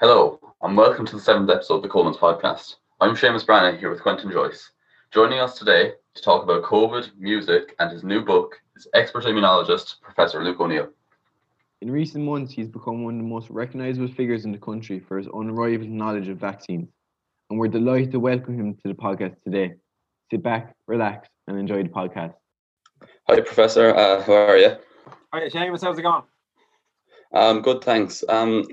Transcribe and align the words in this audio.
Hello, 0.00 0.38
and 0.62 0.76
welcome 0.76 1.04
to 1.06 1.16
the 1.16 1.20
seventh 1.20 1.50
episode 1.50 1.74
of 1.74 1.82
the 1.82 1.88
Coleman's 1.88 2.18
podcast. 2.18 2.76
I'm 3.00 3.16
Seamus 3.16 3.44
Brannan 3.44 3.80
here 3.80 3.90
with 3.90 4.00
Quentin 4.00 4.30
Joyce. 4.30 4.70
Joining 5.10 5.40
us 5.40 5.58
today 5.58 5.94
to 6.14 6.22
talk 6.22 6.44
about 6.44 6.62
COVID, 6.62 7.18
music, 7.18 7.74
and 7.80 7.90
his 7.90 8.04
new 8.04 8.24
book 8.24 8.54
is 8.76 8.86
expert 8.94 9.24
immunologist 9.24 10.00
Professor 10.00 10.44
Luke 10.44 10.60
O'Neill. 10.60 10.86
In 11.82 11.90
recent 11.90 12.24
months, 12.24 12.52
he's 12.52 12.68
become 12.68 13.02
one 13.02 13.14
of 13.14 13.18
the 13.18 13.28
most 13.28 13.50
recognizable 13.50 14.06
figures 14.06 14.44
in 14.44 14.52
the 14.52 14.58
country 14.58 15.00
for 15.00 15.18
his 15.18 15.26
unrivaled 15.34 15.90
knowledge 15.90 16.28
of 16.28 16.38
vaccines, 16.38 16.88
and 17.50 17.58
we're 17.58 17.66
delighted 17.66 18.12
to 18.12 18.20
welcome 18.20 18.54
him 18.54 18.74
to 18.76 18.82
the 18.84 18.94
podcast 18.94 19.34
today. 19.42 19.74
Sit 20.30 20.44
back, 20.44 20.76
relax, 20.86 21.28
and 21.48 21.58
enjoy 21.58 21.82
the 21.82 21.88
podcast. 21.88 22.34
Hi, 23.28 23.40
Professor. 23.40 23.92
Uh, 23.96 24.22
how 24.22 24.32
are 24.32 24.58
you? 24.58 24.76
Hi, 25.34 25.48
Seamus. 25.48 25.82
How's 25.82 25.98
it 25.98 26.02
going? 26.02 26.22
Um, 27.32 27.62
good, 27.62 27.82
thanks. 27.82 28.22
Um, 28.28 28.64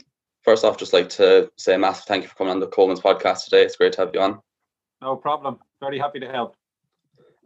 first 0.46 0.64
off, 0.64 0.78
just 0.78 0.94
like 0.94 1.10
to 1.10 1.52
say 1.58 1.76
a 1.76 1.78
massive 1.78 2.06
thank 2.06 2.24
you 2.24 2.30
for 2.30 2.36
coming 2.36 2.52
on 2.52 2.60
the 2.60 2.68
Coleman's 2.68 3.02
podcast 3.02 3.44
today. 3.44 3.64
It's 3.64 3.76
great 3.76 3.94
to 3.94 4.02
have 4.02 4.12
you 4.14 4.22
on. 4.22 4.40
No 5.02 5.16
problem. 5.16 5.60
Very 5.82 6.00
happy 6.00 6.20
to 6.22 6.30
help. 6.30 6.56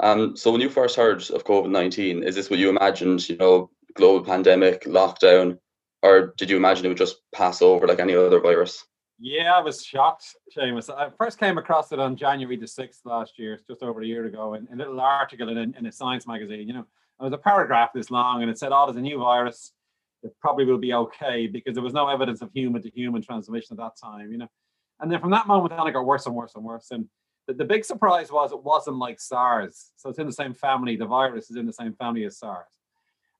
Um, 0.02 0.38
so 0.38 0.52
when 0.52 0.62
you 0.62 0.70
first 0.70 0.95
heard 0.95 1.30
of 1.31 1.44
COVID 1.45 1.70
nineteen, 1.70 2.23
is 2.23 2.35
this 2.35 2.49
what 2.49 2.59
you 2.59 2.70
imagined? 2.70 3.27
You 3.27 3.38
know, 3.38 3.70
global 3.95 4.23
pandemic, 4.23 4.84
lockdown, 4.84 5.58
or 6.03 6.34
did 6.38 6.49
you 6.49 6.58
imagine 6.58 6.85
it 6.85 6.89
would 6.89 6.98
just 6.98 7.17
pass 7.34 7.62
over 7.62 7.88
like 7.88 7.99
any 7.99 8.16
other 8.16 8.39
virus? 8.39 8.85
Yeah, 9.22 9.53
I 9.53 9.59
was 9.59 9.84
shocked, 9.84 10.34
Seamus. 10.55 10.89
I 10.89 11.09
first 11.17 11.39
came 11.39 11.58
across 11.58 11.91
it 11.91 12.00
on 12.00 12.16
January 12.16 12.56
the 12.56 12.66
6th 12.66 13.00
last 13.03 13.38
year, 13.38 13.59
just 13.67 13.84
over 13.84 14.02
a 14.02 14.06
year 14.06 14.25
ago, 14.25 14.53
in, 14.53 14.66
in 14.72 14.80
a 14.80 14.86
little 14.86 15.02
article 15.02 15.50
in, 15.50 15.75
in 15.78 15.86
a 15.86 15.91
science 15.91 16.25
magazine. 16.25 16.66
You 16.66 16.73
know, 16.73 16.86
it 17.19 17.23
was 17.23 17.34
a 17.34 17.38
paragraph 17.38 17.89
this 17.94 18.09
long 18.09 18.41
and 18.41 18.50
it 18.50 18.58
said, 18.58 18.72
oh, 18.72 18.86
there's 18.86 18.95
a 18.95 19.02
new 19.02 19.19
virus. 19.19 19.73
It 20.23 20.36
probably 20.42 20.66
will 20.66 20.78
be 20.78 20.94
okay 20.94 21.48
because 21.48 21.73
there 21.75 21.84
was 21.84 21.94
no 21.94 22.08
evidence 22.08 22.42
of 22.42 22.52
human 22.53 22.81
to 22.81 22.89
human 22.89 23.22
transmission 23.22 23.80
at 23.80 23.84
that 23.84 24.00
time, 24.02 24.31
you 24.31 24.38
know. 24.38 24.50
And 25.00 25.12
then 25.12 25.22
from 25.22 25.31
that 25.31 25.48
moment 25.48 25.73
on, 25.73 25.88
it 25.88 25.94
got 25.94 26.06
worse 26.06 26.25
and 26.25 26.36
worse 26.36 26.56
and 26.56 26.64
worse. 26.64 26.88
And 26.92 27.08
the, 27.48 27.53
the 27.53 27.66
big 27.66 27.86
surprise 27.86 28.31
was 28.31 28.52
it 28.52 28.64
wasn't 28.64 28.97
like 28.97 29.20
SARS. 29.20 29.92
So 29.95 30.09
it's 30.09 30.20
in 30.20 30.28
the 30.28 30.34
same 30.34 30.53
family. 30.53 30.97
The 30.97 31.06
virus 31.06 31.50
is 31.50 31.56
in 31.56 31.66
the 31.66 31.73
same 31.73 31.94
family 31.94 32.25
as 32.25 32.38
SARS. 32.38 32.67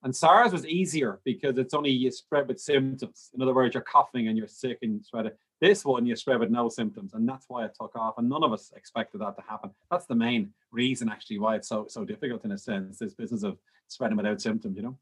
And 0.04 0.16
SARS 0.16 0.54
was 0.54 0.66
easier 0.66 1.20
because 1.26 1.58
it's 1.58 1.74
only 1.74 1.90
you 1.90 2.10
spread 2.12 2.48
with 2.48 2.60
symptoms. 2.60 3.30
In 3.36 3.42
other 3.42 3.54
words, 3.54 3.74
you're 3.74 3.84
coughing 3.84 4.30
and 4.30 4.38
you're 4.38 4.48
sick 4.48 4.78
and 4.82 4.94
you 4.94 5.04
spread 5.04 5.26
it. 5.26 5.38
This 5.60 5.84
one 5.84 6.06
you 6.06 6.16
spread 6.16 6.40
with 6.40 6.50
no 6.50 6.70
symptoms, 6.70 7.14
and 7.14 7.28
that's 7.28 7.46
why 7.50 7.66
it 7.66 7.76
took 7.80 7.94
off. 7.98 8.18
And 8.18 8.30
none 8.30 8.44
of 8.44 8.54
us 8.54 8.72
expected 8.78 9.20
that 9.20 9.36
to 9.36 9.44
happen. 9.46 9.72
That's 9.92 10.06
the 10.06 10.16
main 10.16 10.54
reason, 10.72 11.10
actually, 11.10 11.40
why 11.40 11.58
it's 11.58 11.68
so 11.68 11.86
so 11.90 12.06
difficult 12.06 12.46
in 12.46 12.54
a 12.54 12.58
sense. 12.58 12.98
This 12.98 13.14
business 13.14 13.44
of 13.44 13.58
spreading 13.90 14.16
without 14.16 14.42
symptoms, 14.42 14.78
you 14.78 14.84
know. 14.84 14.98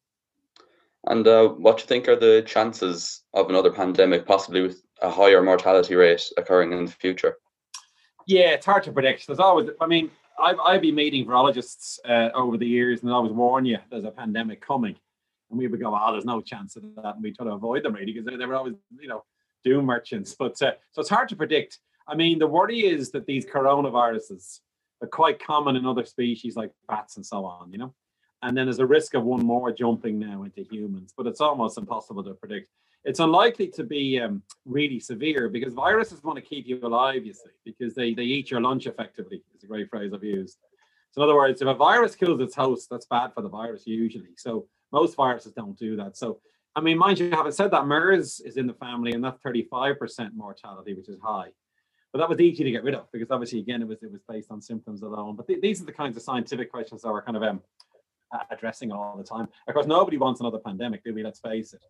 And 1.06 1.28
uh, 1.28 1.50
what 1.50 1.78
do 1.78 1.84
you 1.84 1.88
think 1.88 2.08
are 2.08 2.16
the 2.16 2.44
chances 2.46 3.24
of 3.34 3.50
another 3.50 3.72
pandemic, 3.72 4.26
possibly 4.26 4.62
with 4.62 4.82
a 5.02 5.10
higher 5.10 5.42
mortality 5.42 5.96
rate, 5.96 6.30
occurring 6.38 6.74
in 6.74 6.86
the 6.86 6.92
future? 6.92 7.38
Yeah, 8.26 8.50
it's 8.52 8.66
hard 8.66 8.84
to 8.84 8.92
predict. 8.92 9.26
There's 9.28 9.40
always, 9.40 9.70
I 9.80 9.88
mean, 9.88 10.12
I've, 10.40 10.60
I've 10.60 10.82
been 10.82 10.96
meeting 10.96 11.26
virologists 11.26 12.00
uh, 12.06 12.30
over 12.34 12.58
the 12.58 12.68
years 12.68 13.02
and 13.02 13.10
I 13.10 13.14
always 13.14 13.32
warn 13.32 13.66
you 13.66 13.78
there's 13.90 14.04
a 14.04 14.12
pandemic 14.12 14.62
coming. 14.62 14.96
And 15.50 15.58
we 15.58 15.68
would 15.68 15.80
go, 15.80 15.98
oh, 15.98 16.12
there's 16.12 16.26
no 16.26 16.42
chance 16.42 16.76
of 16.76 16.84
that. 16.98 17.16
And 17.16 17.24
we 17.24 17.32
try 17.32 17.46
to 17.46 17.54
avoid 17.54 17.84
them 17.84 17.94
really 17.94 18.12
because 18.12 18.26
they, 18.26 18.36
they 18.36 18.46
were 18.46 18.56
always, 18.56 18.76
you 19.00 19.08
know, 19.08 19.24
doom 19.64 19.86
merchants. 19.86 20.36
But 20.38 20.62
uh, 20.62 20.74
so 20.92 21.00
it's 21.00 21.10
hard 21.10 21.30
to 21.30 21.38
predict. 21.38 21.80
I 22.08 22.16
mean, 22.16 22.38
the 22.38 22.48
worry 22.48 22.82
is 22.82 23.12
that 23.12 23.26
these 23.26 23.46
coronaviruses 23.46 24.60
are 25.02 25.08
quite 25.08 25.44
common 25.44 25.76
in 25.76 25.86
other 25.86 26.06
species 26.06 26.56
like 26.56 26.72
bats 26.88 27.16
and 27.16 27.26
so 27.26 27.46
on, 27.46 27.72
you 27.72 27.78
know? 27.78 27.94
And 28.44 28.56
then 28.56 28.66
there's 28.66 28.80
a 28.80 28.86
risk 28.86 29.14
of 29.16 29.24
one 29.24 29.46
more 29.46 29.72
jumping 29.72 30.20
now 30.20 30.44
into 30.44 30.64
humans, 30.64 31.14
but 31.18 31.28
it's 31.28 31.42
almost 31.42 31.78
impossible 31.78 32.24
to 32.24 32.34
predict. 32.34 32.70
It's 33.04 33.20
unlikely 33.20 33.68
to 33.70 33.84
be 33.84 34.20
um, 34.20 34.44
really 34.66 35.00
severe 35.00 35.50
because 35.50 35.74
viruses 35.74 36.24
want 36.24 36.38
to 36.38 36.42
keep 36.42 36.68
you 36.68 36.80
alive, 36.84 37.26
you 37.26 37.34
see, 37.34 37.50
because 37.66 37.96
they, 37.96 38.14
they 38.14 38.24
eat 38.24 38.52
your 38.52 38.62
lunch 38.62 38.86
effectively, 38.86 39.42
is 39.56 39.64
a 39.64 39.68
great 39.68 39.90
phrase 39.90 40.14
I've 40.14 40.24
used. 40.24 40.58
So, 41.12 41.22
in 41.22 41.24
other 41.24 41.36
words, 41.36 41.62
if 41.62 41.68
a 41.68 41.74
virus 41.74 42.16
kills 42.16 42.42
its 42.42 42.54
host, 42.54 42.90
that's 42.92 43.06
bad 43.06 43.34
for 43.34 43.42
the 43.42 43.50
virus 43.50 43.88
usually. 43.88 44.36
So, 44.36 44.68
most 44.92 45.16
viruses 45.16 45.54
don't 45.54 45.78
do 45.78 45.96
that. 45.96 46.18
So, 46.18 46.40
I 46.76 46.82
mean, 46.82 46.98
mind 46.98 47.18
you, 47.18 47.32
having 47.32 47.52
said 47.52 47.72
that, 47.72 47.88
MERS 47.88 48.42
is 48.42 48.58
in 48.58 48.68
the 48.68 48.74
family 48.74 49.14
and 49.14 49.24
that's 49.24 49.42
35% 49.42 50.36
mortality, 50.36 50.94
which 50.94 51.10
is 51.10 51.20
high. 51.20 51.48
But 52.14 52.20
that 52.20 52.30
was 52.30 52.40
easy 52.40 52.64
to 52.64 52.72
get 52.72 52.84
rid 52.84 52.96
of 52.96 53.12
because 53.12 53.32
obviously, 53.32 53.60
again, 53.60 53.82
it 53.82 53.88
was 53.88 54.02
it 54.02 54.12
was 54.12 54.22
based 54.28 54.52
on 54.52 54.62
symptoms 54.62 55.02
alone. 55.02 55.36
But 55.36 55.48
th- 55.48 55.62
these 55.62 55.82
are 55.82 55.86
the 55.86 55.92
kinds 55.92 56.16
of 56.18 56.24
scientific 56.24 56.72
questions 56.72 57.02
that 57.02 57.12
we're 57.12 57.22
kind 57.22 57.38
of 57.38 57.44
um, 57.44 57.62
addressing 58.50 58.92
all 58.92 59.18
the 59.18 59.24
time. 59.24 59.48
Of 59.68 59.74
course, 59.74 59.88
nobody 59.88 60.18
wants 60.18 60.40
another 60.40 60.60
pandemic, 60.60 61.04
do 61.04 61.14
we? 61.14 61.24
Let's 61.24 61.40
face 61.40 61.74
it. 61.74 61.82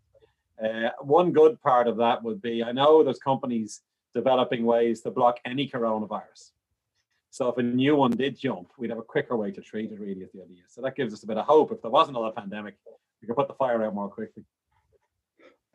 Uh, 0.64 0.90
one 1.02 1.31
good 1.31 1.62
part 1.62 1.88
of 1.88 1.98
that 1.98 2.24
would 2.24 2.42
be 2.42 2.64
I 2.64 2.72
know 2.72 3.03
there's 3.03 3.20
companies 3.20 3.81
developing 4.16 4.66
ways 4.66 5.02
to 5.02 5.12
block 5.12 5.40
any 5.46 5.70
coronavirus. 5.70 6.52
So 7.30 7.50
if 7.50 7.58
a 7.58 7.64
new 7.64 7.96
one 7.96 8.12
did 8.12 8.40
jump, 8.40 8.70
we'd 8.78 8.90
have 8.90 8.98
a 8.98 9.03
quicker 9.03 9.38
way 9.38 9.52
to 9.52 9.62
treat 9.62 9.92
it, 9.92 10.00
really, 10.00 10.22
is 10.22 10.31
the 10.31 10.42
idea. 10.42 10.64
So 10.68 10.81
that 10.81 10.96
gives 10.96 11.14
us 11.14 11.24
a 11.24 11.28
bit 11.28 11.38
of 11.38 11.46
hope. 11.46 11.72
If 11.72 11.81
there 11.81 11.92
was 11.92 12.09
another 12.09 12.31
pandemic, 12.31 12.75
we 13.22 13.28
could 13.28 13.36
put 13.36 13.48
the 13.48 13.54
fire 13.54 13.84
out 13.84 13.94
more 13.94 14.09
quickly. 14.09 14.44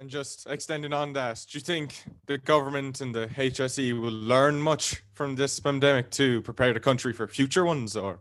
And 0.00 0.10
just 0.10 0.48
extending 0.48 0.92
on 0.92 1.12
that, 1.12 1.46
do 1.48 1.58
you 1.58 1.62
think 1.62 2.02
the 2.26 2.38
government 2.38 3.00
and 3.00 3.14
the 3.14 3.28
HSE 3.28 4.00
will 4.00 4.10
learn 4.10 4.60
much 4.60 5.04
from 5.14 5.36
this 5.36 5.60
pandemic 5.60 6.10
to 6.12 6.42
prepare 6.42 6.72
the 6.72 6.80
country 6.80 7.12
for 7.12 7.28
future 7.28 7.64
ones, 7.64 7.96
or 7.96 8.18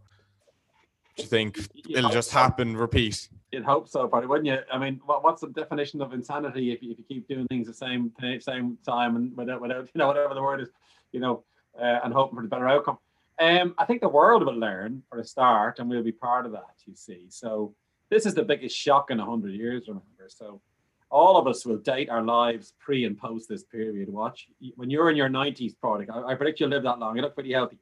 do 1.22 1.26
you 1.26 1.30
think 1.30 1.70
You 1.74 1.98
it'll 1.98 2.10
just 2.10 2.32
so. 2.32 2.40
happen, 2.40 2.76
repeat? 2.76 3.30
You'd 3.52 3.64
hope 3.64 3.88
so, 3.88 4.08
probably, 4.08 4.28
wouldn't 4.28 4.48
you? 4.48 4.60
I 4.72 4.78
mean, 4.78 5.02
what, 5.06 5.24
what's 5.24 5.42
the 5.42 5.48
definition 5.48 6.02
of 6.02 6.14
insanity 6.14 6.72
if 6.72 6.82
you, 6.82 6.92
if 6.92 7.00
you 7.00 7.04
keep 7.08 7.28
doing 7.28 7.48
things 7.48 7.68
the 7.68 7.74
same 7.74 8.12
same 8.40 8.78
time 8.86 9.16
and 9.16 9.36
without 9.36 9.62
without 9.62 9.90
you 9.94 10.00
know 10.00 10.08
whatever 10.08 10.34
the 10.34 10.42
word 10.42 10.62
is, 10.62 10.70
you 11.12 11.20
know, 11.20 11.44
uh, 11.80 12.00
and 12.04 12.14
hoping 12.14 12.36
for 12.36 12.44
the 12.44 12.48
better 12.48 12.68
outcome? 12.68 12.98
Um, 13.40 13.74
I 13.78 13.86
think 13.86 14.02
the 14.02 14.10
world 14.10 14.46
will 14.46 14.58
learn 14.58 15.04
for 15.10 15.20
a 15.20 15.26
start, 15.26 15.80
and 15.80 15.90
we'll 15.90 16.04
be 16.04 16.12
part 16.12 16.46
of 16.46 16.52
that. 16.54 16.76
You 16.86 16.96
see, 16.96 17.26
so 17.30 17.74
this 18.10 18.26
is 18.26 18.34
the 18.34 18.44
biggest 18.44 18.78
shock 18.78 19.12
in 19.12 19.20
hundred 19.20 19.54
years. 19.54 19.84
Remember, 19.88 20.06
so 20.28 20.62
all 21.10 21.36
of 21.38 21.46
us 21.48 21.66
will 21.66 21.78
date 21.78 22.10
our 22.10 22.22
lives 22.22 22.74
pre 22.80 23.04
and 23.06 23.18
post 23.18 23.50
this 23.50 23.64
period. 23.64 24.08
Watch 24.10 24.48
when 24.76 24.90
you're 24.90 25.10
in 25.10 25.18
your 25.18 25.30
nineties, 25.30 25.74
product. 25.74 26.10
I, 26.14 26.22
I 26.24 26.36
predict 26.36 26.60
you'll 26.60 26.70
live 26.70 26.84
that 26.84 27.00
long. 27.00 27.16
You 27.18 27.22
look 27.22 27.34
pretty 27.34 27.52
healthy 27.52 27.80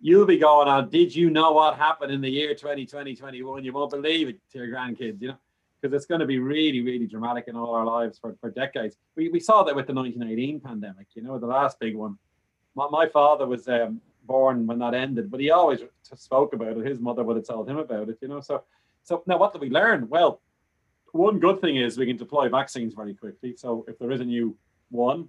you'll 0.00 0.26
be 0.26 0.38
going 0.38 0.68
on, 0.68 0.88
did 0.90 1.14
you 1.14 1.30
know 1.30 1.52
what 1.52 1.76
happened 1.76 2.12
in 2.12 2.20
the 2.20 2.30
year 2.30 2.54
2020, 2.54 3.16
21? 3.16 3.64
You 3.64 3.72
won't 3.72 3.90
believe 3.90 4.28
it 4.28 4.40
to 4.52 4.58
your 4.58 4.68
grandkids, 4.68 5.20
you 5.20 5.28
know, 5.28 5.38
because 5.80 5.94
it's 5.94 6.06
going 6.06 6.20
to 6.20 6.26
be 6.26 6.38
really, 6.38 6.82
really 6.82 7.06
dramatic 7.06 7.44
in 7.48 7.56
all 7.56 7.74
our 7.74 7.84
lives 7.84 8.18
for, 8.18 8.36
for 8.40 8.50
decades. 8.50 8.96
We, 9.16 9.28
we 9.28 9.40
saw 9.40 9.64
that 9.64 9.74
with 9.74 9.86
the 9.86 9.94
1918 9.94 10.60
pandemic, 10.60 11.08
you 11.14 11.22
know, 11.22 11.38
the 11.38 11.46
last 11.46 11.78
big 11.80 11.96
one. 11.96 12.16
My, 12.74 12.86
my 12.90 13.08
father 13.08 13.46
was 13.46 13.66
um, 13.68 14.00
born 14.24 14.66
when 14.66 14.78
that 14.78 14.94
ended, 14.94 15.30
but 15.30 15.40
he 15.40 15.50
always 15.50 15.80
spoke 16.14 16.52
about 16.52 16.76
it. 16.76 16.86
His 16.86 17.00
mother 17.00 17.24
would 17.24 17.36
have 17.36 17.46
told 17.46 17.68
him 17.68 17.78
about 17.78 18.08
it, 18.08 18.18
you 18.20 18.28
know. 18.28 18.40
So, 18.40 18.62
so 19.02 19.22
now 19.26 19.38
what 19.38 19.52
did 19.52 19.62
we 19.62 19.70
learn? 19.70 20.08
Well, 20.08 20.40
one 21.12 21.40
good 21.40 21.60
thing 21.60 21.76
is 21.76 21.98
we 21.98 22.06
can 22.06 22.16
deploy 22.16 22.48
vaccines 22.48 22.94
very 22.94 23.14
quickly. 23.14 23.56
So 23.56 23.84
if 23.88 23.98
there 23.98 24.12
is 24.12 24.20
a 24.20 24.24
new 24.24 24.56
one, 24.90 25.28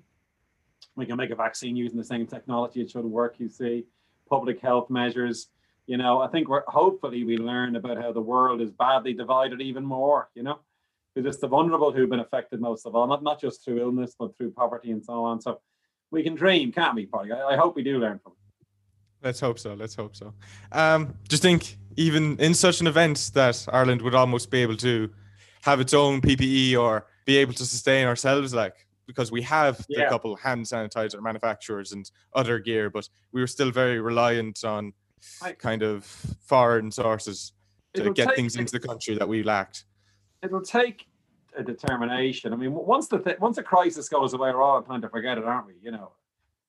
we 0.96 1.06
can 1.06 1.18
make 1.18 1.32
a 1.32 1.36
vaccine 1.36 1.76
using 1.76 1.98
the 1.98 2.04
same 2.04 2.28
technology. 2.28 2.82
It 2.82 2.92
should 2.92 3.06
work, 3.06 3.36
you 3.40 3.50
see 3.50 3.86
public 4.30 4.60
health 4.62 4.90
measures. 4.90 5.48
You 5.88 5.98
know, 5.98 6.20
I 6.22 6.28
think 6.28 6.48
we're 6.48 6.64
hopefully 6.68 7.24
we 7.24 7.38
learn 7.38 7.76
about 7.76 7.98
how 7.98 8.12
the 8.12 8.22
world 8.22 8.62
is 8.62 8.72
badly 8.72 9.14
divided 9.14 9.62
even 9.62 9.84
more, 9.84 10.30
you 10.36 10.44
know, 10.44 10.60
because 11.14 11.28
it's 11.28 11.42
the 11.42 11.48
vulnerable 11.48 11.92
who've 11.92 12.10
been 12.10 12.20
affected 12.20 12.62
most 12.62 12.86
of 12.86 12.96
all, 12.96 13.08
not, 13.08 13.24
not 13.24 13.42
just 13.42 13.66
through 13.66 13.80
illness, 13.82 14.16
but 14.18 14.36
through 14.38 14.52
poverty 14.52 14.92
and 14.92 15.04
so 15.04 15.24
on. 15.24 15.42
So 15.42 15.62
we 16.12 16.24
can 16.24 16.36
dream, 16.36 16.72
can't 16.72 16.96
we, 16.96 17.06
Polly? 17.06 17.32
I, 17.32 17.54
I 17.54 17.58
hope 17.58 17.76
we 17.76 17.84
do 17.84 17.98
learn 17.98 18.20
from 18.20 18.34
it. 18.34 18.38
Let's 19.22 19.40
hope 19.40 19.60
so. 19.60 19.74
Let's 19.74 19.96
hope 19.96 20.16
so. 20.16 20.34
Um, 20.72 21.16
just 21.28 21.42
think, 21.42 21.78
even 21.98 22.38
in 22.40 22.54
such 22.54 22.80
an 22.80 22.88
event, 22.88 23.32
that 23.34 23.66
Ireland 23.72 24.02
would 24.02 24.16
almost 24.16 24.50
be 24.50 24.62
able 24.62 24.78
to 24.78 25.10
have 25.64 25.82
its 25.82 25.94
own 25.94 26.22
PPE 26.22 26.80
or 26.80 27.06
be 27.26 27.38
able 27.38 27.54
to 27.54 27.66
sustain 27.66 28.08
ourselves, 28.08 28.54
like 28.54 28.88
because 29.10 29.32
we 29.32 29.42
have 29.42 29.84
the 29.90 30.06
couple 30.08 30.36
hand 30.36 30.64
sanitizer 30.66 31.20
manufacturers 31.20 31.94
and 31.94 32.12
other 32.36 32.60
gear, 32.60 32.92
but 32.92 33.10
we 33.32 33.42
were 33.42 33.48
still 33.48 33.72
very 33.72 34.00
reliant 34.00 34.64
on 34.64 34.94
I- 35.42 35.54
kind 35.54 35.82
of 35.82 36.06
foreign 36.06 36.92
sources 36.92 37.54
to 37.96 38.14
get 38.14 38.28
take- 38.28 38.36
things 38.36 38.56
into 38.56 38.72
the 38.72 38.80
country 38.80 39.16
that 39.18 39.28
we 39.28 39.42
lacked. 39.42 39.86
It'll 40.44 40.62
take 40.62 41.08
a 41.58 41.64
determination. 41.64 42.54
I 42.54 42.56
mean, 42.56 42.72
once 42.72 43.08
the 43.08 43.18
th- 43.18 43.40
once 43.40 43.58
a 43.58 43.64
crisis 43.64 44.08
goes 44.08 44.36
away, 44.36 44.52
we're 44.52 44.62
all 44.62 44.78
inclined 44.78 45.02
to 45.02 45.10
forget 45.10 45.40
it, 45.40 45.44
aren't 45.44 45.66
we? 45.66 45.74
You 45.82 45.90
know, 45.90 46.12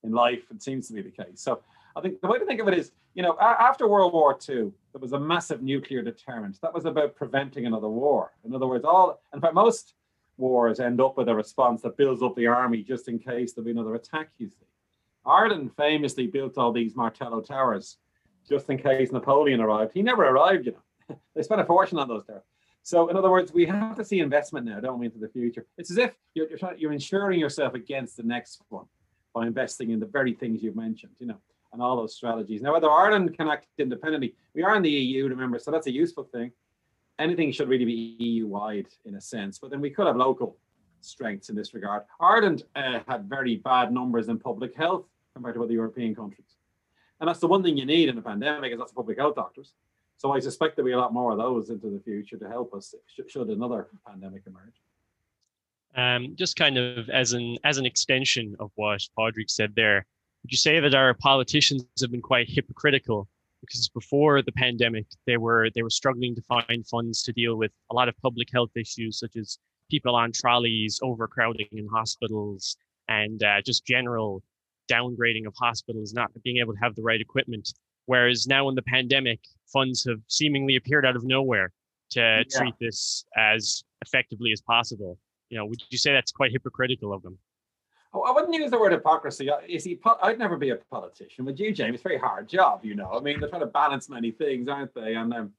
in 0.03 0.13
life, 0.13 0.45
it 0.51 0.63
seems 0.63 0.89
to 0.89 0.95
be 0.95 1.03
the 1.03 1.11
case. 1.11 1.43
So 1.43 1.61
I 1.95 2.01
think 2.01 2.23
the 2.23 2.27
way 2.29 2.39
to 2.39 2.47
think 2.47 2.61
of 2.63 2.69
it 2.69 2.75
is, 2.79 2.93
you 3.13 3.23
know, 3.23 3.35
a- 3.39 3.63
after 3.69 3.87
World 3.87 4.15
War 4.15 4.33
II, 4.49 4.73
there 4.93 5.01
was 5.01 5.13
a 5.13 5.21
massive 5.21 5.61
nuclear 5.63 6.01
deterrent. 6.01 6.59
That 6.63 6.73
was 6.73 6.87
about 6.87 7.15
preventing 7.17 7.67
another 7.67 7.91
war. 7.91 8.33
In 8.47 8.55
other 8.55 8.67
words, 8.67 8.87
all 8.87 9.21
in 9.35 9.43
fact, 9.43 9.53
most 9.53 9.93
wars 10.41 10.81
end 10.81 11.01
up 11.01 11.17
with 11.17 11.29
a 11.29 11.35
response 11.35 11.83
that 11.83 11.97
builds 11.97 12.23
up 12.23 12.35
the 12.35 12.47
army 12.47 12.83
just 12.83 13.09
in 13.09 13.19
case 13.19 13.53
there'll 13.53 13.67
be 13.67 13.71
another 13.71 13.95
attack. 13.95 14.31
You 14.39 14.49
see, 14.49 14.67
Ireland 15.25 15.73
famously 15.77 16.27
built 16.27 16.59
all 16.59 16.73
these 16.73 16.97
Martello 16.97 17.41
towers 17.41 17.99
just 18.49 18.69
in 18.71 18.79
case 18.79 19.13
Napoleon 19.13 19.61
arrived. 19.61 19.93
He 19.95 20.03
never 20.03 20.25
arrived, 20.25 20.67
you 20.67 20.73
know. 20.73 21.17
they 21.35 21.43
spent 21.43 21.61
a 21.61 21.65
fortune 21.65 21.99
on 21.99 22.09
those 22.09 22.25
towers. 22.25 22.43
So, 22.83 23.09
in 23.09 23.17
other 23.17 23.31
words, 23.31 23.53
we 23.53 23.67
have 23.67 23.97
to 23.97 24.05
see 24.05 24.21
investment 24.21 24.67
now, 24.67 24.81
don't 24.81 24.99
we, 24.99 25.07
into 25.07 25.19
the 25.19 25.29
future? 25.29 25.67
It's 25.77 25.91
as 25.91 25.99
if 25.99 26.15
you're 26.35 26.49
you're, 26.49 26.59
trying, 26.59 26.79
you're 26.79 26.93
insuring 26.93 27.39
yourself 27.39 27.75
against 27.75 28.17
the 28.17 28.23
next 28.23 28.63
one 28.69 28.87
by 29.35 29.47
investing 29.47 29.91
in 29.91 30.01
the 30.01 30.07
very 30.07 30.33
things 30.33 30.63
you've 30.63 30.77
mentioned, 30.77 31.13
you 31.19 31.27
know, 31.27 31.39
and 31.73 31.83
all 31.83 31.97
those 31.97 32.15
strategies. 32.15 32.63
Now, 32.63 32.73
whether 32.73 32.91
Ireland 32.91 33.37
can 33.37 33.49
act 33.49 33.67
independently, 33.79 34.35
we 34.55 34.63
are 34.63 34.75
in 34.77 34.83
the 34.83 34.91
EU, 34.91 35.29
remember, 35.29 35.59
so 35.59 35.71
that's 35.71 35.87
a 35.87 35.93
useful 35.93 36.25
thing. 36.25 36.53
Anything 37.21 37.53
should 37.53 37.69
really 37.69 37.85
be 37.85 38.17
EU 38.19 38.47
wide 38.47 38.89
in 39.05 39.15
a 39.15 39.21
sense, 39.21 39.59
but 39.59 39.71
then 39.71 39.81
we 39.81 39.91
could 39.91 40.07
have 40.07 40.17
local 40.17 40.57
strengths 41.03 41.51
in 41.51 41.55
this 41.55 41.75
regard. 41.75 42.03
Ireland 42.19 42.65
uh, 42.75 43.01
had 43.07 43.25
very 43.25 43.57
bad 43.57 43.93
numbers 43.93 44.29
in 44.29 44.39
public 44.39 44.75
health 44.75 45.05
compared 45.35 45.55
to 45.55 45.63
other 45.63 45.73
European 45.73 46.15
countries. 46.15 46.57
And 47.21 47.29
that's 47.29 47.39
the 47.39 47.47
one 47.47 47.63
thing 47.63 47.77
you 47.77 47.85
need 47.85 48.09
in 48.09 48.17
a 48.17 48.23
pandemic 48.23 48.73
is 48.73 48.79
that's 48.79 48.93
public 48.93 49.19
health 49.19 49.37
doctors. 49.37 49.75
So 50.17 50.33
I 50.33 50.41
suspect 50.41 50.77
there'll 50.77 50.87
be 50.89 50.93
a 50.93 50.99
lot 50.99 51.13
more 51.13 51.33
of 51.33 51.39
those 51.39 51.71
into 51.71 51.89
the 51.89 52.01
future 52.01 52.37
to 52.37 52.49
help 52.49 52.75
us 52.75 52.95
should 53.29 53.49
another 53.49 53.89
pandemic 54.07 54.43
emerge. 54.47 54.81
Um, 55.97 56.37
just 56.37 56.57
kind 56.57 56.79
of 56.79 57.11
as 57.11 57.33
an 57.33 57.59
as 57.65 57.79
an 57.79 57.87
extension 57.87 58.55
of 58.61 58.71
what 58.77 59.01
Padraig 59.19 59.51
said 59.51 59.75
there, 59.75 60.07
would 60.43 60.53
you 60.53 60.59
say 60.59 60.79
that 60.79 60.95
our 60.95 61.15
politicians 61.15 61.85
have 62.01 62.11
been 62.11 62.23
quite 62.23 62.49
hypocritical 62.49 63.29
because 63.61 63.89
before 63.91 64.43
the 64.43 64.53
pandemic 64.53 65.07
they 65.27 65.37
were 65.37 65.69
they 65.75 65.83
were 65.83 65.91
struggling 65.91 66.35
to 66.35 66.43
find 66.43 66.87
funds 66.87 67.23
to 67.23 67.33
deal 67.33 67.57
with 67.57 67.73
a 67.91 67.95
lot 67.95 68.09
of 68.09 68.15
public 68.23 68.49
health 68.53 68.71
issues 68.77 69.19
such 69.19 69.37
as 69.37 69.59
people 69.91 70.15
on 70.15 70.33
trolleys, 70.33 71.01
overcrowding 71.03 71.67
in 71.73 71.87
hospitals, 71.89 72.77
and 73.09 73.43
uh, 73.43 73.61
just 73.61 73.85
general 73.85 74.43
downgrading 74.91 75.47
of 75.47 75.55
hospitals, 75.59 76.15
not 76.15 76.31
being 76.43 76.59
able 76.59 76.73
to 76.73 76.79
have 76.81 76.95
the 76.95 77.03
right 77.03 77.21
equipment. 77.21 77.73
Whereas 78.07 78.47
now 78.47 78.69
in 78.69 78.75
the 78.75 78.83
pandemic, 78.83 79.41
funds 79.73 80.05
have 80.09 80.21
seemingly 80.29 80.77
appeared 80.77 81.05
out 81.05 81.17
of 81.17 81.25
nowhere 81.25 81.73
to 82.11 82.21
yeah. 82.21 82.43
treat 82.59 82.75
this 82.81 83.25
as 83.37 83.85
effectively 84.03 84.53
as 84.53 84.61
possible. 84.63 85.19
You 85.51 85.59
know, 85.59 85.67
would 85.67 85.83
you 85.91 85.99
say 85.99 86.13
that's 86.13 86.33
quite 86.33 86.53
hypocritical 86.53 87.13
of 87.13 87.23
them? 87.23 87.39
Oh, 88.13 88.23
I 88.23 88.33
wouldn't 88.33 88.53
use 88.53 88.71
the 88.73 88.79
word 88.79 88.93
hypocrisy. 88.93 89.49
You 89.69 89.79
see, 89.79 90.01
I'd 90.23 90.39
never 90.39 90.57
be 90.57 90.71
a 90.71 90.77
politician. 90.77 91.45
would 91.45 91.61
you, 91.61 91.73
James, 91.73 91.95
it's 91.95 92.03
a 92.03 92.09
very 92.09 92.19
hard 92.19 92.49
job, 92.49 92.85
you 92.85 92.97
know. 92.97 93.13
I 93.13 93.21
mean, 93.21 93.39
they're 93.39 93.49
trying 93.49 93.61
to 93.61 93.67
balance 93.67 94.09
many 94.09 94.33
things, 94.33 94.69
aren't 94.69 94.93
they? 94.95 95.15
And 95.15 95.33
um, 95.33 95.53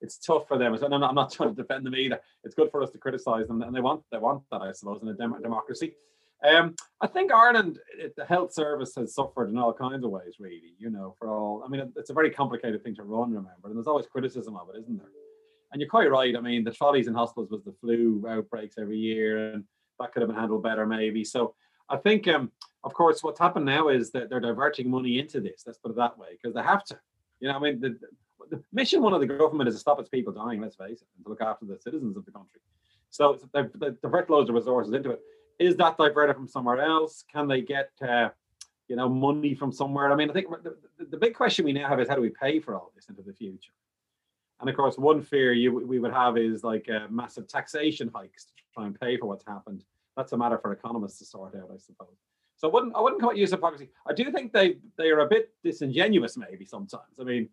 it's 0.00 0.16
tough 0.16 0.46
for 0.46 0.56
them. 0.56 0.74
And 0.74 0.94
I'm 0.94 1.14
not 1.14 1.32
trying 1.32 1.54
to 1.54 1.62
defend 1.62 1.84
them 1.84 1.96
either. 1.96 2.20
It's 2.44 2.54
good 2.54 2.70
for 2.70 2.82
us 2.82 2.90
to 2.90 2.98
criticize 2.98 3.48
them, 3.48 3.62
and 3.62 3.74
they 3.74 3.80
want 3.80 4.02
they 4.12 4.18
want 4.18 4.44
that, 4.52 4.62
I 4.62 4.72
suppose, 4.72 5.02
in 5.02 5.08
a 5.08 5.14
dem- 5.14 5.42
democracy. 5.42 5.94
Um, 6.42 6.74
I 7.02 7.06
think 7.06 7.32
Ireland, 7.32 7.80
it, 7.98 8.14
the 8.16 8.24
health 8.24 8.54
service 8.54 8.94
has 8.96 9.14
suffered 9.14 9.50
in 9.50 9.58
all 9.58 9.74
kinds 9.74 10.04
of 10.04 10.10
ways, 10.10 10.34
really. 10.38 10.74
You 10.78 10.90
know, 10.90 11.16
for 11.18 11.28
all. 11.28 11.64
I 11.64 11.68
mean, 11.68 11.92
it's 11.96 12.10
a 12.10 12.14
very 12.14 12.30
complicated 12.30 12.84
thing 12.84 12.94
to 12.96 13.02
run. 13.02 13.30
Remember, 13.30 13.50
and 13.64 13.76
there's 13.76 13.88
always 13.88 14.06
criticism 14.06 14.56
of 14.56 14.68
it, 14.74 14.78
isn't 14.78 14.96
there? 14.96 15.08
And 15.72 15.80
you're 15.80 15.90
quite 15.90 16.10
right. 16.10 16.36
I 16.36 16.40
mean, 16.40 16.62
the 16.64 16.72
trolleys 16.72 17.06
in 17.06 17.14
hospitals 17.14 17.50
was 17.50 17.62
the 17.64 17.74
flu 17.80 18.24
outbreaks 18.28 18.76
every 18.78 18.98
year, 18.98 19.52
and 19.52 19.64
that 19.98 20.12
could 20.12 20.22
have 20.22 20.28
been 20.28 20.38
handled 20.38 20.62
better, 20.62 20.86
maybe. 20.86 21.24
So 21.24 21.54
I 21.90 21.96
think, 21.96 22.28
um, 22.28 22.50
of 22.84 22.94
course, 22.94 23.22
what's 23.22 23.40
happened 23.40 23.66
now 23.66 23.88
is 23.88 24.10
that 24.12 24.30
they're 24.30 24.40
diverting 24.40 24.88
money 24.88 25.18
into 25.18 25.40
this. 25.40 25.64
Let's 25.66 25.78
put 25.78 25.90
it 25.90 25.96
that 25.96 26.16
way, 26.16 26.28
because 26.32 26.54
they 26.54 26.62
have 26.62 26.84
to. 26.84 26.98
You 27.40 27.48
know, 27.48 27.56
I 27.56 27.58
mean, 27.58 27.80
the, 27.80 27.98
the 28.50 28.62
mission 28.72 29.02
one 29.02 29.12
of 29.12 29.20
the 29.20 29.26
government 29.26 29.68
is 29.68 29.74
to 29.74 29.80
stop 29.80 29.98
its 29.98 30.08
people 30.08 30.32
dying. 30.32 30.60
Let's 30.60 30.76
face 30.76 31.02
it, 31.02 31.08
and 31.16 31.24
to 31.24 31.30
look 31.30 31.42
after 31.42 31.66
the 31.66 31.78
citizens 31.78 32.16
of 32.16 32.24
the 32.24 32.30
country. 32.30 32.60
So 33.10 33.38
they, 33.52 33.64
divert 34.02 34.30
loads 34.30 34.48
of 34.48 34.54
resources 34.54 34.94
into 34.94 35.10
it. 35.10 35.20
Is 35.58 35.76
that 35.76 35.98
diverted 35.98 36.36
from 36.36 36.48
somewhere 36.48 36.80
else? 36.80 37.24
Can 37.30 37.48
they 37.48 37.60
get, 37.60 37.90
uh, 38.06 38.30
you 38.88 38.96
know, 38.96 39.08
money 39.08 39.54
from 39.54 39.72
somewhere? 39.72 40.10
I 40.10 40.14
mean, 40.14 40.30
I 40.30 40.32
think 40.32 40.48
the, 40.62 40.76
the, 40.98 41.04
the, 41.04 41.16
big 41.16 41.34
question 41.34 41.64
we 41.64 41.72
now 41.72 41.88
have 41.88 42.00
is 42.00 42.08
how 42.08 42.14
do 42.14 42.22
we 42.22 42.30
pay 42.30 42.60
for 42.60 42.74
all 42.74 42.92
this 42.94 43.08
into 43.08 43.22
the 43.22 43.34
future? 43.34 43.72
And 44.60 44.70
of 44.70 44.76
course, 44.76 44.96
one 44.96 45.22
fear 45.22 45.52
you 45.52 45.72
we 45.72 45.98
would 45.98 46.12
have 46.12 46.38
is 46.38 46.62
like 46.62 46.88
uh, 46.88 47.08
massive 47.10 47.48
taxation 47.48 48.10
hikes 48.14 48.44
to 48.44 48.52
try 48.72 48.86
and 48.86 48.98
pay 48.98 49.16
for 49.16 49.26
what's 49.26 49.44
happened. 49.46 49.84
That's 50.20 50.32
a 50.32 50.36
matter 50.36 50.58
for 50.58 50.70
economists 50.72 51.18
to 51.20 51.24
sort 51.24 51.54
out, 51.54 51.70
I 51.72 51.78
suppose. 51.78 52.18
So 52.56 52.68
I 52.68 52.72
wouldn't 52.74 52.94
I 52.94 53.00
wouldn't 53.00 53.22
call 53.22 53.30
it 53.30 53.38
use 53.38 53.52
hypocrisy. 53.52 53.88
I 54.06 54.12
do 54.12 54.30
think 54.30 54.52
they 54.52 54.76
they 54.98 55.08
are 55.08 55.20
a 55.20 55.26
bit 55.26 55.48
disingenuous 55.64 56.36
maybe 56.36 56.66
sometimes. 56.66 57.14
I 57.18 57.24
mean, 57.24 57.48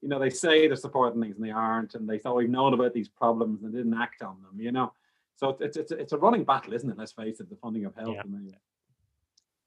you 0.00 0.08
know, 0.08 0.20
they 0.20 0.30
say 0.30 0.68
they're 0.68 0.76
supporting 0.76 1.20
things 1.20 1.34
and 1.34 1.44
they 1.44 1.50
aren't, 1.50 1.96
and 1.96 2.08
they 2.08 2.18
thought 2.18 2.36
we've 2.36 2.48
known 2.48 2.72
about 2.72 2.94
these 2.94 3.08
problems 3.08 3.64
and 3.64 3.72
didn't 3.72 4.00
act 4.00 4.22
on 4.22 4.36
them. 4.42 4.60
You 4.60 4.70
know, 4.70 4.92
so 5.34 5.56
it's 5.58 5.76
it's 5.76 5.90
it's 5.90 6.12
a 6.12 6.18
running 6.18 6.44
battle, 6.44 6.72
isn't 6.72 6.88
it? 6.88 6.96
Let's 6.96 7.10
face 7.10 7.40
it, 7.40 7.50
the 7.50 7.56
funding 7.56 7.84
of 7.84 7.96
health. 7.96 8.18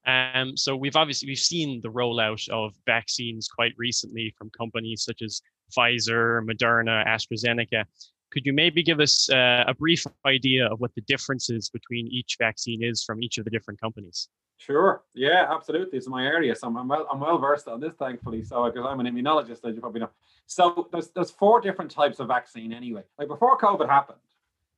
Yeah. 0.05 0.31
Um, 0.41 0.55
so 0.55 0.77
we've 0.77 0.95
obviously 0.95 1.27
we've 1.27 1.37
seen 1.37 1.81
the 1.81 1.91
rollout 1.91 2.47
of 2.47 2.73
vaccines 2.85 3.49
quite 3.49 3.73
recently 3.77 4.33
from 4.37 4.49
companies 4.51 5.03
such 5.03 5.21
as 5.21 5.41
Pfizer, 5.77 6.47
Moderna, 6.49 7.05
AstraZeneca. 7.05 7.83
Could 8.31 8.45
you 8.45 8.53
maybe 8.53 8.83
give 8.83 8.99
us 8.99 9.29
uh, 9.29 9.63
a 9.67 9.73
brief 9.73 10.05
idea 10.25 10.67
of 10.67 10.79
what 10.79 10.93
the 10.95 11.01
differences 11.01 11.69
between 11.69 12.07
each 12.07 12.35
vaccine 12.39 12.83
is 12.83 13.03
from 13.03 13.23
each 13.23 13.37
of 13.37 13.45
the 13.45 13.51
different 13.51 13.79
companies? 13.79 14.29
Sure. 14.57 15.03
Yeah, 15.13 15.45
absolutely. 15.49 15.97
It's 15.97 16.07
my 16.07 16.25
area, 16.25 16.55
so 16.55 16.67
I'm 16.67 16.87
well, 16.87 17.07
I'm 17.11 17.19
well 17.19 17.37
versed 17.37 17.67
on 17.67 17.79
this, 17.79 17.93
thankfully. 17.93 18.43
So, 18.43 18.65
because 18.65 18.85
I'm 18.87 18.99
an 18.99 19.05
immunologist, 19.05 19.63
as 19.65 19.75
you 19.75 19.81
probably 19.81 20.01
know. 20.01 20.09
So, 20.47 20.87
there's 20.91 21.09
there's 21.09 21.29
four 21.29 21.61
different 21.61 21.91
types 21.91 22.19
of 22.19 22.27
vaccine 22.27 22.73
anyway. 22.73 23.03
Like 23.19 23.27
before 23.27 23.57
COVID 23.57 23.87
happened, 23.87 24.17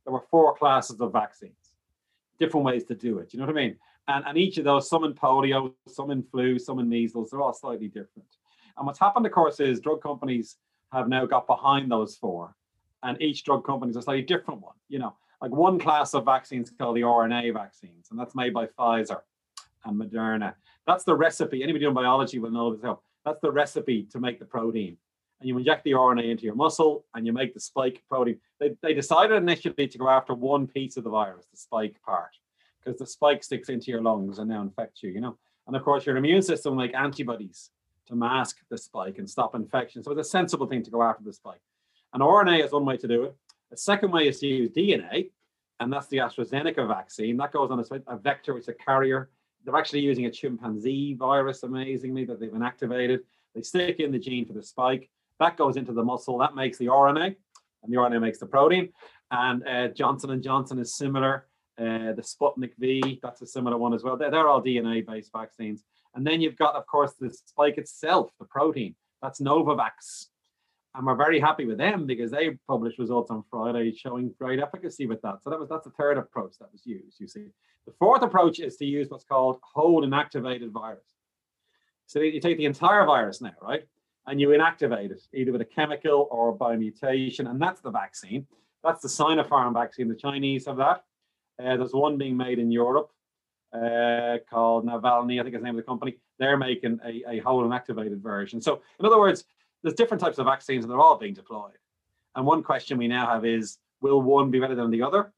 there 0.04 0.14
were 0.14 0.24
four 0.30 0.54
classes 0.56 1.00
of 1.00 1.14
vaccines, 1.14 1.74
different 2.40 2.66
ways 2.66 2.84
to 2.86 2.96
do 2.96 3.20
it. 3.20 3.34
You 3.34 3.40
know 3.40 3.46
what 3.46 3.56
I 3.56 3.62
mean? 3.62 3.78
And 4.10 4.26
and 4.28 4.38
each 4.38 4.58
of 4.58 4.66
those, 4.66 4.90
some 4.90 5.06
in 5.06 5.14
polio, 5.14 5.74
some 5.88 6.12
in 6.12 6.24
flu, 6.24 6.60
some 6.60 6.80
in 6.80 6.90
measles, 6.90 7.30
they're 7.30 7.42
all 7.42 7.54
slightly 7.54 7.88
different. 7.88 8.28
And 8.78 8.86
what's 8.86 9.00
happened, 9.00 9.26
of 9.26 9.32
course, 9.32 9.62
is 9.62 9.80
drug 9.80 10.02
companies 10.02 10.58
have 10.92 11.08
now 11.08 11.26
got 11.26 11.48
behind 11.48 11.90
those 11.90 12.18
four, 12.18 12.56
and 13.04 13.22
each 13.22 13.44
drug 13.44 13.66
company 13.66 13.92
is 13.92 13.96
a 13.96 14.02
slightly 14.02 14.24
different 14.24 14.62
one. 14.62 14.76
You 14.88 15.00
know, 15.00 15.16
like 15.42 15.52
one 15.52 15.80
class 15.80 16.14
of 16.14 16.26
vaccines 16.26 16.72
called 16.78 16.96
the 16.96 17.02
RNA 17.02 17.54
vaccines, 17.54 18.08
and 18.12 18.20
that's 18.20 18.36
made 18.36 18.54
by 18.54 18.68
Pfizer 18.68 19.22
and 19.86 20.00
Moderna. 20.00 20.54
That's 20.86 21.04
the 21.04 21.16
recipe. 21.16 21.64
Anybody 21.64 21.86
doing 21.86 21.94
biology 21.94 22.40
will 22.40 22.52
know 22.52 22.74
this. 22.74 22.84
Help. 22.84 23.04
That's 23.26 23.40
the 23.42 23.52
recipe 23.52 24.04
to 24.12 24.20
make 24.20 24.40
the 24.40 24.46
protein. 24.46 24.98
And 25.40 25.48
you 25.48 25.58
inject 25.58 25.84
the 25.84 25.92
RNA 25.92 26.32
into 26.32 26.44
your 26.44 26.56
muscle 26.56 27.06
and 27.14 27.26
you 27.26 27.32
make 27.32 27.54
the 27.54 27.60
spike 27.60 28.04
protein. 28.10 28.40
They, 28.60 28.76
they 28.82 28.94
decided 28.94 29.38
initially 29.38 29.88
to 29.88 29.98
go 29.98 30.10
after 30.10 30.34
one 30.34 30.68
piece 30.68 30.98
of 30.98 31.06
the 31.06 31.10
virus, 31.10 31.46
the 31.50 31.58
spike 31.58 31.96
part, 32.06 32.36
because 32.84 33.00
the 33.00 33.06
spike 33.06 33.44
sticks 33.44 33.70
into 33.70 33.92
your 33.92 34.02
lungs 34.02 34.40
and 34.40 34.50
now 34.50 34.62
infects 34.62 35.02
you, 35.02 35.12
you 35.12 35.22
know. 35.22 35.38
And 35.68 35.76
of 35.76 35.84
course, 35.84 36.06
your 36.06 36.18
immune 36.18 36.42
system 36.42 36.76
will 36.76 36.84
make 36.84 36.96
antibodies 36.96 37.70
to 38.08 38.16
mask 38.16 38.58
the 38.70 38.78
spike 38.78 39.20
and 39.20 39.30
stop 39.30 39.56
infection. 39.56 40.04
So 40.04 40.12
it's 40.12 40.28
a 40.28 40.30
sensible 40.30 40.66
thing 40.66 40.84
to 40.84 40.92
go 40.92 41.04
after 41.04 41.24
the 41.24 41.32
spike. 41.32 41.62
And 42.14 42.22
RNA 42.24 42.66
is 42.66 42.72
one 42.72 42.86
way 42.86 42.98
to 42.98 43.08
do 43.08 43.24
it. 43.24 43.36
The 43.72 43.78
second 43.78 44.12
way 44.12 44.28
is 44.28 44.40
to 44.40 44.48
use 44.48 44.72
DNA, 44.72 45.30
and 45.80 45.94
that's 45.94 46.08
the 46.08 46.18
AstraZeneca 46.18 46.88
vaccine. 46.88 47.38
That 47.38 47.52
goes 47.52 47.70
on 47.72 47.80
a, 47.80 48.14
a 48.14 48.18
vector, 48.18 48.58
it's 48.58 48.68
a 48.68 48.74
carrier 48.74 49.30
they're 49.66 49.76
actually 49.76 50.02
using 50.02 50.26
a 50.26 50.32
chimpanzee 50.32 51.16
virus, 51.16 51.64
amazingly, 51.64 52.26
that 52.26 52.40
they've 52.40 52.52
inactivated. 52.52 53.20
They 53.56 53.62
stick 53.62 54.00
in 54.00 54.12
the 54.12 54.20
gene 54.20 54.46
for 54.46 54.54
the 54.54 54.64
spike. 54.64 55.10
That 55.40 55.58
goes 55.58 55.78
into 55.78 55.94
the 55.94 56.04
muscle. 56.04 56.38
That 56.38 56.56
makes 56.56 56.78
the 56.78 56.88
RNA, 56.88 57.36
and 57.84 57.94
the 57.94 57.98
RNA 57.98 58.22
makes 58.22 58.40
the 58.40 58.46
protein. 58.46 58.90
And 59.32 59.68
uh, 59.68 59.90
Johnson 59.90 60.32
and 60.32 60.44
Johnson 60.44 60.80
is 60.80 60.96
similar. 60.96 61.48
Uh, 61.78 62.14
the 62.14 62.24
Sputnik 62.24 62.72
V, 62.78 63.20
that's 63.24 63.42
a 63.42 63.48
similar 63.48 63.78
one 63.78 63.94
as 63.94 64.04
well. 64.04 64.18
They're, 64.18 64.32
they're 64.32 64.48
all 64.48 64.62
DNA-based 64.62 65.32
vaccines. 65.32 65.84
And 66.14 66.28
then 66.28 66.42
you've 66.42 66.58
got, 66.58 66.76
of 66.76 66.86
course, 66.88 67.14
the 67.20 67.30
spike 67.30 67.78
itself, 67.78 68.32
the 68.40 68.46
protein. 68.46 68.96
That's 69.22 69.40
Novavax. 69.40 70.28
And 70.96 71.06
we're 71.06 71.16
very 71.16 71.40
happy 71.40 71.66
with 71.66 71.78
them 71.78 72.08
because 72.08 72.32
they 72.32 72.58
published 72.68 72.98
results 72.98 73.30
on 73.30 73.44
Friday 73.50 73.94
showing 73.96 74.34
great 74.40 74.60
efficacy 74.60 75.06
with 75.06 75.22
that. 75.22 75.44
So 75.44 75.50
that 75.50 75.60
was 75.60 75.70
that's 75.70 75.86
the 75.86 75.92
third 75.92 76.18
approach 76.18 76.58
that 76.60 76.72
was 76.72 76.86
used, 76.86 77.20
you 77.20 77.28
see. 77.28 77.48
The 77.86 77.94
fourth 78.00 78.24
approach 78.24 78.60
is 78.60 78.76
to 78.78 78.86
use 78.86 79.10
what's 79.10 79.24
called 79.24 79.60
whole 79.62 80.06
inactivated 80.06 80.72
virus. 80.72 81.06
So 82.08 82.22
you 82.22 82.40
take 82.42 82.58
the 82.58 82.66
entire 82.66 83.06
virus 83.06 83.40
now, 83.40 83.54
right? 83.62 83.84
And 84.26 84.42
you 84.42 84.50
inactivate 84.50 85.12
it 85.12 85.22
either 85.34 85.52
with 85.52 85.62
a 85.62 85.66
chemical 85.66 86.28
or 86.32 86.52
by 86.54 86.76
mutation, 86.76 87.48
and 87.48 87.62
that's 87.62 87.82
the 87.82 87.92
vaccine. 87.92 88.48
That's 88.84 89.02
the 89.02 89.08
Sinopharm 89.08 89.74
vaccine. 89.74 90.08
The 90.08 90.16
Chinese 90.16 90.66
have 90.66 90.78
that. 90.78 91.04
Uh, 91.62 91.78
there's 91.78 91.94
one 91.94 92.18
being 92.18 92.38
made 92.38 92.58
in 92.58 92.72
Europe 92.72 93.12
uh, 93.74 94.38
called 94.50 94.86
Navalny, 94.86 95.40
I 95.40 95.44
think 95.44 95.56
is 95.56 95.62
the 95.62 95.66
name 95.66 95.78
of 95.78 95.84
the 95.84 95.88
company. 95.88 96.18
They're 96.40 96.58
making 96.58 97.00
a, 97.06 97.24
a 97.30 97.40
whole 97.40 97.64
inactivated 97.64 98.22
version. 98.22 98.62
So, 98.62 98.82
in 99.00 99.06
other 99.06 99.20
words, 99.20 99.46
there's 99.84 99.96
different 99.96 100.22
types 100.22 100.38
of 100.38 100.46
vaccines 100.46 100.84
and 100.84 100.92
they're 100.92 101.00
all 101.00 101.18
being 101.18 101.34
deployed. 101.34 101.78
And 102.36 102.46
one 102.46 102.64
question 102.64 102.98
we 102.98 103.08
now 103.08 103.28
have 103.28 103.46
is 103.46 103.78
will 104.02 104.22
one 104.22 104.52
be 104.52 104.60
better 104.60 104.76
than 104.76 104.92
the 104.92 105.02
other? 105.02 105.34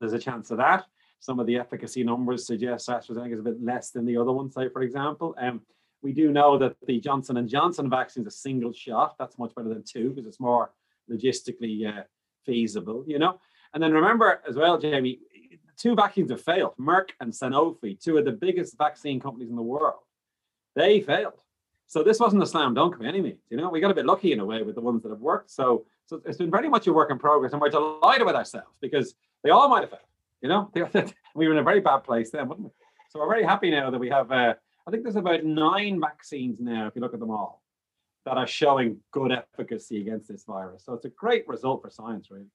There's 0.00 0.12
a 0.12 0.18
chance 0.18 0.50
of 0.50 0.58
that. 0.58 0.86
Some 1.20 1.40
of 1.40 1.46
the 1.46 1.56
efficacy 1.56 2.04
numbers 2.04 2.46
suggest 2.46 2.88
AstraZeneca 2.88 3.32
is 3.32 3.40
a 3.40 3.44
bit 3.44 3.62
less 3.62 3.90
than 3.90 4.04
the 4.04 4.16
other 4.16 4.32
one, 4.32 4.50
say, 4.50 4.68
for 4.68 4.82
example. 4.82 5.34
Um, 5.38 5.62
we 6.02 6.12
do 6.12 6.30
know 6.30 6.58
that 6.58 6.76
the 6.86 7.00
Johnson 7.00 7.38
and 7.38 7.48
Johnson 7.48 7.88
vaccine 7.88 8.26
is 8.26 8.34
a 8.34 8.36
single 8.36 8.72
shot. 8.72 9.16
That's 9.18 9.38
much 9.38 9.54
better 9.54 9.70
than 9.70 9.82
two 9.82 10.10
because 10.10 10.26
it's 10.26 10.40
more 10.40 10.72
logistically 11.10 11.88
uh, 11.88 12.02
feasible, 12.44 13.04
you 13.06 13.18
know. 13.18 13.40
And 13.72 13.82
then 13.82 13.92
remember 13.92 14.42
as 14.46 14.56
well, 14.56 14.76
Jamie, 14.76 15.20
two 15.78 15.94
vaccines 15.94 16.30
have 16.30 16.42
failed. 16.42 16.74
Merck 16.78 17.10
and 17.20 17.32
Sanofi, 17.32 17.98
two 17.98 18.18
of 18.18 18.26
the 18.26 18.32
biggest 18.32 18.76
vaccine 18.76 19.18
companies 19.18 19.48
in 19.48 19.56
the 19.56 19.62
world, 19.62 20.00
they 20.76 21.00
failed. 21.00 21.40
So 21.86 22.02
this 22.02 22.18
wasn't 22.18 22.42
a 22.42 22.46
slam 22.46 22.74
dunk 22.74 22.98
by 22.98 23.06
any 23.06 23.20
means. 23.20 23.40
You 23.50 23.56
know, 23.56 23.68
we 23.68 23.80
got 23.80 23.90
a 23.90 23.94
bit 23.94 24.06
lucky 24.06 24.32
in 24.32 24.40
a 24.40 24.44
way 24.44 24.62
with 24.62 24.74
the 24.74 24.80
ones 24.80 25.02
that 25.02 25.10
have 25.10 25.20
worked. 25.20 25.50
So 25.50 25.86
So 26.06 26.20
it's 26.24 26.38
been 26.38 26.50
very 26.50 26.68
much 26.68 26.86
a 26.86 26.92
work 26.92 27.10
in 27.10 27.18
progress, 27.18 27.52
and 27.52 27.60
we're 27.60 27.70
delighted 27.70 28.26
with 28.26 28.36
ourselves 28.36 28.76
because 28.80 29.14
they 29.42 29.50
all 29.50 29.68
might 29.68 29.82
have 29.82 29.90
failed. 29.90 30.02
You 30.42 30.48
know, 30.48 30.70
we 31.34 31.46
were 31.46 31.52
in 31.52 31.58
a 31.58 31.62
very 31.62 31.80
bad 31.80 31.98
place 31.98 32.30
then, 32.30 32.48
wouldn't 32.48 32.66
we? 32.66 32.72
So 33.08 33.20
we're 33.20 33.28
very 33.28 33.44
happy 33.44 33.70
now 33.70 33.90
that 33.90 33.98
we 33.98 34.10
have. 34.10 34.30
Uh, 34.30 34.54
I 34.86 34.90
think 34.90 35.02
there's 35.02 35.16
about 35.16 35.44
nine 35.44 36.00
vaccines 36.00 36.60
now, 36.60 36.86
if 36.86 36.94
you 36.94 37.00
look 37.00 37.14
at 37.14 37.20
them 37.20 37.30
all, 37.30 37.62
that 38.26 38.36
are 38.36 38.46
showing 38.46 38.98
good 39.12 39.32
efficacy 39.32 40.00
against 40.00 40.28
this 40.28 40.44
virus. 40.44 40.84
So 40.84 40.92
it's 40.94 41.04
a 41.04 41.10
great 41.10 41.46
result 41.48 41.82
for 41.82 41.90
science, 41.90 42.30
really. 42.30 42.46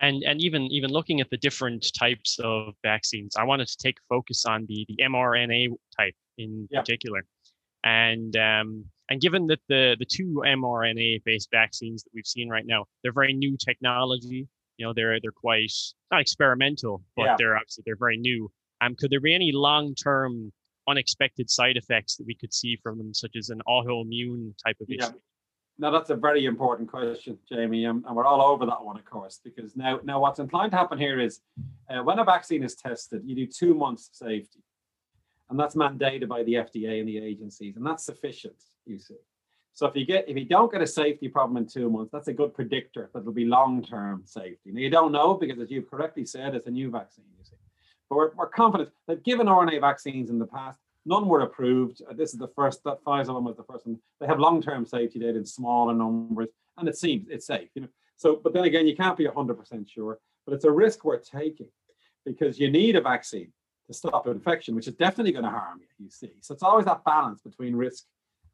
And 0.00 0.24
and 0.24 0.40
even 0.42 0.62
even 0.72 0.90
looking 0.90 1.20
at 1.20 1.30
the 1.30 1.36
different 1.36 1.86
types 1.96 2.40
of 2.42 2.74
vaccines, 2.82 3.36
I 3.36 3.44
wanted 3.44 3.68
to 3.68 3.76
take 3.76 3.98
focus 4.08 4.44
on 4.44 4.66
the 4.66 4.84
the 4.88 4.96
mRNA 5.04 5.68
type 5.96 6.14
in 6.36 6.66
yeah. 6.70 6.80
particular. 6.80 7.24
And 7.84 8.36
um, 8.36 8.86
and 9.10 9.20
given 9.20 9.46
that 9.48 9.60
the 9.68 9.96
the 9.98 10.06
two 10.06 10.42
mRNA 10.44 11.22
based 11.24 11.48
vaccines 11.52 12.02
that 12.02 12.10
we've 12.14 12.26
seen 12.26 12.48
right 12.48 12.66
now, 12.66 12.86
they're 13.02 13.12
very 13.12 13.32
new 13.32 13.56
technology. 13.56 14.48
You 14.78 14.86
know, 14.86 14.92
they're 14.92 15.20
they're 15.20 15.30
quite 15.32 15.72
not 16.10 16.20
experimental, 16.20 17.02
but 17.16 17.24
yeah. 17.24 17.36
they're 17.38 17.56
obviously 17.56 17.82
they're 17.86 17.96
very 17.96 18.16
new. 18.16 18.50
Um, 18.80 18.96
could 18.98 19.10
there 19.10 19.20
be 19.20 19.34
any 19.34 19.52
long 19.52 19.94
term 19.94 20.52
unexpected 20.88 21.50
side 21.50 21.76
effects 21.76 22.16
that 22.16 22.26
we 22.26 22.34
could 22.34 22.52
see 22.52 22.76
from 22.82 22.98
them, 22.98 23.14
such 23.14 23.36
as 23.36 23.50
an 23.50 23.60
autoimmune 23.68 24.52
type 24.64 24.76
of 24.80 24.88
issue? 24.90 25.18
Now 25.78 25.90
that's 25.90 26.10
a 26.10 26.16
very 26.16 26.44
important 26.44 26.88
question, 26.88 27.36
Jamie, 27.48 27.84
and, 27.84 28.04
and, 28.06 28.14
we're 28.14 28.24
all 28.24 28.42
over 28.42 28.64
that 28.66 28.84
one, 28.84 28.96
of 28.96 29.04
course, 29.04 29.40
because 29.42 29.74
now, 29.74 29.98
now 30.04 30.20
what's 30.20 30.38
inclined 30.38 30.70
to 30.70 30.78
happen 30.78 30.98
here 30.98 31.18
is 31.18 31.40
uh, 31.90 32.00
when 32.00 32.20
a 32.20 32.24
vaccine 32.24 32.62
is 32.62 32.76
tested, 32.76 33.22
you 33.24 33.34
do 33.34 33.46
two 33.46 33.74
months 33.74 34.08
safety, 34.12 34.60
and 35.54 35.60
that's 35.60 35.76
mandated 35.76 36.26
by 36.26 36.42
the 36.42 36.54
FDA 36.54 36.98
and 36.98 37.08
the 37.08 37.16
agencies, 37.16 37.76
and 37.76 37.86
that's 37.86 38.02
sufficient. 38.02 38.56
You 38.86 38.98
see, 38.98 39.14
so 39.72 39.86
if 39.86 39.94
you 39.94 40.04
get 40.04 40.28
if 40.28 40.36
you 40.36 40.46
don't 40.46 40.72
get 40.72 40.82
a 40.82 40.86
safety 40.86 41.28
problem 41.28 41.56
in 41.56 41.68
two 41.68 41.88
months, 41.88 42.10
that's 42.10 42.26
a 42.26 42.32
good 42.32 42.52
predictor 42.52 43.08
that 43.14 43.20
it'll 43.20 43.32
be 43.32 43.44
long-term 43.44 44.22
safety. 44.24 44.72
Now 44.72 44.80
you 44.80 44.90
don't 44.90 45.12
know 45.12 45.34
because, 45.34 45.60
as 45.60 45.70
you've 45.70 45.88
correctly 45.88 46.26
said, 46.26 46.56
it's 46.56 46.66
a 46.66 46.72
new 46.72 46.90
vaccine. 46.90 47.26
You 47.38 47.44
see, 47.44 47.56
but 48.10 48.16
we're, 48.16 48.34
we're 48.34 48.48
confident 48.48 48.90
that 49.06 49.22
given 49.22 49.46
RNA 49.46 49.80
vaccines 49.80 50.28
in 50.28 50.40
the 50.40 50.46
past, 50.46 50.80
None 51.06 51.28
were 51.28 51.42
approved. 51.42 52.02
Uh, 52.08 52.14
this 52.14 52.32
is 52.32 52.38
the 52.38 52.48
first, 52.48 52.82
that 52.84 53.04
Pfizer 53.04 53.34
one 53.34 53.44
was 53.44 53.56
the 53.56 53.62
first 53.62 53.86
one. 53.86 53.98
They 54.20 54.26
have 54.26 54.40
long-term 54.40 54.86
safety 54.86 55.20
data 55.20 55.38
in 55.38 55.44
smaller 55.44 55.94
numbers, 55.94 56.48
and 56.78 56.88
it 56.88 56.96
seems 56.96 57.28
it's 57.28 57.46
safe. 57.46 57.68
You 57.74 57.82
know, 57.82 57.88
so 58.16 58.40
but 58.42 58.54
then 58.54 58.64
again, 58.64 58.88
you 58.88 58.96
can't 58.96 59.16
be 59.16 59.26
100% 59.26 59.88
sure, 59.88 60.18
but 60.46 60.54
it's 60.54 60.64
a 60.64 60.70
risk 60.70 61.04
worth 61.04 61.30
taking 61.30 61.68
because 62.24 62.58
you 62.58 62.72
need 62.72 62.96
a 62.96 63.02
vaccine 63.02 63.52
to 63.86 63.94
stop 63.94 64.26
infection, 64.26 64.74
which 64.74 64.88
is 64.88 64.94
definitely 64.94 65.32
going 65.32 65.44
to 65.44 65.50
harm 65.50 65.80
you. 65.80 65.86
You 66.04 66.10
see, 66.10 66.32
so 66.40 66.54
it's 66.54 66.62
always 66.62 66.86
that 66.86 67.04
balance 67.04 67.40
between 67.42 67.76
risk 67.76 68.04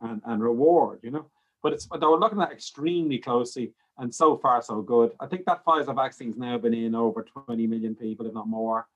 and, 0.00 0.20
and 0.24 0.42
reward. 0.42 1.00
You 1.02 1.12
know, 1.12 1.26
but 1.62 1.72
it's 1.72 1.86
they 1.86 2.06
were 2.06 2.18
looking 2.18 2.40
at 2.40 2.52
extremely 2.52 3.18
closely, 3.18 3.72
and 3.98 4.14
so 4.14 4.36
far 4.36 4.62
so 4.62 4.82
good. 4.82 5.12
I 5.20 5.26
think 5.26 5.44
that 5.46 5.64
Pfizer 5.64 5.94
vaccine's 5.94 6.36
now 6.36 6.58
been 6.58 6.74
in 6.74 6.94
over 6.94 7.22
20 7.22 7.66
million 7.66 7.94
people, 7.94 8.26
if 8.26 8.34
not 8.34 8.48
more, 8.48 8.86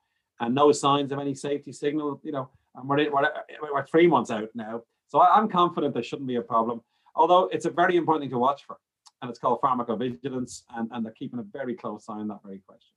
and 0.41 0.55
no 0.55 0.73
signs 0.73 1.13
of 1.13 1.19
any 1.19 1.35
safety 1.35 1.73
signal. 1.73 2.21
You 2.23 2.33
know 2.33 2.51
and 2.75 2.89
we're, 2.89 3.11
we're, 3.11 3.31
we're 3.73 3.87
three 3.87 4.07
months 4.07 4.31
out 4.31 4.49
now. 4.55 4.83
So 5.09 5.21
I, 5.21 5.39
am 5.39 5.49
confident 5.49 5.95
there 5.95 6.03
shouldn't 6.03 6.29
be 6.29 6.37
a 6.37 6.43
problem. 6.43 6.83
Although 7.15 7.49
it's 7.53 7.67
a 7.67 7.71
very 7.71 7.97
important 7.97 8.25
thing 8.25 8.31
to 8.31 8.39
watch 8.39 8.65
for, 8.67 8.79
and 9.23 9.31
it's 9.31 9.39
called 9.39 9.61
pharmacovigilance, 9.61 10.63
and, 10.75 10.91
and 10.93 11.05
they're 11.05 11.13
keeping 11.13 11.39
a 11.39 11.43
very 11.43 11.75
close 11.75 12.07
eye 12.09 12.15
on 12.15 12.29
that 12.29 12.43
very 12.45 12.61
question. 12.67 12.91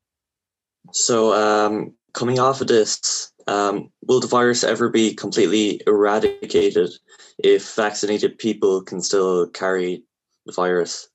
So, 0.91 1.33
um, 1.33 1.93
coming 2.13 2.39
off 2.39 2.61
of 2.61 2.67
this, 2.67 3.31
um, 3.47 3.91
will 4.05 4.19
the 4.19 4.27
virus 4.27 4.63
ever 4.63 4.89
be 4.89 5.13
completely 5.13 5.81
eradicated 5.87 6.91
if 7.37 7.75
vaccinated 7.75 8.37
people 8.37 8.81
can 8.81 9.01
still 9.01 9.47
carry 9.47 10.03
the 10.45 10.53
virus? 10.53 11.09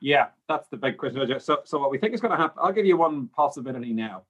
Yeah, 0.00 0.28
that's 0.48 0.68
the 0.68 0.76
big 0.76 0.98
question. 0.98 1.40
So, 1.40 1.58
so 1.64 1.78
what 1.78 1.90
we 1.90 1.98
think 1.98 2.14
is 2.14 2.20
going 2.20 2.30
to 2.32 2.36
happen, 2.36 2.58
I'll 2.62 2.72
give 2.72 2.86
you 2.86 2.96
one 2.96 3.28
possibility 3.28 3.92
now 3.92 4.24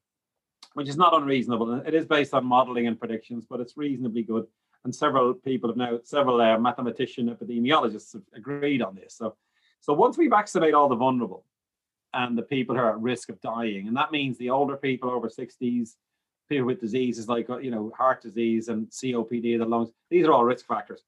which 0.79 0.89
is 0.89 0.97
not 0.97 1.13
unreasonable. 1.13 1.83
It 1.85 1.93
is 1.93 2.07
based 2.07 2.35
on 2.35 2.45
modeling 2.45 2.87
and 2.87 2.97
predictions, 2.97 3.45
but 3.51 3.59
it's 3.59 3.77
reasonably 3.77 4.23
good. 4.23 4.47
And 4.85 4.95
several 4.95 5.35
people 5.35 5.71
have 5.71 5.77
now, 5.77 5.99
several 6.05 6.41
uh, 6.41 6.57
mathematician 6.57 7.29
epidemiologists 7.29 8.13
have 8.13 8.23
agreed 8.33 8.81
on 8.81 8.95
this. 8.95 9.15
So, 9.17 9.35
so 9.81 9.93
once 9.93 10.17
we 10.17 10.29
vaccinate 10.29 10.75
all 10.75 10.89
the 10.89 10.95
vulnerable 10.95 11.45
and 12.19 12.37
the 12.37 12.43
people 12.43 12.75
who 12.75 12.83
are 12.83 12.91
at 12.91 13.01
risk 13.01 13.29
of 13.29 13.41
dying, 13.41 13.87
and 13.87 13.97
that 13.97 14.13
means 14.13 14.37
the 14.37 14.51
older 14.51 14.77
people 14.77 15.09
over 15.11 15.29
60s, 15.29 15.91
people 16.49 16.67
with 16.67 16.81
diseases 16.81 17.29
like 17.29 17.49
uh, 17.49 17.59
you 17.59 17.71
know 17.71 17.93
heart 17.97 18.21
disease 18.23 18.69
and 18.69 18.89
COPD, 18.91 19.59
the 19.59 19.65
lungs, 19.65 19.91
these 20.11 20.27
are 20.27 20.33
all 20.33 20.45
risk 20.45 20.67
factors. 20.67 21.03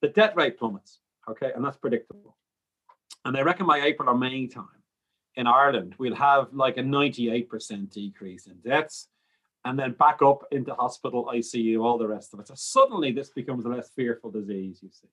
The 0.00 0.08
death 0.08 0.36
rate 0.36 0.58
plummets, 0.58 1.00
okay, 1.28 1.50
and 1.54 1.64
that's 1.64 1.76
predictable. 1.76 2.36
And 3.24 3.34
they 3.34 3.42
reckon 3.42 3.66
by 3.66 3.80
April 3.80 4.08
or 4.08 4.16
May 4.16 4.46
time, 4.46 4.82
in 5.36 5.46
Ireland, 5.46 5.96
we'll 5.98 6.14
have 6.14 6.48
like 6.52 6.76
a 6.76 6.82
98% 6.82 7.92
decrease 7.92 8.46
in 8.46 8.56
deaths 8.58 9.08
and 9.64 9.78
then 9.78 9.92
back 9.92 10.20
up 10.22 10.44
into 10.52 10.74
hospital, 10.74 11.30
ICU, 11.34 11.82
all 11.82 11.98
the 11.98 12.06
rest 12.06 12.34
of 12.34 12.40
it. 12.40 12.48
So 12.48 12.54
suddenly 12.56 13.12
this 13.12 13.30
becomes 13.30 13.64
a 13.64 13.68
less 13.68 13.90
fearful 13.96 14.30
disease, 14.30 14.78
you 14.82 14.90
see. 14.92 15.08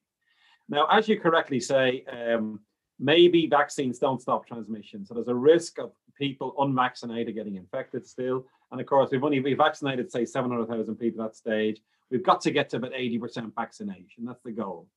Now, 0.69 0.87
as 0.91 1.07
you 1.07 1.19
correctly 1.19 1.59
say, 1.59 2.05
um, 2.11 2.59
maybe 3.01 3.47
vaccines 3.47 3.97
don't 3.97 4.21
stop 4.21 4.47
transmission. 4.47 5.05
So 5.05 5.15
there's 5.15 5.27
a 5.27 5.35
risk 5.35 5.79
of 5.79 5.91
people 6.15 6.53
unvaccinated 6.59 7.35
getting 7.35 7.55
infected 7.55 8.07
still. 8.07 8.45
And 8.71 8.79
of 8.79 8.85
course, 8.85 9.09
we've 9.11 9.23
only 9.23 9.39
we 9.39 9.55
vaccinated, 9.55 10.11
say, 10.11 10.23
700,000 10.23 10.95
people 10.95 11.23
at 11.23 11.31
that 11.31 11.35
stage. 11.35 11.81
We've 12.11 12.23
got 12.23 12.41
to 12.41 12.51
get 12.51 12.69
to 12.69 12.77
about 12.77 12.93
80% 12.93 13.53
vaccination. 13.55 14.23
That's 14.25 14.43
the 14.43 14.51
goal. 14.51 14.87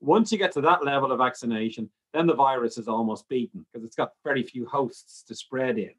Once 0.00 0.32
you 0.32 0.38
get 0.38 0.52
to 0.52 0.60
that 0.62 0.84
level 0.84 1.12
of 1.12 1.18
vaccination, 1.18 1.88
then 2.12 2.26
the 2.26 2.34
virus 2.34 2.78
is 2.78 2.88
almost 2.88 3.28
beaten 3.28 3.64
because 3.72 3.84
it's 3.86 3.96
got 3.96 4.12
very 4.24 4.42
few 4.42 4.66
hosts 4.66 5.22
to 5.22 5.34
spread 5.34 5.78
in. 5.78 5.94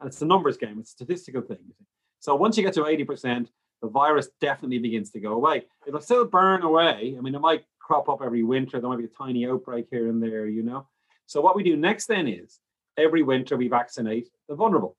And 0.00 0.08
it's 0.08 0.22
a 0.22 0.26
numbers 0.26 0.56
game, 0.56 0.78
it's 0.78 0.90
a 0.90 0.92
statistical 0.92 1.42
thing. 1.42 1.72
So 2.20 2.34
once 2.34 2.56
you 2.56 2.64
get 2.64 2.74
to 2.74 2.82
80%, 2.82 3.48
the 3.82 3.88
virus 3.88 4.28
definitely 4.40 4.78
begins 4.78 5.10
to 5.10 5.20
go 5.20 5.34
away. 5.34 5.66
It'll 5.86 6.00
still 6.00 6.24
burn 6.24 6.62
away. 6.62 7.14
I 7.16 7.20
mean, 7.20 7.34
it 7.34 7.40
might 7.40 7.64
crop 7.88 8.10
up 8.10 8.20
every 8.22 8.42
winter. 8.42 8.80
There 8.80 8.90
might 8.90 8.98
be 8.98 9.06
a 9.06 9.08
tiny 9.08 9.48
outbreak 9.48 9.86
here 9.90 10.08
and 10.08 10.22
there, 10.22 10.46
you 10.46 10.62
know. 10.62 10.86
So 11.24 11.40
what 11.40 11.56
we 11.56 11.62
do 11.62 11.74
next 11.74 12.06
then 12.06 12.28
is 12.28 12.60
every 12.98 13.22
winter 13.22 13.56
we 13.56 13.68
vaccinate 13.68 14.28
the 14.46 14.54
vulnerable. 14.54 14.94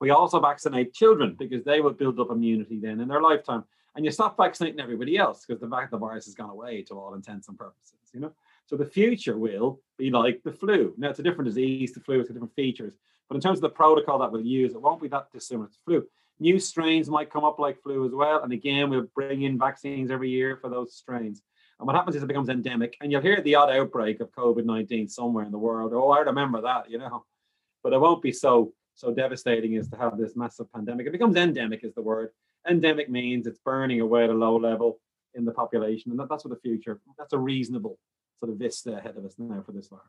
We 0.00 0.10
also 0.10 0.38
vaccinate 0.38 0.94
children 0.94 1.34
because 1.36 1.64
they 1.64 1.80
will 1.80 1.92
build 1.92 2.20
up 2.20 2.30
immunity 2.30 2.78
then 2.78 3.00
in 3.00 3.08
their 3.08 3.20
lifetime 3.20 3.64
and 3.96 4.04
you 4.04 4.12
stop 4.12 4.36
vaccinating 4.36 4.78
everybody 4.78 5.16
else 5.16 5.44
because 5.44 5.60
the 5.60 5.68
fact 5.68 5.90
the 5.90 5.98
virus 5.98 6.26
has 6.26 6.34
gone 6.34 6.50
away 6.50 6.82
to 6.82 6.94
all 6.94 7.14
intents 7.14 7.48
and 7.48 7.58
purposes, 7.58 7.98
you 8.14 8.20
know. 8.20 8.32
So 8.66 8.76
the 8.76 8.86
future 8.86 9.36
will 9.36 9.80
be 9.98 10.10
like 10.10 10.42
the 10.44 10.52
flu. 10.52 10.94
Now 10.96 11.10
it's 11.10 11.18
a 11.18 11.24
different 11.24 11.48
disease, 11.48 11.92
the 11.92 12.00
flu 12.00 12.18
has 12.18 12.28
different 12.28 12.54
features, 12.54 12.94
but 13.28 13.34
in 13.34 13.40
terms 13.40 13.58
of 13.58 13.62
the 13.62 13.70
protocol 13.70 14.20
that 14.20 14.30
we'll 14.30 14.46
use, 14.46 14.74
it 14.74 14.80
won't 14.80 15.02
be 15.02 15.08
that 15.08 15.32
dissimilar 15.32 15.68
to 15.68 15.78
flu. 15.84 16.06
New 16.38 16.58
strains 16.58 17.10
might 17.10 17.30
come 17.30 17.44
up 17.44 17.58
like 17.58 17.82
flu 17.82 18.06
as 18.06 18.12
well, 18.12 18.42
and 18.44 18.52
again 18.52 18.90
we'll 18.90 19.08
bring 19.14 19.42
in 19.42 19.58
vaccines 19.58 20.10
every 20.10 20.30
year 20.30 20.56
for 20.56 20.70
those 20.70 20.94
strains. 20.94 21.42
And 21.80 21.86
what 21.86 21.96
happens 21.96 22.14
is 22.14 22.22
it 22.22 22.26
becomes 22.26 22.50
endemic, 22.50 22.98
and 23.00 23.10
you'll 23.10 23.22
hear 23.22 23.40
the 23.40 23.54
odd 23.54 23.70
outbreak 23.70 24.20
of 24.20 24.30
COVID 24.32 24.66
nineteen 24.66 25.08
somewhere 25.08 25.46
in 25.46 25.50
the 25.50 25.58
world. 25.58 25.92
Oh, 25.94 26.10
I 26.10 26.20
remember 26.20 26.60
that, 26.60 26.90
you 26.90 26.98
know, 26.98 27.24
but 27.82 27.94
it 27.94 28.00
won't 28.00 28.22
be 28.22 28.32
so 28.32 28.74
so 28.94 29.14
devastating 29.14 29.76
as 29.76 29.88
to 29.88 29.96
have 29.96 30.18
this 30.18 30.36
massive 30.36 30.70
pandemic. 30.74 31.06
It 31.06 31.12
becomes 31.12 31.36
endemic, 31.36 31.82
is 31.82 31.94
the 31.94 32.02
word 32.02 32.30
endemic 32.68 33.08
means 33.08 33.46
it's 33.46 33.58
burning 33.64 34.02
away 34.02 34.24
at 34.24 34.30
a 34.30 34.34
low 34.34 34.56
level 34.56 35.00
in 35.32 35.46
the 35.46 35.52
population, 35.52 36.10
and 36.10 36.20
that, 36.20 36.28
that's 36.28 36.44
what 36.44 36.52
the 36.52 36.60
future. 36.60 37.00
That's 37.16 37.32
a 37.32 37.38
reasonable 37.38 37.98
sort 38.40 38.52
of 38.52 38.58
vista 38.58 38.98
ahead 38.98 39.16
of 39.16 39.24
us 39.24 39.36
now 39.38 39.62
for 39.64 39.72
this 39.72 39.88
virus. 39.88 40.04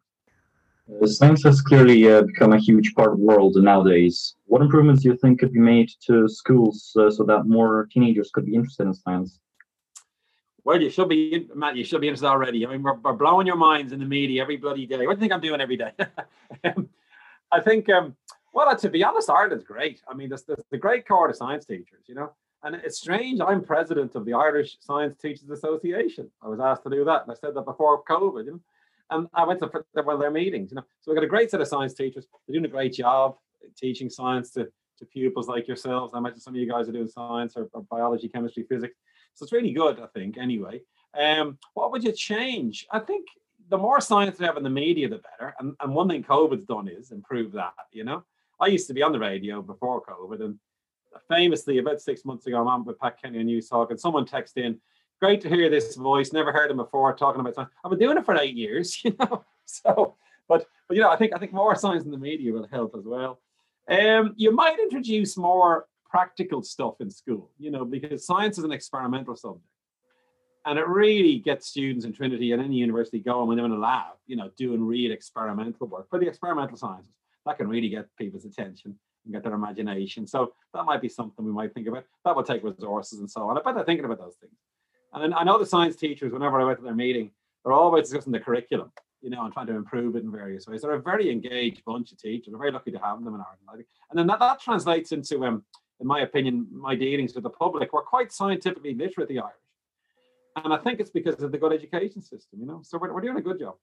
Uh, 1.02 1.08
science 1.08 1.42
has 1.44 1.62
clearly 1.62 2.12
uh, 2.12 2.24
become 2.24 2.52
a 2.52 2.58
huge 2.58 2.94
part 2.96 3.14
of 3.14 3.20
the 3.20 3.24
world 3.24 3.56
nowadays. 3.56 4.36
What 4.46 4.62
improvements 4.62 5.04
do 5.04 5.10
you 5.10 5.16
think 5.16 5.40
could 5.40 5.54
be 5.54 5.60
made 5.60 5.90
to 6.08 6.28
schools 6.28 6.92
uh, 7.00 7.10
so 7.10 7.24
that 7.24 7.46
more 7.46 7.88
teenagers 7.94 8.30
could 8.34 8.46
be 8.46 8.56
interested 8.56 8.88
in 8.88 8.94
science? 8.94 9.40
Well, 10.64 10.82
you 10.82 10.90
should 10.90 11.10
be, 11.10 11.48
Matt. 11.56 11.76
You 11.76 11.84
should 11.84 12.02
be 12.02 12.08
interested 12.08 12.28
already. 12.28 12.66
I 12.66 12.70
mean, 12.70 12.84
we're, 12.84 12.94
we're 12.94 13.14
blowing 13.14 13.48
your 13.48 13.56
minds 13.56 13.94
in 13.94 14.00
the 14.00 14.06
media 14.06 14.42
every 14.42 14.58
bloody 14.58 14.86
day. 14.86 15.08
What 15.08 15.14
do 15.14 15.18
you 15.18 15.22
think 15.22 15.34
I'm 15.34 15.42
doing 15.42 15.62
every 15.62 15.78
day? 15.78 15.92
I 17.52 17.60
think 17.60 17.90
um, 17.90 18.16
well, 18.54 18.76
to 18.76 18.90
be 18.90 19.04
honest, 19.04 19.30
Ireland's 19.30 19.64
great. 19.64 20.02
I 20.08 20.14
mean, 20.14 20.30
there's, 20.30 20.44
there's 20.44 20.64
the 20.70 20.78
great 20.78 21.08
core 21.08 21.30
of 21.30 21.36
science 21.36 21.66
teachers, 21.66 22.04
you 22.08 22.16
know. 22.16 22.34
And 22.64 22.76
it's 22.76 23.00
strange. 23.00 23.40
I'm 23.42 23.64
president 23.64 24.14
of 24.16 24.26
the 24.26 24.34
Irish 24.34 24.78
Science 24.82 25.18
Teachers 25.18 25.50
Association. 25.50 26.30
I 26.44 26.48
was 26.48 26.60
asked 26.60 26.84
to 26.84 26.90
do 26.90 27.04
that, 27.06 27.24
and 27.24 27.32
I 27.32 27.36
said 27.36 27.56
that 27.56 27.66
before 27.66 28.04
COVID, 28.04 28.46
you 28.46 28.52
know. 28.52 28.60
And 29.10 29.28
I 29.34 29.46
went 29.46 29.60
to 29.62 29.72
one 29.94 30.16
of 30.16 30.20
their 30.22 30.32
meetings, 30.32 30.72
you 30.72 30.76
know. 30.76 30.84
So 31.02 31.12
we've 31.12 31.16
got 31.16 31.24
a 31.24 31.28
great 31.28 31.50
set 31.50 31.60
of 31.60 31.68
science 31.68 31.94
teachers. 31.94 32.28
They're 32.48 32.54
doing 32.54 32.66
a 32.66 32.70
great 32.70 32.94
job 32.94 33.38
teaching 33.76 34.10
science 34.10 34.52
to, 34.52 34.68
to 35.00 35.06
pupils 35.06 35.48
like 35.48 35.68
yourselves. 35.68 36.14
I 36.14 36.20
imagine 36.20 36.40
some 36.40 36.54
of 36.54 36.60
you 36.60 36.70
guys 36.70 36.88
are 36.88 36.92
doing 36.92 37.08
science 37.08 37.58
or, 37.58 37.68
or 37.74 37.84
biology, 37.84 38.30
chemistry, 38.30 38.64
physics. 38.70 38.96
So 39.36 39.44
it's 39.44 39.54
really 39.54 39.72
good, 39.72 40.00
I 40.00 40.08
think, 40.08 40.38
anyway. 40.38 40.82
Um, 41.18 41.58
what 41.74 41.92
would 41.92 42.04
you 42.04 42.12
change? 42.12 42.86
I 42.92 43.00
think 43.00 43.28
the 43.70 43.78
more 43.78 44.02
science 44.02 44.40
we 44.40 44.46
have 44.46 44.58
in 44.58 44.64
the 44.64 44.70
media, 44.70 45.10
the 45.10 45.22
better. 45.38 45.56
And, 45.60 45.76
and 45.80 45.94
one 45.94 46.10
thing 46.10 46.24
COVID's 46.24 46.66
done 46.66 46.88
is 46.88 47.12
improve 47.12 47.54
that, 47.54 47.74
you 47.92 48.04
know. 48.04 48.24
I 48.60 48.68
used 48.68 48.88
to 48.88 48.94
be 48.94 49.02
on 49.02 49.12
the 49.12 49.20
radio 49.20 49.62
before 49.62 50.04
COVID, 50.04 50.42
and 50.42 50.60
famously, 51.28 51.80
about 51.80 52.00
six 52.00 52.24
months 52.26 52.46
ago, 52.46 52.62
I'm 52.62 52.68
on 52.68 52.86
with 52.86 53.00
Pat 53.00 53.20
Kenny 53.22 53.40
on 53.40 53.46
Newstalk, 53.46 53.90
and 53.90 54.00
someone 54.00 54.26
texted 54.26 54.58
in, 54.58 54.80
"Great 55.20 55.42
to 55.42 55.50
hear 55.50 55.70
this 55.70 55.96
voice. 55.96 56.32
Never 56.32 56.52
heard 56.52 56.70
him 56.70 56.78
before 56.78 57.16
talking 57.16 57.42
about 57.42 57.56
science. 57.56 57.72
I've 57.84 57.90
been 57.90 58.00
doing 58.00 58.18
it 58.18 58.26
for 58.26 58.38
eight 58.38 58.56
years, 58.56 59.02
you 59.04 59.16
know." 59.20 59.44
So, 59.66 60.16
but 60.48 60.68
but 60.88 60.96
you 60.96 61.02
know, 61.02 61.10
I 61.10 61.16
think 61.16 61.34
I 61.36 61.40
think 61.40 61.54
more 61.54 61.76
science 61.76 62.06
in 62.06 62.12
the 62.12 62.18
media 62.18 62.54
will 62.54 62.68
help 62.72 62.96
as 62.96 63.06
well. 63.06 63.42
Um, 63.90 64.34
you 64.38 64.52
might 64.52 64.80
introduce 64.80 65.38
more 65.38 65.88
practical 66.12 66.62
stuff 66.62 66.96
in 67.00 67.10
school, 67.10 67.50
you 67.58 67.72
know, 67.72 67.86
because 67.86 68.26
science 68.26 68.58
is 68.58 68.66
an 68.66 68.72
experimental 68.74 69.36
subject. 69.36 69.66
And 70.66 70.78
it 70.78 70.88
really 70.88 71.40
gets 71.40 71.68
students 71.68 72.06
in 72.06 72.14
Trinity 72.14 72.52
and 72.52 72.62
any 72.62 72.76
university 72.76 73.20
going 73.20 73.48
when 73.48 73.58
they're 73.58 73.66
in 73.66 73.72
a 73.72 73.80
lab, 73.80 74.14
you 74.28 74.36
know, 74.36 74.52
doing 74.58 74.86
real 74.86 75.12
experimental 75.12 75.88
work 75.88 76.10
for 76.10 76.20
the 76.20 76.28
experimental 76.28 76.78
sciences. 76.78 77.14
That 77.46 77.58
can 77.58 77.68
really 77.68 77.90
get 77.90 78.06
people's 78.18 78.46
attention 78.46 79.00
and 79.24 79.34
get 79.34 79.44
their 79.44 79.54
imagination. 79.54 80.28
So 80.28 80.54
that 80.74 80.84
might 80.84 81.02
be 81.02 81.10
something 81.10 81.44
we 81.44 81.52
might 81.52 81.74
think 81.74 81.88
about. 81.88 82.06
That 82.26 82.36
will 82.36 82.44
take 82.44 82.64
resources 82.64 83.20
and 83.20 83.32
so 83.32 83.50
on. 83.50 83.58
I 83.58 83.62
bet 83.62 83.74
they're 83.74 83.86
thinking 83.86 84.06
about 84.06 84.20
those 84.20 84.36
things. 84.36 84.54
And 85.14 85.24
then 85.24 85.34
I 85.34 85.44
know 85.44 85.58
the 85.58 85.66
science 85.66 85.96
teachers, 85.96 86.32
whenever 86.32 86.60
I 86.62 86.66
went 86.66 86.80
to 86.80 86.84
their 86.84 86.94
meeting, 86.94 87.32
they're 87.64 87.74
always 87.74 88.10
discussing 88.10 88.32
the 88.32 88.40
curriculum, 88.40 88.92
you 89.22 89.30
know, 89.30 89.44
and 89.44 89.54
trying 89.54 89.68
to 89.68 89.76
improve 89.76 90.16
it 90.16 90.24
in 90.24 90.32
various 90.32 90.68
ways. 90.68 90.82
They're 90.82 90.92
a 90.92 91.02
very 91.02 91.32
engaged 91.32 91.84
bunch 91.86 92.12
of 92.12 92.20
teachers. 92.20 92.54
We're 92.54 92.60
very 92.60 92.72
lucky 92.72 92.92
to 92.92 93.00
have 93.00 93.24
them 93.24 93.34
in 93.34 93.42
Ireland. 93.42 93.86
And 94.10 94.20
then 94.20 94.28
that, 94.28 94.40
that 94.40 94.60
translates 94.60 95.12
into, 95.12 95.44
um, 95.46 95.64
in 96.02 96.08
my 96.08 96.22
opinion, 96.22 96.68
my 96.72 96.96
dealings 96.96 97.36
with 97.36 97.44
the 97.44 97.50
public. 97.50 97.94
We're 97.94 98.02
quite 98.02 98.34
scientifically 98.34 98.96
literate, 98.96 99.30
the 99.30 99.40
Irish. 99.40 99.56
And 100.58 100.74
I 100.74 100.78
think 100.78 101.00
it's 101.00 101.12
because 101.12 101.42
of 101.42 101.52
the 101.52 101.58
good 101.58 101.72
education 101.72 102.22
system, 102.22 102.60
you 102.60 102.66
know. 102.66 102.82
So 102.84 102.98
we're, 102.98 103.14
we're 103.14 103.22
doing 103.22 103.38
a 103.38 103.42
good 103.42 103.60
job. 103.60 103.76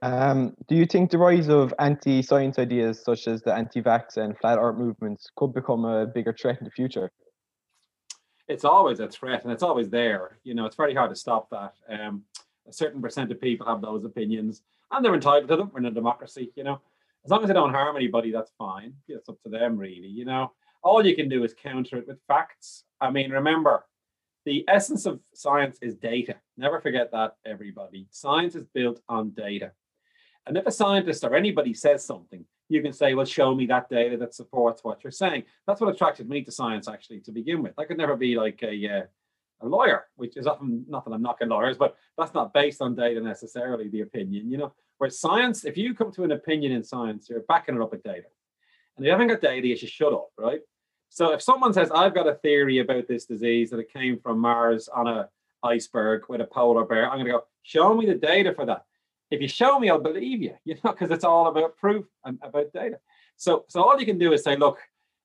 Um, 0.00 0.54
do 0.68 0.76
you 0.76 0.86
think 0.86 1.10
the 1.10 1.18
rise 1.18 1.48
of 1.48 1.74
anti-science 1.80 2.58
ideas 2.58 3.02
such 3.04 3.26
as 3.26 3.42
the 3.42 3.52
anti-vax 3.52 4.16
and 4.16 4.38
flat 4.38 4.56
earth 4.58 4.78
movements 4.78 5.28
could 5.36 5.52
become 5.52 5.84
a 5.84 6.06
bigger 6.06 6.32
threat 6.32 6.58
in 6.60 6.64
the 6.64 6.70
future? 6.70 7.10
It's 8.46 8.64
always 8.64 9.00
a 9.00 9.08
threat 9.08 9.42
and 9.42 9.52
it's 9.52 9.64
always 9.64 9.90
there. 9.90 10.38
You 10.44 10.54
know, 10.54 10.64
it's 10.64 10.76
very 10.76 10.94
hard 10.94 11.10
to 11.10 11.16
stop 11.16 11.50
that. 11.50 11.74
Um, 11.88 12.22
a 12.66 12.72
certain 12.72 13.02
percent 13.02 13.32
of 13.32 13.40
people 13.40 13.66
have 13.66 13.82
those 13.82 14.04
opinions 14.04 14.62
and 14.92 15.04
they're 15.04 15.14
entitled 15.14 15.48
to 15.48 15.56
them. 15.56 15.70
We're 15.72 15.80
in 15.80 15.86
a 15.86 15.90
democracy, 15.90 16.52
you 16.54 16.62
know. 16.62 16.80
As 17.24 17.32
long 17.32 17.42
as 17.42 17.48
they 17.48 17.54
don't 17.54 17.74
harm 17.74 17.96
anybody, 17.96 18.30
that's 18.30 18.52
fine. 18.56 18.94
It's 19.08 19.28
up 19.28 19.42
to 19.42 19.50
them, 19.50 19.76
really, 19.76 20.06
you 20.06 20.24
know. 20.24 20.52
All 20.82 21.04
you 21.04 21.16
can 21.16 21.28
do 21.28 21.44
is 21.44 21.54
counter 21.54 21.96
it 21.98 22.06
with 22.06 22.18
facts. 22.28 22.84
I 23.00 23.10
mean, 23.10 23.30
remember, 23.30 23.84
the 24.44 24.64
essence 24.68 25.06
of 25.06 25.20
science 25.34 25.78
is 25.82 25.96
data. 25.96 26.36
Never 26.56 26.80
forget 26.80 27.10
that, 27.12 27.36
everybody. 27.44 28.06
Science 28.10 28.54
is 28.54 28.64
built 28.72 29.00
on 29.08 29.30
data. 29.30 29.72
And 30.46 30.56
if 30.56 30.66
a 30.66 30.72
scientist 30.72 31.24
or 31.24 31.34
anybody 31.34 31.74
says 31.74 32.04
something, 32.04 32.44
you 32.70 32.82
can 32.82 32.92
say, 32.92 33.14
well, 33.14 33.26
show 33.26 33.54
me 33.54 33.66
that 33.66 33.88
data 33.88 34.16
that 34.18 34.34
supports 34.34 34.84
what 34.84 35.02
you're 35.02 35.10
saying. 35.10 35.44
That's 35.66 35.80
what 35.80 35.94
attracted 35.94 36.28
me 36.28 36.42
to 36.42 36.52
science, 36.52 36.88
actually, 36.88 37.20
to 37.20 37.32
begin 37.32 37.62
with. 37.62 37.74
I 37.78 37.84
could 37.84 37.98
never 37.98 38.16
be 38.16 38.36
like 38.36 38.62
a, 38.62 38.88
uh, 38.88 39.02
a 39.60 39.66
lawyer, 39.66 40.06
which 40.16 40.36
is 40.36 40.46
often 40.46 40.84
not 40.88 41.04
that 41.04 41.12
I'm 41.12 41.22
knocking 41.22 41.48
lawyers, 41.48 41.76
but 41.76 41.96
that's 42.16 42.34
not 42.34 42.54
based 42.54 42.80
on 42.80 42.94
data 42.94 43.20
necessarily, 43.20 43.88
the 43.88 44.02
opinion, 44.02 44.50
you 44.50 44.56
know. 44.56 44.72
Where 44.98 45.10
science, 45.10 45.64
if 45.64 45.76
you 45.76 45.94
come 45.94 46.10
to 46.12 46.24
an 46.24 46.32
opinion 46.32 46.72
in 46.72 46.82
science, 46.82 47.28
you're 47.28 47.40
backing 47.40 47.76
it 47.76 47.82
up 47.82 47.92
with 47.92 48.02
data. 48.02 48.28
And 48.98 49.06
if 49.06 49.08
you 49.08 49.12
haven't 49.12 49.28
got 49.28 49.40
data, 49.40 49.66
you 49.66 49.76
should 49.76 49.88
shut 49.88 50.12
up, 50.12 50.30
right? 50.36 50.60
So 51.08 51.32
if 51.32 51.40
someone 51.40 51.72
says, 51.72 51.90
I've 51.90 52.14
got 52.14 52.26
a 52.26 52.34
theory 52.34 52.80
about 52.80 53.06
this 53.06 53.26
disease 53.26 53.70
that 53.70 53.78
it 53.78 53.92
came 53.92 54.18
from 54.18 54.40
Mars 54.40 54.88
on 54.88 55.06
a 55.06 55.28
iceberg 55.62 56.24
with 56.28 56.40
a 56.40 56.44
polar 56.44 56.84
bear, 56.84 57.08
I'm 57.08 57.16
going 57.18 57.26
to 57.26 57.32
go, 57.32 57.44
show 57.62 57.94
me 57.94 58.06
the 58.06 58.14
data 58.14 58.52
for 58.52 58.66
that. 58.66 58.84
If 59.30 59.40
you 59.40 59.48
show 59.48 59.78
me, 59.78 59.88
I'll 59.88 60.00
believe 60.00 60.42
you, 60.42 60.54
you 60.64 60.74
know, 60.82 60.90
because 60.90 61.10
it's 61.10 61.24
all 61.24 61.46
about 61.46 61.76
proof 61.76 62.06
and 62.24 62.38
about 62.42 62.72
data. 62.72 62.98
So, 63.36 63.64
so 63.68 63.82
all 63.82 63.98
you 64.00 64.06
can 64.06 64.18
do 64.18 64.32
is 64.32 64.42
say, 64.42 64.56
look, 64.56 64.78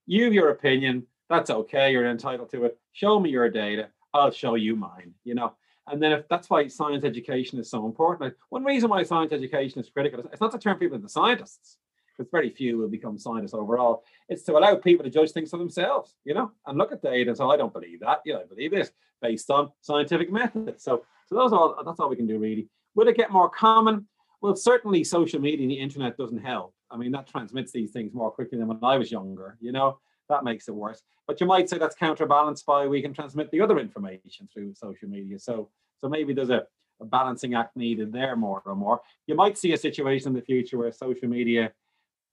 you 0.06 0.26
have 0.26 0.34
your 0.34 0.50
opinion. 0.50 1.08
That's 1.30 1.50
okay. 1.50 1.92
You're 1.92 2.10
entitled 2.10 2.52
to 2.52 2.66
it. 2.66 2.78
Show 2.92 3.20
me 3.20 3.32
your 3.32 3.50
data. 3.50 3.90
I'll 4.14 4.32
show 4.32 4.56
you 4.56 4.76
mine, 4.76 5.16
you 5.24 5.34
know. 5.34 5.56
And 5.88 6.02
then 6.02 6.12
if 6.12 6.28
that's 6.30 6.50
why 6.50 6.68
science 6.68 7.04
education 7.04 7.60
is 7.60 7.70
so 7.70 7.86
important. 7.86 8.22
Like, 8.22 8.36
one 8.50 8.64
reason 8.64 8.90
why 8.90 9.04
science 9.04 9.34
education 9.34 9.82
is 9.82 9.90
critical, 9.90 10.20
is 10.20 10.28
it's 10.32 10.42
not 10.42 10.52
to 10.52 10.60
turn 10.60 10.78
people 10.78 10.96
into 10.96 11.10
scientists, 11.10 11.78
because 12.16 12.30
very 12.32 12.50
few 12.50 12.78
will 12.78 12.90
become 12.90 13.18
scientists 13.18 13.54
overall. 13.54 14.04
It's 14.30 14.44
to 14.44 14.58
allow 14.58 14.76
people 14.76 15.04
to 15.04 15.10
judge 15.10 15.32
things 15.32 15.50
for 15.50 15.58
themselves, 15.58 16.16
you 16.26 16.34
know, 16.34 16.52
and 16.66 16.78
look 16.78 16.92
at 16.92 17.02
data 17.02 17.30
and 17.30 17.38
say, 17.38 17.44
I 17.44 17.58
don't 17.58 17.74
believe 17.74 18.00
that. 18.02 18.22
You 18.26 18.34
know, 18.34 18.42
I 18.42 18.46
believe 18.46 18.72
this 18.72 18.92
based 19.22 19.50
on 19.50 19.72
scientific 19.82 20.32
methods. 20.32 20.84
So, 20.84 21.06
so 21.28 21.36
those 21.36 21.54
all, 21.54 21.82
that's 21.86 22.00
all 22.00 22.10
we 22.10 22.16
can 22.16 22.28
do 22.28 22.38
really. 22.38 22.68
Will 22.96 23.08
it 23.08 23.18
get 23.18 23.32
more 23.32 23.50
common? 23.50 24.08
Well, 24.42 24.56
certainly 24.56 25.04
social 25.04 25.40
media 25.40 25.62
and 25.62 25.72
the 25.72 25.80
internet 25.80 26.18
doesn't 26.18 26.44
help. 26.44 26.74
I 26.92 26.98
mean, 26.98 27.12
that 27.14 27.28
transmits 27.28 27.72
these 27.72 27.92
things 27.92 28.14
more 28.14 28.30
quickly 28.30 28.60
than 28.60 28.68
when 28.68 28.80
I 28.84 28.98
was 28.98 29.12
younger, 29.12 29.58
you 29.60 29.72
know, 29.72 30.00
that 30.30 30.44
makes 30.44 30.68
it 30.68 30.76
worse. 30.76 31.02
But 31.28 31.40
you 31.40 31.48
might 31.48 31.70
say 31.70 31.78
that's 31.78 31.96
counterbalanced 31.96 32.66
by 32.66 32.86
we 32.86 33.02
can 33.02 33.14
transmit 33.14 33.50
the 33.52 33.62
other 33.62 33.80
information 33.80 34.48
through 34.54 34.76
social 34.76 35.08
media. 35.08 35.40
So, 35.40 35.70
so 36.02 36.10
maybe 36.10 36.34
there's 36.34 36.50
a, 36.50 36.64
a 37.02 37.06
balancing 37.06 37.56
act 37.56 37.76
needed 37.78 38.12
there 38.12 38.36
more 38.36 38.62
and 38.66 38.78
more. 38.78 39.02
You 39.26 39.36
might 39.36 39.58
see 39.58 39.74
a 39.74 39.78
situation 39.78 40.28
in 40.28 40.34
the 40.34 40.42
future 40.42 40.78
where 40.78 40.92
social 40.92 41.30
media 41.30 41.72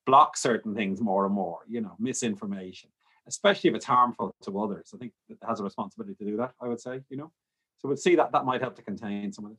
block 0.07 0.37
certain 0.37 0.75
things 0.75 1.01
more 1.01 1.27
and 1.27 1.35
more, 1.35 1.61
you 1.69 1.81
know, 1.81 1.95
misinformation, 1.99 2.91
especially 3.27 3.71
if 3.71 3.77
it's 3.77 3.85
harmful 3.85 4.35
to 4.43 4.61
others. 4.61 4.91
I 4.95 4.99
think 4.99 5.13
it 5.29 5.39
has 5.47 5.61
a 5.61 5.65
responsibility 5.65 6.15
to 6.17 6.31
do 6.31 6.37
that, 6.39 6.53
I 6.61 6.69
would 6.69 6.81
say, 6.81 7.01
you 7.09 7.17
know. 7.17 7.31
So 7.79 7.89
we'll 7.89 7.97
see 7.97 8.17
that 8.17 8.33
that 8.33 8.45
might 8.45 8.61
help 8.61 8.77
to 8.77 8.83
contain 8.83 9.33
some 9.33 9.47
of 9.47 9.53
it. 9.53 9.59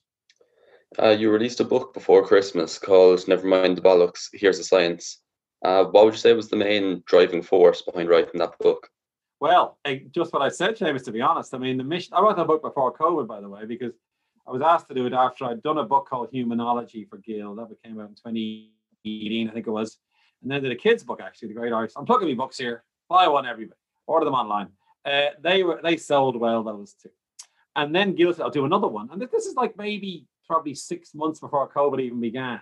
Uh, 0.99 1.09
you 1.09 1.31
released 1.31 1.61
a 1.61 1.63
book 1.63 1.93
before 1.93 2.25
Christmas 2.25 2.77
called 2.77 3.25
Never 3.27 3.47
Mind 3.47 3.77
the 3.77 3.81
Bollocks, 3.81 4.27
Here's 4.33 4.57
the 4.57 4.63
Science. 4.63 5.21
Uh, 5.63 5.85
what 5.85 6.05
would 6.05 6.13
you 6.13 6.19
say 6.19 6.33
was 6.33 6.49
the 6.49 6.55
main 6.55 7.01
driving 7.05 7.41
force 7.41 7.81
behind 7.81 8.09
writing 8.09 8.39
that 8.39 8.57
book? 8.59 8.89
Well, 9.39 9.77
just 10.11 10.33
what 10.33 10.41
I 10.41 10.49
said, 10.49 10.75
Seamus, 10.75 11.03
to 11.05 11.11
be 11.11 11.21
honest. 11.21 11.53
I 11.53 11.57
mean, 11.57 11.77
the 11.77 11.83
mission, 11.83 12.13
I 12.13 12.21
wrote 12.21 12.35
that 12.37 12.47
book 12.47 12.61
before 12.61 12.93
COVID, 12.93 13.27
by 13.27 13.41
the 13.41 13.49
way, 13.49 13.65
because 13.65 13.93
I 14.47 14.51
was 14.51 14.61
asked 14.61 14.87
to 14.89 14.95
do 14.95 15.05
it 15.05 15.13
after 15.13 15.45
I'd 15.45 15.63
done 15.63 15.77
a 15.77 15.83
book 15.83 16.07
called 16.07 16.31
Humanology 16.31 17.07
for 17.09 17.17
Gill. 17.17 17.55
That 17.55 17.69
came 17.83 17.99
out 17.99 18.09
in 18.09 18.15
2018, 18.15 19.49
I 19.49 19.53
think 19.53 19.65
it 19.65 19.71
was. 19.71 19.97
And 20.41 20.51
then 20.51 20.63
did 20.63 20.71
a 20.71 20.75
kids' 20.75 21.03
book, 21.03 21.21
actually, 21.21 21.49
The 21.49 21.53
Great 21.55 21.73
Irish. 21.73 21.93
I'm 21.95 22.05
plugging 22.05 22.27
me 22.27 22.33
books 22.33 22.57
here. 22.57 22.83
Buy 23.09 23.27
one, 23.27 23.45
everybody. 23.45 23.77
Order 24.07 24.25
them 24.25 24.33
online. 24.33 24.69
Uh, 25.05 25.27
they 25.41 25.63
were 25.63 25.79
they 25.83 25.97
sold 25.97 26.35
well, 26.35 26.63
those 26.63 26.93
two. 26.93 27.09
And 27.75 27.95
then 27.95 28.17
said, 28.17 28.41
I'll 28.41 28.49
do 28.49 28.65
another 28.65 28.87
one. 28.87 29.09
And 29.11 29.21
this 29.21 29.45
is 29.45 29.55
like 29.55 29.77
maybe 29.77 30.25
probably 30.45 30.75
six 30.75 31.13
months 31.15 31.39
before 31.39 31.69
COVID 31.69 32.01
even 32.01 32.19
began. 32.19 32.59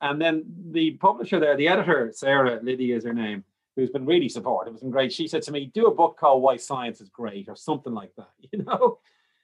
And 0.00 0.20
then 0.20 0.44
the 0.72 0.92
publisher 0.92 1.38
there, 1.38 1.56
the 1.56 1.68
editor, 1.68 2.10
Sarah 2.12 2.58
Liddy 2.60 2.90
is 2.90 3.04
her 3.04 3.14
name, 3.14 3.44
who's 3.76 3.90
been 3.90 4.04
really 4.04 4.28
supportive, 4.28 4.74
has 4.74 4.80
been 4.80 4.90
great. 4.90 5.12
She 5.12 5.28
said 5.28 5.42
to 5.42 5.52
me, 5.52 5.70
do 5.72 5.86
a 5.86 5.94
book 5.94 6.18
called 6.18 6.42
Why 6.42 6.56
Science 6.56 7.00
is 7.00 7.08
Great 7.08 7.48
or 7.48 7.54
something 7.54 7.94
like 7.94 8.10
that, 8.16 8.30
you 8.52 8.64
know? 8.64 8.98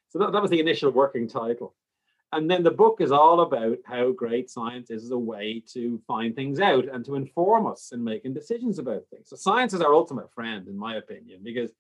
So 0.08 0.18
that, 0.18 0.32
that 0.32 0.42
was 0.42 0.50
the 0.50 0.58
initial 0.58 0.90
working 0.90 1.28
title. 1.28 1.74
And 2.32 2.50
then 2.50 2.62
the 2.62 2.70
book 2.70 3.00
is 3.00 3.10
all 3.10 3.40
about 3.40 3.78
how 3.86 4.12
great 4.12 4.50
science 4.50 4.90
is 4.90 5.04
as 5.04 5.10
a 5.12 5.18
way 5.18 5.62
to 5.72 6.00
find 6.06 6.34
things 6.34 6.60
out 6.60 6.86
and 6.86 7.04
to 7.06 7.14
inform 7.14 7.66
us 7.66 7.90
in 7.92 8.04
making 8.04 8.34
decisions 8.34 8.78
about 8.78 9.04
things. 9.10 9.30
So 9.30 9.36
science 9.36 9.72
is 9.72 9.80
our 9.80 9.94
ultimate 9.94 10.30
friend, 10.32 10.68
in 10.68 10.76
my 10.76 10.96
opinion, 10.96 11.40
because, 11.42 11.70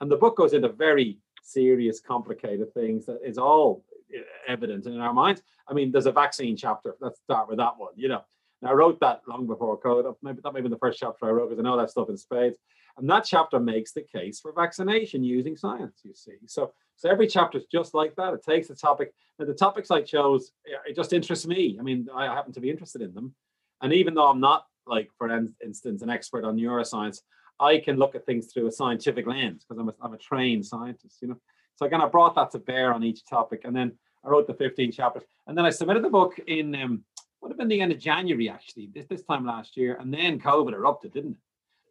and 0.00 0.10
the 0.10 0.16
book 0.16 0.36
goes 0.36 0.52
into 0.52 0.68
very 0.68 1.18
serious, 1.42 2.00
complicated 2.00 2.72
things 2.74 3.06
that 3.06 3.18
is 3.24 3.38
all 3.38 3.84
eh, 4.14 4.20
evident 4.46 4.86
in 4.86 5.00
our 5.00 5.12
minds. 5.12 5.42
I 5.66 5.74
mean, 5.74 5.90
there's 5.90 6.06
a 6.06 6.12
vaccine 6.12 6.56
chapter. 6.56 6.94
Let's 7.00 7.20
start 7.20 7.48
with 7.48 7.58
that 7.58 7.76
one. 7.76 7.92
You 7.96 8.08
know, 8.08 8.22
I 8.64 8.72
wrote 8.72 9.00
that 9.00 9.22
long 9.26 9.48
before 9.48 9.80
COVID. 9.80 10.14
Maybe 10.22 10.40
that 10.44 10.52
may 10.52 10.60
be 10.60 10.68
the 10.68 10.78
first 10.78 11.00
chapter 11.00 11.26
I 11.26 11.30
wrote 11.30 11.50
because 11.50 11.60
I 11.60 11.68
know 11.68 11.76
that 11.76 11.90
stuff 11.90 12.08
in 12.08 12.16
spades. 12.16 12.56
And 12.96 13.08
that 13.10 13.24
chapter 13.24 13.58
makes 13.58 13.92
the 13.92 14.02
case 14.02 14.40
for 14.40 14.52
vaccination 14.52 15.24
using 15.24 15.56
science. 15.56 16.00
You 16.04 16.14
see, 16.14 16.34
so 16.46 16.72
so 16.98 17.08
every 17.08 17.28
chapter 17.28 17.58
is 17.58 17.64
just 17.64 17.94
like 17.94 18.14
that. 18.16 18.34
It 18.34 18.42
takes 18.42 18.70
a 18.70 18.74
topic. 18.74 19.14
And 19.38 19.48
the 19.48 19.54
topics 19.54 19.90
I 19.90 20.02
chose, 20.02 20.50
it 20.64 20.96
just 20.96 21.12
interests 21.12 21.46
me. 21.46 21.76
I 21.78 21.82
mean, 21.82 22.08
I 22.12 22.24
happen 22.24 22.52
to 22.52 22.60
be 22.60 22.70
interested 22.70 23.02
in 23.02 23.14
them. 23.14 23.34
And 23.80 23.92
even 23.92 24.14
though 24.14 24.26
I'm 24.26 24.40
not, 24.40 24.66
like, 24.84 25.08
for 25.16 25.30
instance, 25.30 26.02
an 26.02 26.10
expert 26.10 26.44
on 26.44 26.56
neuroscience, 26.56 27.20
I 27.60 27.78
can 27.78 27.96
look 27.96 28.16
at 28.16 28.26
things 28.26 28.52
through 28.52 28.66
a 28.66 28.72
scientific 28.72 29.28
lens 29.28 29.64
because 29.64 29.80
I'm 29.80 29.88
a, 29.88 29.94
I'm 30.02 30.14
a 30.14 30.18
trained 30.18 30.66
scientist, 30.66 31.18
you 31.22 31.28
know. 31.28 31.40
So 31.76 31.86
again, 31.86 32.00
I 32.00 32.08
brought 32.08 32.34
that 32.34 32.50
to 32.52 32.58
bear 32.58 32.92
on 32.92 33.04
each 33.04 33.24
topic, 33.24 33.62
and 33.64 33.74
then 33.74 33.92
I 34.24 34.28
wrote 34.28 34.48
the 34.48 34.54
15 34.54 34.90
chapters, 34.90 35.22
and 35.46 35.56
then 35.56 35.64
I 35.64 35.70
submitted 35.70 36.02
the 36.02 36.10
book 36.10 36.40
in 36.48 36.74
um, 36.74 37.04
would 37.40 37.50
have 37.50 37.58
been 37.58 37.68
the 37.68 37.80
end 37.80 37.92
of 37.92 37.98
January 38.00 38.48
actually, 38.48 38.90
this, 38.92 39.06
this 39.06 39.22
time 39.22 39.46
last 39.46 39.76
year, 39.76 39.96
and 40.00 40.12
then 40.12 40.40
COVID 40.40 40.72
erupted, 40.72 41.12
didn't 41.12 41.32
it? 41.32 41.38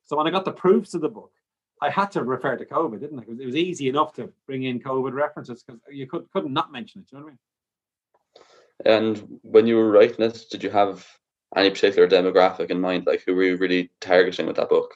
So 0.04 0.18
when 0.18 0.28
I 0.28 0.32
got 0.32 0.44
the 0.44 0.52
proofs 0.52 0.94
of 0.94 1.02
the 1.02 1.10
book, 1.10 1.32
I 1.82 1.90
had 1.90 2.12
to 2.12 2.24
refer 2.24 2.56
to 2.56 2.66
COVID, 2.66 3.00
didn't 3.00 3.20
I? 3.20 3.22
It 3.24 3.30
was, 3.30 3.40
it 3.40 3.46
was 3.46 3.56
easy 3.56 3.90
enough 3.90 4.14
to 4.16 4.32
bring 4.46 4.64
in 4.64 4.80
COVID 4.80 5.14
references 5.14 5.64
because 5.64 5.80
you 5.92 6.08
could 6.08 6.28
couldn't 6.32 6.54
not 6.54 6.72
mention 6.72 7.02
it. 7.02 7.12
you 7.12 7.20
know 7.20 7.26
what 7.26 7.30
I 7.30 7.32
mean? 7.32 7.40
And 8.86 9.40
when 9.42 9.68
you 9.68 9.76
were 9.76 9.92
writing 9.92 10.26
it, 10.26 10.46
did 10.52 10.64
you 10.64 10.70
have 10.70 11.06
any 11.56 11.70
particular 11.70 12.08
demographic 12.08 12.70
in 12.70 12.82
mind? 12.82 13.06
Like 13.06 13.24
who 13.26 13.36
were 13.36 13.44
you 13.44 13.58
really 13.58 13.92
targeting 14.02 14.48
with 14.48 14.56
that 14.58 14.70
book? 14.70 14.96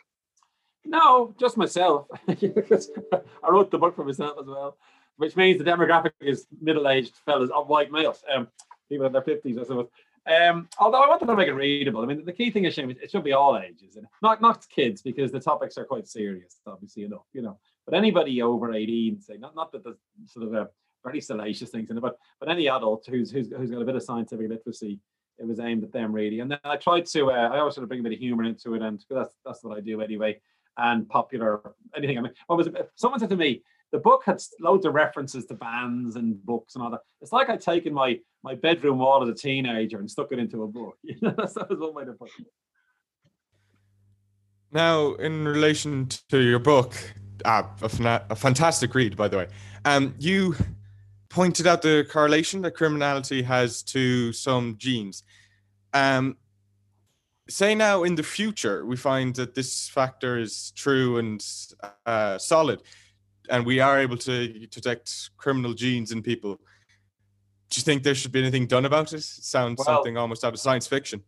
No, 0.85 1.35
just 1.39 1.57
myself. 1.57 2.07
I 2.27 3.49
wrote 3.49 3.71
the 3.71 3.77
book 3.77 3.95
for 3.95 4.03
myself 4.03 4.37
as 4.39 4.47
well, 4.47 4.77
which 5.17 5.35
means 5.35 5.57
the 5.57 5.63
demographic 5.63 6.11
is 6.19 6.47
middle-aged 6.59 7.13
fellas, 7.25 7.51
of 7.51 7.67
white 7.67 7.91
males, 7.91 8.23
um, 8.33 8.47
people 8.89 9.05
in 9.05 9.13
their 9.13 9.21
fifties, 9.21 9.57
I 9.57 9.63
suppose. 9.63 9.89
Um, 10.27 10.69
although 10.77 11.01
I 11.01 11.07
wanted 11.07 11.25
to 11.25 11.35
make 11.35 11.47
it 11.47 11.53
readable. 11.53 12.01
I 12.01 12.05
mean, 12.05 12.23
the 12.25 12.31
key 12.31 12.51
thing 12.51 12.65
is, 12.65 12.77
it 12.77 13.09
should 13.09 13.23
be 13.23 13.33
all 13.33 13.57
ages, 13.57 13.95
and 13.95 14.05
not 14.21 14.41
not 14.41 14.67
kids 14.69 15.01
because 15.01 15.31
the 15.31 15.39
topics 15.39 15.77
are 15.77 15.85
quite 15.85 16.07
serious, 16.07 16.59
obviously 16.67 17.03
enough, 17.03 17.25
you 17.33 17.41
know. 17.41 17.59
But 17.85 17.95
anybody 17.95 18.41
over 18.41 18.73
eighteen, 18.73 19.19
say, 19.19 19.37
not 19.37 19.55
not 19.55 19.71
that 19.71 19.83
there's 19.83 19.97
sort 20.27 20.45
of 20.45 20.53
a 20.53 20.69
very 21.03 21.21
salacious 21.21 21.71
things 21.71 21.89
in 21.89 21.97
it, 21.97 22.01
but 22.01 22.17
but 22.39 22.49
any 22.49 22.69
adult 22.69 23.05
who's 23.09 23.31
who's, 23.31 23.49
who's 23.49 23.71
got 23.71 23.81
a 23.81 23.85
bit 23.85 23.95
of 23.95 24.03
scientific 24.03 24.47
literacy 24.47 24.99
it 25.41 25.47
was 25.47 25.59
aimed 25.59 25.83
at 25.83 25.91
them 25.91 26.13
really. 26.13 26.39
And 26.39 26.51
then 26.51 26.59
I 26.63 26.77
tried 26.77 27.05
to, 27.07 27.31
uh, 27.31 27.49
I 27.51 27.59
always 27.59 27.75
sort 27.75 27.83
of 27.83 27.89
bring 27.89 28.01
a 28.01 28.03
bit 28.03 28.13
of 28.13 28.19
humor 28.19 28.43
into 28.43 28.75
it, 28.75 28.81
and 28.81 29.03
that's 29.09 29.35
that's 29.43 29.63
what 29.63 29.77
I 29.77 29.81
do 29.81 30.01
anyway. 30.01 30.39
And 30.77 31.09
popular 31.09 31.73
anything. 31.95 32.17
I 32.17 32.21
mean, 32.21 32.33
what 32.47 32.57
was 32.57 32.67
it? 32.67 32.91
Someone 32.95 33.19
said 33.19 33.29
to 33.29 33.35
me, 33.35 33.63
the 33.91 33.99
book 33.99 34.23
had 34.25 34.41
loads 34.59 34.85
of 34.85 34.93
references 34.93 35.45
to 35.45 35.53
bands 35.53 36.15
and 36.15 36.43
books 36.45 36.75
and 36.75 36.83
all 36.83 36.91
that. 36.91 37.01
It's 37.21 37.31
like 37.31 37.49
I'd 37.49 37.61
taken 37.61 37.93
my 37.93 38.19
my 38.43 38.55
bedroom 38.55 38.99
wall 38.99 39.21
as 39.21 39.29
a 39.29 39.33
teenager 39.33 39.99
and 39.99 40.09
stuck 40.09 40.31
it 40.31 40.39
into 40.39 40.63
a 40.63 40.67
book. 40.67 40.97
You 41.03 41.17
know, 41.21 41.31
that 41.31 41.69
was 41.69 41.79
one 41.79 41.93
way 41.93 42.05
to 42.05 42.13
put 42.13 42.29
it. 42.39 42.47
Now, 44.71 45.13
in 45.15 45.45
relation 45.45 46.07
to 46.29 46.39
your 46.39 46.59
book, 46.59 46.93
ah, 47.43 47.69
a, 47.81 48.21
a 48.29 48.35
fantastic 48.35 48.95
read, 48.95 49.17
by 49.17 49.27
the 49.27 49.37
way. 49.37 49.47
Um, 49.83 50.15
you 50.17 50.55
pointed 51.29 51.67
out 51.67 51.81
the 51.81 52.07
correlation 52.09 52.61
that 52.61 52.71
criminality 52.71 53.41
has 53.41 53.83
to 53.83 54.31
some 54.31 54.75
genes. 54.77 55.23
Um, 55.93 56.37
say 57.49 57.75
now 57.75 58.03
in 58.03 58.15
the 58.15 58.23
future 58.23 58.85
we 58.85 58.95
find 58.95 59.35
that 59.35 59.55
this 59.55 59.89
factor 59.89 60.37
is 60.39 60.71
true 60.75 61.17
and 61.17 61.45
uh, 62.05 62.37
solid, 62.37 62.81
and 63.51 63.65
we 63.65 63.79
are 63.79 63.99
able 63.99 64.17
to 64.17 64.67
detect 64.67 65.29
criminal 65.37 65.73
genes 65.73 66.11
in 66.11 66.23
people. 66.23 66.55
Do 67.69 67.79
you 67.79 67.83
think 67.83 68.03
there 68.03 68.15
should 68.15 68.31
be 68.31 68.39
anything 68.39 68.65
done 68.65 68.85
about 68.85 69.13
it? 69.13 69.17
it 69.17 69.23
sounds 69.23 69.77
well, 69.79 69.97
something 69.97 70.17
almost 70.17 70.43
out 70.43 70.53
of 70.53 70.59
science 70.59 70.87
fiction. 70.87 71.21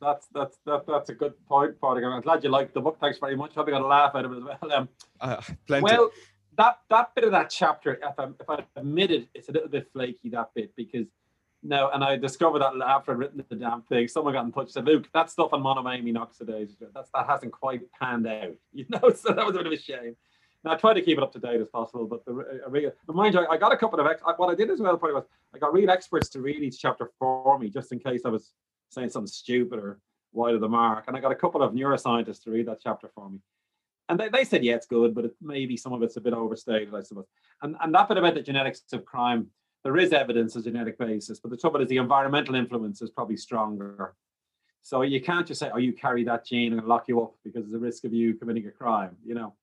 That's 0.00 0.26
that's 0.34 0.58
that, 0.66 0.86
that's 0.86 1.10
a 1.10 1.14
good 1.14 1.34
point, 1.46 1.80
Patrick. 1.80 2.04
I'm 2.04 2.20
glad 2.20 2.44
you 2.44 2.50
liked 2.50 2.74
the 2.74 2.80
book. 2.80 2.98
Thanks 3.00 3.18
very 3.18 3.36
much. 3.36 3.54
Probably 3.54 3.72
got 3.72 3.82
a 3.82 3.86
laugh 3.86 4.14
out 4.14 4.24
of 4.24 4.32
it 4.32 4.38
as 4.38 4.44
well. 4.44 4.72
Um, 4.72 4.88
uh, 5.20 5.40
plenty. 5.66 5.84
Well, 5.84 6.10
that 6.58 6.80
that 6.90 7.14
bit 7.14 7.24
of 7.24 7.32
that 7.32 7.50
chapter, 7.50 7.94
if 7.94 8.18
I 8.18 8.24
if 8.24 8.50
I 8.50 8.64
admit 8.76 9.10
it, 9.10 9.28
it's 9.34 9.48
a 9.48 9.52
little 9.52 9.68
bit 9.68 9.88
flaky 9.92 10.30
that 10.30 10.50
bit 10.54 10.74
because 10.76 11.06
no, 11.62 11.90
and 11.92 12.04
I 12.04 12.16
discovered 12.16 12.60
that 12.60 12.74
after 12.86 13.12
I'd 13.12 13.18
written 13.18 13.44
the 13.48 13.56
damn 13.56 13.82
thing, 13.82 14.08
someone 14.08 14.34
got 14.34 14.44
in 14.44 14.52
touch 14.52 14.64
and 14.64 14.72
said, 14.72 14.84
"Luke, 14.84 15.08
that 15.14 15.30
stuff 15.30 15.52
on 15.52 15.62
monoamine 15.62 16.14
oxidase, 16.14 16.72
that's 16.94 17.10
that 17.14 17.26
hasn't 17.26 17.52
quite 17.52 17.80
panned 17.98 18.26
out, 18.26 18.54
you 18.72 18.84
know." 18.88 19.10
So 19.12 19.32
that 19.32 19.46
was 19.46 19.54
a 19.54 19.58
bit 19.58 19.66
of 19.66 19.72
a 19.72 19.78
shame. 19.78 20.16
Now 20.66 20.72
I 20.72 20.76
try 20.76 20.92
to 20.92 21.00
keep 21.00 21.16
it 21.16 21.22
up 21.22 21.32
to 21.32 21.38
date 21.38 21.60
as 21.60 21.68
possible, 21.68 22.06
but 22.06 22.24
the, 22.26 22.60
uh, 22.66 23.12
mind 23.12 23.34
you, 23.34 23.46
I 23.48 23.56
got 23.56 23.72
a 23.72 23.76
couple 23.76 23.98
of 23.98 24.06
ex- 24.06 24.22
what 24.36 24.50
I 24.50 24.54
did 24.54 24.70
as 24.70 24.80
well. 24.80 24.98
Probably 24.98 25.14
was 25.14 25.24
I 25.54 25.58
got 25.58 25.72
real 25.72 25.90
experts 25.90 26.28
to 26.30 26.40
read 26.40 26.62
each 26.62 26.78
chapter 26.78 27.10
for 27.18 27.58
me, 27.58 27.70
just 27.70 27.92
in 27.92 27.98
case 27.98 28.22
I 28.26 28.28
was 28.28 28.52
saying 28.90 29.10
something 29.10 29.28
stupid 29.28 29.78
or 29.78 30.00
wide 30.32 30.54
of 30.54 30.60
the 30.60 30.68
mark. 30.68 31.04
And 31.06 31.16
I 31.16 31.20
got 31.20 31.32
a 31.32 31.36
couple 31.36 31.62
of 31.62 31.72
neuroscientists 31.72 32.42
to 32.44 32.50
read 32.50 32.66
that 32.66 32.80
chapter 32.82 33.08
for 33.14 33.30
me 33.30 33.38
and 34.08 34.20
they, 34.20 34.28
they 34.28 34.44
said, 34.44 34.64
yeah, 34.64 34.74
it's 34.74 34.86
good, 34.86 35.14
but 35.14 35.24
it, 35.24 35.34
maybe 35.40 35.76
some 35.76 35.92
of 35.92 36.02
it's 36.02 36.16
a 36.16 36.20
bit 36.20 36.32
overstated, 36.32 36.94
I 36.94 37.02
suppose. 37.02 37.26
And, 37.62 37.76
and 37.80 37.94
that 37.94 38.08
bit 38.08 38.18
about 38.18 38.34
the 38.34 38.42
genetics 38.42 38.82
of 38.92 39.04
crime, 39.04 39.48
there 39.82 39.96
is 39.96 40.12
evidence 40.12 40.56
of 40.56 40.64
genetic 40.64 40.98
basis, 40.98 41.40
but 41.40 41.50
the 41.50 41.56
trouble 41.56 41.80
is 41.80 41.88
the 41.88 41.96
environmental 41.96 42.54
influence 42.54 43.02
is 43.02 43.10
probably 43.10 43.36
stronger. 43.36 44.14
So 44.82 45.02
you 45.02 45.20
can't 45.20 45.46
just 45.46 45.58
say, 45.58 45.70
oh, 45.72 45.78
you 45.78 45.92
carry 45.92 46.22
that 46.24 46.46
gene 46.46 46.72
and 46.72 46.86
lock 46.86 47.08
you 47.08 47.20
up 47.20 47.34
because 47.44 47.64
there's 47.64 47.74
a 47.74 47.84
risk 47.84 48.04
of 48.04 48.12
you 48.12 48.34
committing 48.34 48.66
a 48.66 48.70
crime, 48.70 49.16
you 49.24 49.34
know. 49.34 49.54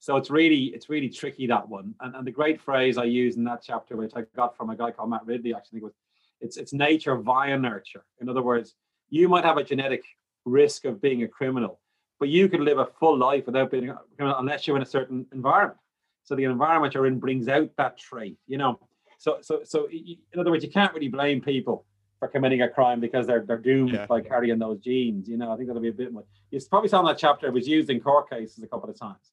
So 0.00 0.16
it's 0.16 0.30
really, 0.30 0.72
it's 0.74 0.88
really 0.88 1.10
tricky 1.10 1.46
that 1.48 1.68
one. 1.68 1.94
And, 2.00 2.16
and 2.16 2.26
the 2.26 2.30
great 2.30 2.58
phrase 2.58 2.96
I 2.96 3.04
use 3.04 3.36
in 3.36 3.44
that 3.44 3.62
chapter, 3.62 3.96
which 3.96 4.12
I 4.16 4.22
got 4.34 4.56
from 4.56 4.70
a 4.70 4.76
guy 4.76 4.90
called 4.92 5.10
Matt 5.10 5.26
Ridley, 5.26 5.54
actually, 5.54 5.82
was 5.82 5.92
it's 6.40 6.56
it's 6.56 6.72
nature 6.72 7.16
via 7.16 7.58
nurture. 7.58 8.06
In 8.18 8.30
other 8.30 8.40
words, 8.40 8.74
you 9.10 9.28
might 9.28 9.44
have 9.44 9.58
a 9.58 9.62
genetic 9.62 10.02
risk 10.46 10.86
of 10.86 11.02
being 11.02 11.22
a 11.22 11.28
criminal, 11.28 11.80
but 12.18 12.30
you 12.30 12.48
could 12.48 12.60
live 12.60 12.78
a 12.78 12.86
full 12.98 13.18
life 13.18 13.44
without 13.44 13.70
being 13.70 13.90
a 13.90 13.98
criminal 14.16 14.38
unless 14.38 14.66
you're 14.66 14.76
in 14.76 14.82
a 14.82 14.86
certain 14.86 15.26
environment. 15.34 15.78
So 16.24 16.34
the 16.34 16.44
environment 16.44 16.94
you're 16.94 17.06
in 17.06 17.18
brings 17.18 17.46
out 17.48 17.68
that 17.76 17.98
trait, 17.98 18.38
you 18.46 18.56
know. 18.56 18.80
So 19.18 19.40
so 19.42 19.60
so 19.64 19.86
in 19.90 20.40
other 20.40 20.50
words, 20.50 20.64
you 20.64 20.70
can't 20.70 20.94
really 20.94 21.08
blame 21.08 21.42
people 21.42 21.84
for 22.20 22.28
committing 22.28 22.62
a 22.62 22.70
crime 22.70 23.00
because 23.00 23.26
they're 23.26 23.44
they're 23.46 23.58
doomed 23.58 23.92
yeah. 23.92 24.06
by 24.06 24.22
carrying 24.22 24.58
those 24.58 24.78
genes. 24.78 25.28
You 25.28 25.36
know, 25.36 25.52
I 25.52 25.56
think 25.56 25.68
that'll 25.68 25.82
be 25.82 25.88
a 25.88 25.92
bit 25.92 26.10
much. 26.10 26.24
It's 26.50 26.68
probably 26.68 26.88
saw 26.88 27.00
in 27.00 27.04
that 27.06 27.18
chapter 27.18 27.48
it 27.48 27.52
was 27.52 27.68
used 27.68 27.90
in 27.90 28.00
court 28.00 28.30
cases 28.30 28.64
a 28.64 28.66
couple 28.66 28.88
of 28.88 28.98
times 28.98 29.30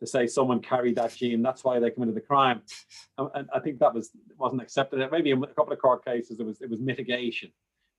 to 0.00 0.06
say 0.06 0.26
someone 0.26 0.60
carried 0.60 0.96
that 0.96 1.14
gene, 1.14 1.42
that's 1.42 1.64
why 1.64 1.78
they 1.78 1.90
committed 1.90 2.14
the 2.14 2.20
crime. 2.20 2.62
And, 3.18 3.28
and 3.34 3.48
I 3.54 3.60
think 3.60 3.78
that 3.78 3.94
was 3.94 4.10
wasn't 4.38 4.62
accepted. 4.62 5.08
Maybe 5.10 5.30
in 5.30 5.42
a 5.42 5.46
couple 5.48 5.72
of 5.72 5.80
court 5.80 6.04
cases 6.04 6.40
it 6.40 6.46
was 6.46 6.60
it 6.60 6.70
was 6.70 6.80
mitigation. 6.80 7.52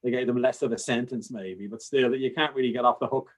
They 0.03 0.11
gave 0.11 0.27
them 0.27 0.41
less 0.41 0.61
of 0.61 0.71
a 0.71 0.77
sentence, 0.77 1.31
maybe, 1.31 1.65
but 1.65 1.81
still, 1.81 2.13
you 2.13 2.31
can't 2.31 2.53
really 2.53 2.71
get 2.71 2.85
off 2.85 2.99
the 2.99 3.07
hook 3.07 3.31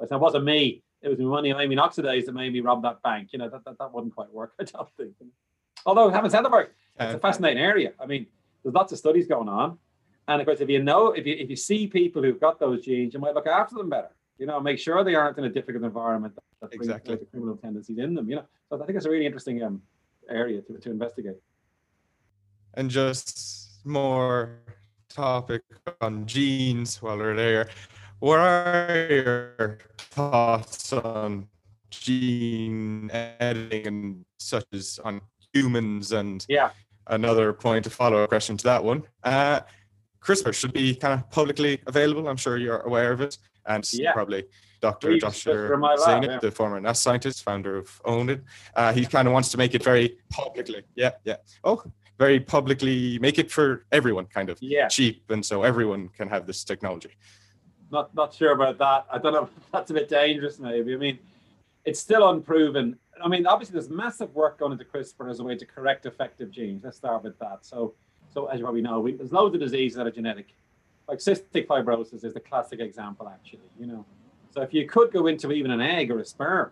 I 0.00 0.06
said, 0.06 0.16
it 0.16 0.20
wasn't 0.20 0.44
me. 0.44 0.82
It 1.02 1.08
was 1.08 1.18
my 1.18 1.24
monoamine 1.24 1.78
oxidase 1.78 2.26
that 2.26 2.34
made 2.34 2.52
me 2.52 2.60
rob 2.60 2.82
that 2.82 3.02
bank. 3.02 3.28
You 3.32 3.38
know, 3.38 3.48
that, 3.48 3.64
that, 3.64 3.78
that 3.78 3.92
wouldn't 3.92 4.14
quite 4.14 4.32
work, 4.32 4.52
I 4.60 4.64
don't 4.64 4.88
think. 4.96 5.12
Although 5.86 6.10
having 6.10 6.30
said 6.30 6.42
that, 6.42 6.52
it's 6.52 7.14
a 7.14 7.16
uh, 7.16 7.18
fascinating 7.18 7.62
area. 7.62 7.92
I 8.00 8.06
mean, 8.06 8.26
there's 8.62 8.74
lots 8.74 8.92
of 8.92 8.98
studies 8.98 9.26
going 9.26 9.48
on. 9.48 9.78
And 10.26 10.40
of 10.40 10.46
course, 10.46 10.60
if 10.60 10.68
you 10.68 10.82
know, 10.82 11.12
if 11.12 11.26
you 11.26 11.34
if 11.38 11.48
you 11.48 11.56
see 11.56 11.86
people 11.86 12.22
who've 12.22 12.40
got 12.40 12.60
those 12.60 12.84
genes, 12.84 13.14
you 13.14 13.20
might 13.20 13.34
look 13.34 13.46
after 13.46 13.76
them 13.76 13.88
better. 13.88 14.10
You 14.38 14.46
know, 14.46 14.60
make 14.60 14.78
sure 14.78 15.02
they 15.04 15.14
aren't 15.14 15.38
in 15.38 15.44
a 15.44 15.48
difficult 15.48 15.84
environment 15.84 16.34
that, 16.34 16.70
that 16.70 16.74
exactly. 16.74 17.16
brings 17.16 17.30
criminal 17.30 17.56
tendencies 17.56 17.98
in 17.98 18.14
them. 18.14 18.28
You 18.28 18.36
know, 18.36 18.44
so 18.68 18.82
I 18.82 18.86
think 18.86 18.96
it's 18.96 19.06
a 19.06 19.10
really 19.10 19.26
interesting 19.26 19.62
um, 19.62 19.82
area 20.30 20.60
to, 20.62 20.78
to 20.78 20.90
investigate. 20.90 21.36
And 22.74 22.90
just 22.90 23.84
more 23.84 24.60
topic 25.08 25.62
on 26.00 26.26
genes 26.26 27.02
while 27.02 27.18
we're 27.18 27.34
there. 27.34 27.68
What 28.20 28.38
are 28.38 29.08
your 29.10 29.78
thoughts 29.98 30.92
on 30.92 31.48
gene 31.90 33.10
editing 33.12 33.86
and 33.86 34.24
such 34.38 34.66
as 34.72 35.00
on 35.04 35.20
humans 35.52 36.12
and 36.12 36.44
yeah 36.48 36.70
another 37.06 37.52
point 37.52 37.86
a 37.86 37.90
follow-up 37.90 38.28
question 38.28 38.56
to 38.58 38.64
that 38.64 38.84
one 38.84 39.02
uh, 39.24 39.60
CRISPR 40.20 40.52
should 40.52 40.72
be 40.72 40.94
kind 40.94 41.14
of 41.14 41.30
publicly 41.30 41.80
available. 41.86 42.28
I'm 42.28 42.36
sure 42.36 42.56
you're 42.58 42.80
aware 42.80 43.12
of 43.12 43.20
it, 43.20 43.38
and 43.68 43.88
yeah. 43.92 44.12
probably 44.12 44.44
Dr. 44.80 45.18
Josiah 45.18 45.54
Zayner, 45.54 46.40
the 46.40 46.50
former 46.50 46.80
NASA 46.80 46.96
scientist, 46.96 47.42
founder 47.42 47.76
of 47.76 48.02
OwnIt. 48.04 48.42
Uh, 48.74 48.92
he 48.92 49.04
kind 49.04 49.26
of 49.26 49.34
wants 49.34 49.50
to 49.50 49.58
make 49.58 49.74
it 49.74 49.82
very 49.82 50.16
publicly. 50.30 50.82
Yeah, 50.94 51.12
yeah. 51.24 51.36
Oh, 51.64 51.82
very 52.18 52.40
publicly 52.40 53.18
make 53.20 53.38
it 53.38 53.50
for 53.50 53.84
everyone, 53.92 54.26
kind 54.26 54.50
of 54.50 54.58
yeah. 54.60 54.88
cheap, 54.88 55.30
and 55.30 55.44
so 55.44 55.62
everyone 55.62 56.08
can 56.08 56.28
have 56.28 56.46
this 56.46 56.64
technology 56.64 57.10
not 57.90 58.14
not 58.14 58.34
sure 58.34 58.52
about 58.52 58.78
that. 58.78 59.06
I 59.10 59.18
don't 59.18 59.32
know. 59.32 59.48
That's 59.72 59.90
a 59.90 59.94
bit 59.94 60.08
dangerous, 60.08 60.58
maybe. 60.58 60.94
I 60.94 60.96
mean, 60.96 61.18
it's 61.84 62.00
still 62.00 62.28
unproven. 62.30 62.98
I 63.22 63.28
mean, 63.28 63.46
obviously, 63.46 63.74
there's 63.74 63.90
massive 63.90 64.34
work 64.34 64.58
going 64.58 64.72
into 64.72 64.84
CRISPR 64.84 65.30
as 65.30 65.40
a 65.40 65.44
way 65.44 65.56
to 65.56 65.66
correct 65.66 66.04
defective 66.04 66.50
genes. 66.50 66.84
Let's 66.84 66.96
start 66.96 67.24
with 67.24 67.38
that. 67.40 67.64
So, 67.64 67.94
so 68.32 68.46
as 68.46 68.58
you 68.58 68.64
probably 68.64 68.82
know, 68.82 69.00
we, 69.00 69.14
there's 69.14 69.32
loads 69.32 69.54
of 69.54 69.60
diseases 69.60 69.96
that 69.96 70.06
are 70.06 70.10
genetic. 70.10 70.54
Like 71.08 71.18
cystic 71.18 71.66
fibrosis 71.66 72.24
is 72.24 72.34
the 72.34 72.40
classic 72.40 72.80
example, 72.80 73.28
actually. 73.28 73.70
You 73.80 73.86
know, 73.86 74.06
so 74.50 74.62
if 74.62 74.74
you 74.74 74.86
could 74.86 75.12
go 75.12 75.26
into 75.26 75.50
even 75.52 75.70
an 75.70 75.80
egg 75.80 76.10
or 76.10 76.18
a 76.18 76.24
sperm, 76.24 76.70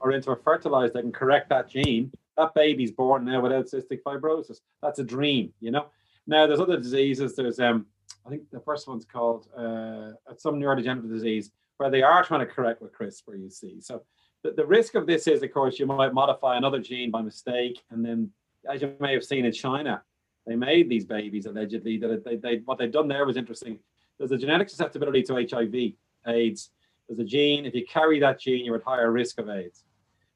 or 0.00 0.12
into 0.12 0.30
a 0.32 0.36
fertilizer 0.36 1.00
can 1.00 1.12
correct 1.12 1.48
that 1.48 1.68
gene, 1.68 2.12
that 2.36 2.52
baby's 2.54 2.92
born 2.92 3.24
now 3.24 3.40
without 3.40 3.64
cystic 3.64 4.02
fibrosis. 4.02 4.60
That's 4.82 4.98
a 4.98 5.04
dream, 5.04 5.52
you 5.60 5.70
know. 5.70 5.86
Now 6.26 6.46
there's 6.46 6.60
other 6.60 6.76
diseases. 6.76 7.34
There's 7.34 7.58
um 7.58 7.86
I 8.26 8.30
think 8.30 8.50
the 8.50 8.60
first 8.60 8.88
one's 8.88 9.04
called 9.04 9.48
uh, 9.56 10.12
some 10.36 10.54
neurodegenerative 10.56 11.10
disease, 11.10 11.50
where 11.76 11.90
they 11.90 12.02
are 12.02 12.24
trying 12.24 12.40
to 12.40 12.46
correct 12.46 12.80
with 12.80 12.92
CRISPR, 12.96 13.38
you 13.38 13.50
see. 13.50 13.80
So 13.80 14.02
the, 14.42 14.52
the 14.52 14.64
risk 14.64 14.94
of 14.94 15.06
this 15.06 15.26
is, 15.26 15.42
of 15.42 15.52
course, 15.52 15.78
you 15.78 15.86
might 15.86 16.14
modify 16.14 16.56
another 16.56 16.78
gene 16.78 17.10
by 17.10 17.20
mistake. 17.20 17.82
And 17.90 18.04
then, 18.04 18.30
as 18.70 18.80
you 18.80 18.94
may 18.98 19.12
have 19.12 19.24
seen 19.24 19.44
in 19.44 19.52
China, 19.52 20.02
they 20.46 20.56
made 20.56 20.88
these 20.88 21.04
babies 21.04 21.46
allegedly 21.46 21.98
that 21.98 22.24
they, 22.24 22.36
they 22.36 22.56
what 22.64 22.78
they've 22.78 22.92
done 22.92 23.08
there 23.08 23.26
was 23.26 23.36
interesting. 23.36 23.78
There's 24.18 24.32
a 24.32 24.38
genetic 24.38 24.68
susceptibility 24.68 25.22
to 25.24 25.34
HIV, 25.34 25.94
AIDS. 26.26 26.70
There's 27.08 27.18
a 27.18 27.24
gene. 27.24 27.66
If 27.66 27.74
you 27.74 27.84
carry 27.86 28.20
that 28.20 28.40
gene, 28.40 28.64
you're 28.64 28.76
at 28.76 28.82
higher 28.82 29.10
risk 29.10 29.38
of 29.38 29.48
AIDS. 29.48 29.84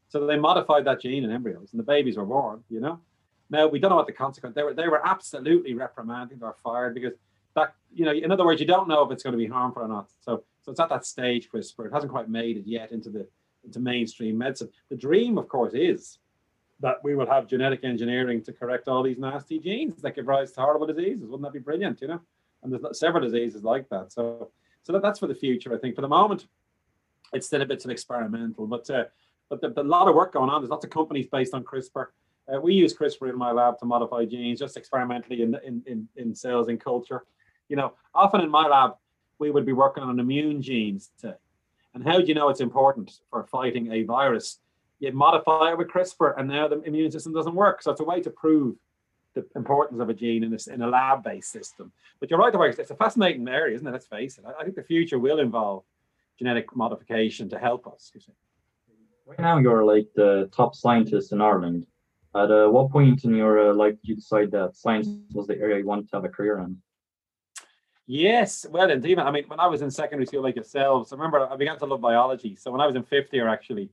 So 0.09 0.27
they 0.27 0.39
modified 0.39 0.85
that 0.87 1.01
gene 1.01 1.25
in 1.25 1.31
embryos, 1.31 1.73
and 1.73 1.79
the 1.79 1.85
babies 1.85 2.17
were 2.17 2.27
born. 2.27 2.65
You 2.69 2.81
know. 2.81 3.01
Now 3.51 3.67
we 3.67 3.79
don't 3.79 3.91
know 3.91 3.97
what 3.97 4.07
the 4.07 4.13
consequence. 4.13 4.55
They 4.55 4.63
were 4.63 4.75
they 4.75 4.89
were 4.89 5.07
absolutely 5.07 5.75
reprimanded. 5.75 6.41
Were 6.41 6.57
fired 6.63 6.95
because 6.95 7.13
that 7.55 7.75
you 7.93 8.05
know, 8.05 8.13
in 8.13 8.31
other 8.31 8.45
words, 8.45 8.61
you 8.61 8.67
don't 8.67 8.89
know 8.89 9.05
if 9.05 9.13
it's 9.13 9.23
going 9.23 9.33
to 9.33 9.39
be 9.39 9.47
harmful 9.47 9.83
or 9.83 9.89
not. 9.89 10.11
So 10.21 10.45
so 10.63 10.73
it's 10.73 10.81
at 10.81 10.89
that 10.91 11.07
stage, 11.07 11.49
CRISPR. 11.51 11.87
It 11.87 11.93
hasn't 11.93 12.13
quite 12.13 12.29
made 12.29 12.57
it 12.57 12.67
yet 12.67 12.93
into 12.93 13.11
the 13.11 13.27
into 13.65 13.81
mainstream 13.81 14.39
medicine. 14.39 14.71
The 14.91 14.97
dream, 14.97 15.39
of 15.39 15.49
course, 15.49 15.75
is 15.75 16.19
that 16.81 17.03
we 17.03 17.15
will 17.17 17.27
have 17.27 17.47
genetic 17.47 17.83
engineering 17.83 18.43
to 18.43 18.53
correct 18.53 18.89
all 18.89 19.03
these 19.03 19.19
nasty 19.19 19.59
genes 19.59 20.01
that 20.03 20.15
give 20.15 20.27
rise 20.27 20.53
to 20.53 20.61
horrible 20.61 20.87
diseases. 20.87 21.29
Wouldn't 21.29 21.43
that 21.43 21.53
be 21.53 21.59
brilliant? 21.59 22.01
You 22.01 22.09
know, 22.09 22.21
and 22.63 22.73
there's 22.73 22.99
several 22.99 23.23
diseases 23.23 23.65
like 23.65 23.89
that. 23.89 24.13
So 24.13 24.51
so 24.89 24.93
that, 24.93 25.03
that's 25.03 25.19
for 25.19 25.27
the 25.27 25.35
future. 25.35 25.75
I 25.75 25.79
think 25.79 25.95
for 25.95 26.01
the 26.01 26.09
moment, 26.09 26.47
it's 27.33 27.47
still 27.47 27.61
a 27.61 27.67
bit 27.67 27.85
of 27.85 27.91
experimental, 27.91 28.67
but 28.67 28.89
uh, 28.89 29.05
but 29.51 29.61
there's 29.61 29.77
a 29.77 29.83
lot 29.83 30.09
of 30.09 30.15
work 30.15 30.33
going 30.33 30.51
on. 30.51 30.63
There's 30.63 30.71
lots 30.71 30.85
of 30.85 30.91
companies 30.91 31.27
based 31.27 31.55
on 31.55 31.65
CRISPR. 31.65 32.07
Uh, 32.53 32.61
we 32.61 32.75
use 32.75 32.95
CRISPR 32.95 33.31
in 33.31 33.37
my 33.37 33.51
lab 33.51 33.79
to 33.79 33.85
modify 33.85 34.25
genes 34.25 34.59
just 34.59 34.77
experimentally 34.77 35.43
in, 35.43 35.55
in, 35.65 35.83
in, 35.87 36.09
in 36.17 36.35
cells 36.35 36.69
in 36.69 36.79
culture. 36.79 37.25
You 37.69 37.77
know, 37.77 37.93
often 38.15 38.41
in 38.41 38.51
my 38.51 38.67
lab, 38.67 38.93
we 39.39 39.51
would 39.51 39.67
be 39.67 39.73
working 39.73 40.03
on 40.03 40.19
immune 40.19 40.63
genes. 40.63 41.11
To, 41.21 41.37
and 41.95 42.05
how 42.05 42.21
do 42.21 42.27
you 42.27 42.35
know 42.35 42.49
it's 42.49 42.61
important 42.61 43.21
for 43.31 43.45
fighting 43.45 43.93
a 43.93 44.03
virus? 44.05 44.59
You 45.01 45.13
modify 45.13 45.71
it 45.71 45.79
with 45.79 45.89
CRISPR, 45.89 46.35
and 46.39 46.49
now 46.49 46.69
the 46.69 46.81
immune 46.83 47.11
system 47.11 47.33
doesn't 47.33 47.55
work. 47.55 47.83
So 47.83 47.93
it's 47.93 48.01
a 48.01 48.05
way 48.05 48.21
to 48.21 48.31
prove 48.31 48.77
the 49.35 49.45
importance 49.55 50.01
of 50.01 50.09
a 50.09 50.15
gene 50.15 50.43
in, 50.43 50.51
this, 50.51 50.67
in 50.67 50.83
a 50.83 50.89
lab-based 50.89 51.51
system. 51.51 51.93
But 52.19 52.31
you're 52.31 52.39
right, 52.39 52.79
it's 52.79 52.91
a 52.91 52.97
fascinating 52.97 53.47
area, 53.49 53.77
isn't 53.77 53.87
it? 53.87 53.93
Let's 53.93 54.07
face 54.07 54.39
it. 54.39 54.45
I, 54.45 54.61
I 54.61 54.65
think 54.65 54.77
the 54.77 54.83
future 54.83 55.19
will 55.19 55.39
involve 55.39 55.85
genetic 56.39 56.75
modification 56.75 57.49
to 57.51 57.59
help 57.59 57.87
us. 57.87 58.11
You 58.15 58.21
see. 58.21 58.33
Right 59.27 59.39
now, 59.39 59.59
you're 59.59 59.85
like 59.85 60.09
the 60.17 60.49
top 60.53 60.75
scientist 60.75 61.33
in 61.33 61.41
Ireland. 61.41 61.87
At 62.35 62.51
uh, 62.51 62.69
what 62.69 62.91
point 62.91 63.25
in 63.25 63.35
your 63.35 63.71
uh, 63.71 63.75
life 63.75 63.95
did 64.01 64.09
you 64.09 64.17
decide 64.17 64.51
that 64.53 64.77
science 64.77 65.09
was 65.33 65.47
the 65.47 65.59
area 65.59 65.79
you 65.79 65.87
wanted 65.87 66.09
to 66.11 66.17
have 66.17 66.25
a 66.25 66.29
career 66.29 66.59
in? 66.59 66.79
Yes, 68.07 68.65
well, 68.71 68.91
indeed. 68.91 69.19
I 69.19 69.31
mean, 69.31 69.45
when 69.49 69.61
I 69.61 69.67
was 69.67 69.83
in 69.83 69.91
secondary 69.91 70.27
school, 70.27 70.43
like 70.43 70.57
yourselves, 70.57 71.13
I 71.13 71.17
remember 71.17 71.47
I 71.47 71.57
began 71.57 71.79
to 71.79 71.85
love 71.85 72.01
biology. 72.01 72.57
So 72.57 72.71
when 72.71 72.81
I 72.81 72.87
was 72.87 72.97
in 72.97 73.03
fifth 73.03 73.33
year, 73.35 73.49
actually, 73.49 73.91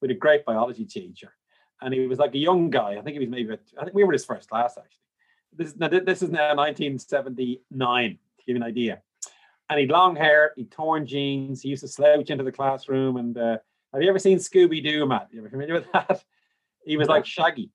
with 0.00 0.10
a 0.10 0.14
great 0.14 0.44
biology 0.44 0.84
teacher, 0.84 1.32
and 1.80 1.92
he 1.92 2.06
was 2.06 2.18
like 2.18 2.34
a 2.34 2.38
young 2.38 2.70
guy. 2.70 2.96
I 2.98 3.02
think 3.02 3.14
he 3.14 3.20
was 3.20 3.28
maybe, 3.28 3.56
I 3.78 3.84
think 3.84 3.94
we 3.94 4.04
were 4.04 4.12
his 4.12 4.24
first 4.24 4.48
class 4.48 4.76
actually. 4.76 4.98
This, 5.56 5.76
now, 5.76 5.88
this 5.88 6.22
is 6.22 6.30
now 6.30 6.54
1979, 6.54 8.10
to 8.10 8.16
give 8.46 8.54
you 8.54 8.56
an 8.56 8.62
idea. 8.62 9.00
And 9.70 9.80
he'd 9.80 9.90
long 9.90 10.16
hair, 10.16 10.52
he'd 10.56 10.70
torn 10.70 11.06
jeans. 11.06 11.62
He 11.62 11.68
used 11.68 11.82
to 11.82 11.88
slouch 11.88 12.30
into 12.30 12.44
the 12.44 12.52
classroom. 12.52 13.16
And 13.16 13.36
uh, 13.36 13.58
have 13.92 14.02
you 14.02 14.08
ever 14.08 14.18
seen 14.18 14.38
Scooby 14.38 14.82
Doo, 14.82 15.06
Matt? 15.06 15.28
You 15.30 15.40
ever 15.40 15.50
familiar 15.50 15.74
with 15.74 15.90
that? 15.92 16.22
He 16.84 16.96
was 16.96 17.08
like 17.08 17.26
Shaggy. 17.26 17.70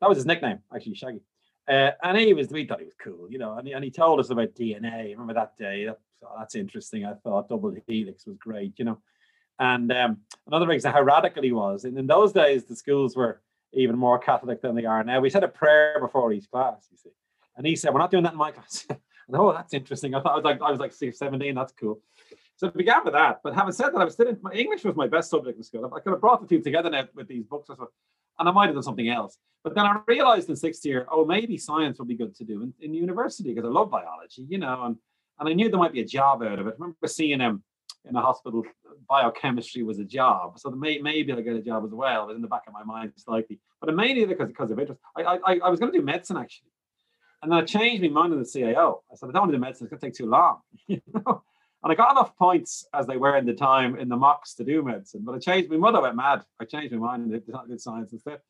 That 0.00 0.08
was 0.08 0.18
his 0.18 0.26
nickname, 0.26 0.60
actually, 0.74 0.94
Shaggy. 0.94 1.22
Uh, 1.68 1.90
and 2.02 2.16
he 2.16 2.32
was, 2.32 2.48
we 2.48 2.66
thought 2.66 2.78
he 2.78 2.86
was 2.86 2.94
cool, 3.02 3.30
you 3.30 3.38
know, 3.38 3.54
and 3.58 3.66
he, 3.66 3.74
and 3.74 3.84
he 3.84 3.90
told 3.90 4.20
us 4.20 4.30
about 4.30 4.54
DNA. 4.54 5.10
Remember 5.10 5.34
that 5.34 5.56
day? 5.56 5.86
That, 5.86 5.98
oh, 6.24 6.34
that's 6.38 6.54
interesting. 6.54 7.04
I 7.04 7.14
thought 7.14 7.48
double 7.48 7.74
helix 7.86 8.26
was 8.26 8.38
great, 8.38 8.74
you 8.78 8.84
know. 8.84 8.98
And 9.58 9.90
um, 9.92 10.18
another 10.46 10.70
example, 10.70 11.00
how 11.00 11.04
radical 11.04 11.42
he 11.42 11.52
was. 11.52 11.84
And 11.84 11.98
in 11.98 12.06
those 12.06 12.32
days, 12.32 12.64
the 12.64 12.76
schools 12.76 13.16
were 13.16 13.40
even 13.72 13.96
more 13.98 14.18
Catholic 14.18 14.62
than 14.62 14.74
they 14.74 14.84
are 14.84 15.02
now. 15.04 15.20
We 15.20 15.30
said 15.30 15.44
a 15.44 15.48
prayer 15.48 15.98
before 16.00 16.32
each 16.32 16.50
class, 16.50 16.86
you 16.90 16.96
see. 16.96 17.10
And 17.56 17.66
he 17.66 17.76
said, 17.76 17.92
We're 17.92 18.00
not 18.00 18.10
doing 18.10 18.24
that 18.24 18.32
in 18.32 18.38
my 18.38 18.50
class. 18.52 18.86
oh, 19.32 19.52
that's 19.52 19.74
interesting. 19.74 20.14
I 20.14 20.20
thought 20.20 20.32
I 20.32 20.36
was 20.36 20.44
like, 20.44 20.62
I 20.62 20.70
was 20.70 20.80
like 20.80 20.92
17, 20.92 21.54
that's 21.54 21.72
cool. 21.72 22.00
So 22.56 22.66
it 22.66 22.76
began 22.76 23.04
with 23.04 23.14
that. 23.14 23.40
But 23.44 23.54
having 23.54 23.72
said 23.72 23.90
that, 23.90 24.00
I 24.00 24.04
was 24.04 24.14
still 24.14 24.28
in 24.28 24.38
my 24.42 24.52
English 24.52 24.84
was 24.84 24.96
my 24.96 25.06
best 25.06 25.30
subject 25.30 25.58
in 25.58 25.62
school. 25.62 25.92
I 25.94 26.00
could 26.00 26.10
have 26.10 26.20
brought 26.20 26.40
the 26.40 26.46
two 26.46 26.60
together 26.60 26.90
now 26.90 27.04
with 27.14 27.28
these 27.28 27.44
books, 27.44 27.68
and 27.68 28.48
I 28.48 28.50
might 28.50 28.66
have 28.66 28.74
done 28.74 28.82
something 28.82 29.08
else. 29.08 29.38
But 29.62 29.74
then 29.74 29.86
I 29.86 30.00
realized 30.06 30.48
in 30.48 30.56
sixth 30.56 30.84
year, 30.84 31.06
oh, 31.10 31.24
maybe 31.24 31.56
science 31.56 31.98
would 31.98 32.08
be 32.08 32.16
good 32.16 32.34
to 32.36 32.44
do 32.44 32.62
in, 32.62 32.74
in 32.80 32.94
university 32.94 33.54
because 33.54 33.68
I 33.68 33.72
love 33.72 33.90
biology, 33.90 34.44
you 34.48 34.58
know, 34.58 34.84
and 34.84 34.96
and 35.38 35.48
I 35.48 35.52
knew 35.52 35.68
there 35.68 35.78
might 35.78 35.92
be 35.92 36.00
a 36.00 36.06
job 36.06 36.42
out 36.42 36.58
of 36.58 36.66
it. 36.66 36.70
I 36.70 36.72
remember 36.74 37.06
seeing 37.06 37.38
him 37.38 37.62
in 38.04 38.16
a 38.16 38.20
hospital, 38.20 38.62
biochemistry 39.08 39.82
was 39.82 39.98
a 39.98 40.04
job. 40.04 40.58
So 40.58 40.70
may, 40.70 40.98
maybe 40.98 41.32
I'll 41.32 41.42
get 41.42 41.56
a 41.56 41.62
job 41.62 41.84
as 41.84 41.90
well. 41.90 42.26
Was 42.26 42.36
in 42.36 42.42
the 42.42 42.48
back 42.48 42.62
of 42.66 42.72
my 42.72 42.84
mind 42.84 43.12
slightly. 43.16 43.58
But 43.80 43.94
mainly 43.94 44.24
because, 44.24 44.48
because 44.48 44.70
of 44.70 44.78
interest. 44.78 45.00
I, 45.16 45.22
I, 45.22 45.58
I 45.64 45.68
was 45.68 45.78
going 45.80 45.92
to 45.92 45.98
do 45.98 46.04
medicine 46.04 46.36
actually. 46.36 46.70
And 47.42 47.52
then 47.52 47.58
I 47.58 47.62
changed 47.62 48.02
my 48.02 48.08
mind 48.08 48.32
in 48.32 48.38
the 48.40 48.44
CAO. 48.44 49.00
I 49.12 49.14
said, 49.14 49.28
I 49.28 49.32
don't 49.32 49.42
want 49.42 49.52
to 49.52 49.56
do 49.56 49.60
medicine. 49.60 49.86
It's 49.86 49.90
going 49.90 50.00
to 50.00 50.06
take 50.06 50.14
too 50.14 50.26
long. 50.26 50.60
And 51.82 51.92
I 51.92 51.94
got 51.94 52.10
enough 52.10 52.36
points 52.36 52.86
as 52.92 53.06
they 53.06 53.16
were 53.16 53.36
in 53.36 53.46
the 53.46 53.54
time 53.54 53.96
in 53.98 54.08
the 54.08 54.16
mocks 54.16 54.54
to 54.54 54.64
do 54.64 54.82
medicine. 54.82 55.22
But 55.24 55.36
I 55.36 55.38
changed, 55.38 55.70
my 55.70 55.76
mother 55.76 56.00
went 56.00 56.16
mad. 56.16 56.42
I 56.60 56.64
changed 56.64 56.92
my 56.92 56.98
mind 56.98 57.32
and 57.32 57.46
did 57.68 57.80
science 57.80 58.12
instead. 58.12 58.40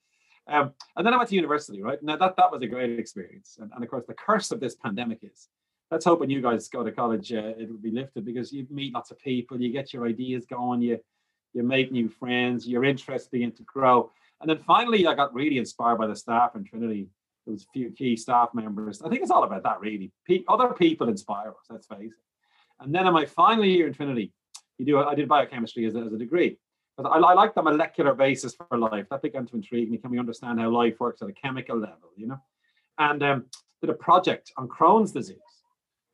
Um, 0.47 0.73
and 0.97 1.07
then 1.07 1.13
I 1.13 1.19
went 1.19 1.29
to 1.29 1.35
university, 1.35 1.83
right? 1.83 2.03
Now 2.03 2.17
that, 2.17 2.37
that 2.37 2.51
was 2.51 2.63
a 2.63 2.67
great 2.67 2.99
experience. 2.99 3.59
And, 3.61 3.71
and 3.75 3.85
of 3.85 3.91
course, 3.91 4.05
the 4.09 4.15
curse 4.15 4.51
of 4.51 4.61
this 4.61 4.77
pandemic 4.77 5.19
is 5.23 5.49
let's 5.91 6.05
hope 6.05 6.21
when 6.21 6.31
you 6.31 6.41
guys 6.41 6.69
go 6.69 6.83
to 6.83 6.93
college, 6.93 7.33
uh, 7.33 7.55
it'll 7.59 7.77
be 7.77 7.91
lifted 7.91 8.25
because 8.25 8.53
you 8.53 8.67
meet 8.71 8.95
lots 8.95 9.11
of 9.11 9.19
people, 9.19 9.61
you 9.61 9.73
get 9.73 9.93
your 9.93 10.07
ideas 10.07 10.47
going, 10.47 10.83
you 10.83 10.99
you 11.55 11.63
make 11.63 11.91
new 11.91 12.09
friends, 12.09 12.69
your 12.69 12.85
interests 12.85 13.29
begin 13.29 13.51
to 13.53 13.63
grow. 13.63 14.11
And 14.41 14.51
then 14.51 14.59
finally, 14.59 15.07
I 15.07 15.15
got 15.15 15.35
really 15.35 15.57
inspired 15.59 15.97
by 15.97 16.07
the 16.07 16.15
staff 16.15 16.55
in 16.55 16.63
Trinity. 16.63 17.09
There 17.47 17.53
was 17.53 17.65
a 17.65 17.73
few 17.73 17.91
key 17.91 18.17
staff 18.17 18.51
members. 18.53 19.01
I 19.01 19.09
think 19.09 19.23
it's 19.23 19.31
all 19.31 19.45
about 19.45 19.63
that, 19.63 19.81
really. 19.81 20.13
Pe- 20.27 20.45
other 20.47 20.69
people 20.75 21.09
inspire 21.09 21.49
us. 21.49 21.67
Let's 21.71 21.87
face 21.87 22.13
it. 22.13 22.85
And 22.85 22.95
then 22.95 23.07
in 23.07 23.15
my 23.15 23.25
final 23.25 23.65
year 23.65 23.87
in 23.87 23.95
Trinity, 23.95 24.33
you 24.77 24.85
do 24.85 24.99
I 24.99 25.15
did 25.15 25.27
biochemistry 25.27 25.87
as 25.87 25.95
a, 25.95 26.01
as 26.01 26.13
a 26.13 26.19
degree. 26.19 26.59
But 26.99 27.07
I, 27.07 27.19
I 27.19 27.33
like 27.33 27.55
the 27.55 27.63
molecular 27.63 28.15
basis 28.15 28.55
for 28.55 28.77
life. 28.77 29.07
That 29.11 29.23
began 29.23 29.47
to 29.47 29.57
intrigue 29.57 29.91
me. 29.91 29.97
Can 29.97 30.11
we 30.11 30.19
understand 30.19 30.61
how 30.61 30.69
life 30.69 31.01
works 31.01 31.23
at 31.23 31.29
a 31.29 31.33
chemical 31.33 31.79
level? 31.79 32.11
You 32.15 32.29
know, 32.29 32.41
and 32.99 33.23
um, 33.23 33.47
did 33.81 33.89
a 33.89 33.95
project 33.95 34.53
on 34.59 34.69
Crohn's 34.69 35.13
disease 35.13 35.39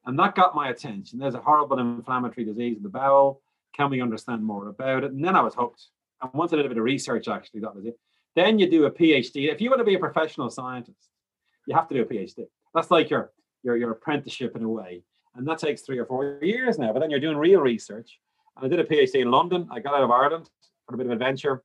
and 0.07 0.19
that 0.19 0.35
got 0.35 0.55
my 0.55 0.69
attention. 0.69 1.19
There's 1.19 1.35
a 1.35 1.41
horrible 1.41 1.79
inflammatory 1.79 2.45
disease 2.45 2.77
in 2.77 2.83
the 2.83 2.89
bowel. 2.89 3.41
Can 3.77 3.91
we 3.91 4.03
understand 4.03 4.45
more 4.45 4.69
about 4.69 5.05
it? 5.05 5.13
And 5.13 5.25
then 5.25 5.35
I 5.35 5.41
was 5.41 5.55
hooked. 5.55 5.87
And 6.23 6.33
once 6.35 6.53
I 6.53 6.57
did 6.57 6.67
a 6.67 6.69
bit 6.69 6.79
of 6.79 6.85
research, 6.85 7.29
actually, 7.29 7.61
that 7.61 7.75
was 7.75 7.87
it. 7.87 7.99
Then 8.37 8.59
you 8.59 8.69
do 8.69 8.85
a 8.87 8.91
PhD. 8.91 9.53
If 9.53 9.61
you 9.61 9.71
want 9.71 9.81
to 9.81 9.85
be 9.85 9.95
a 9.95 9.99
professional 9.99 10.51
scientist, 10.51 11.09
you 11.67 11.75
have 11.75 11.89
to 11.89 11.95
do 11.95 12.03
a 12.03 12.05
PhD. 12.05 12.47
That's 12.75 12.91
like 12.91 13.11
your 13.11 13.33
your, 13.63 13.77
your 13.77 13.91
apprenticeship 13.93 14.55
in 14.55 14.63
a 14.63 14.69
way. 14.69 15.03
And 15.35 15.49
that 15.49 15.59
takes 15.59 15.83
three 15.83 15.99
or 15.99 16.07
four 16.07 16.39
years 16.43 16.79
now. 16.79 16.93
But 16.93 17.01
then 17.01 17.11
you're 17.11 17.19
doing 17.19 17.37
real 17.37 17.61
research. 17.61 18.19
And 18.57 18.67
I 18.67 18.69
did 18.69 18.79
a 18.79 18.89
PhD 18.89 19.23
in 19.23 19.31
London. 19.31 19.69
I 19.71 19.81
got 19.81 19.95
out 19.95 20.05
of 20.05 20.11
Ireland 20.11 20.49
for 20.87 20.95
a 20.95 20.99
bit 20.99 21.07
of 21.07 21.13
adventure, 21.13 21.65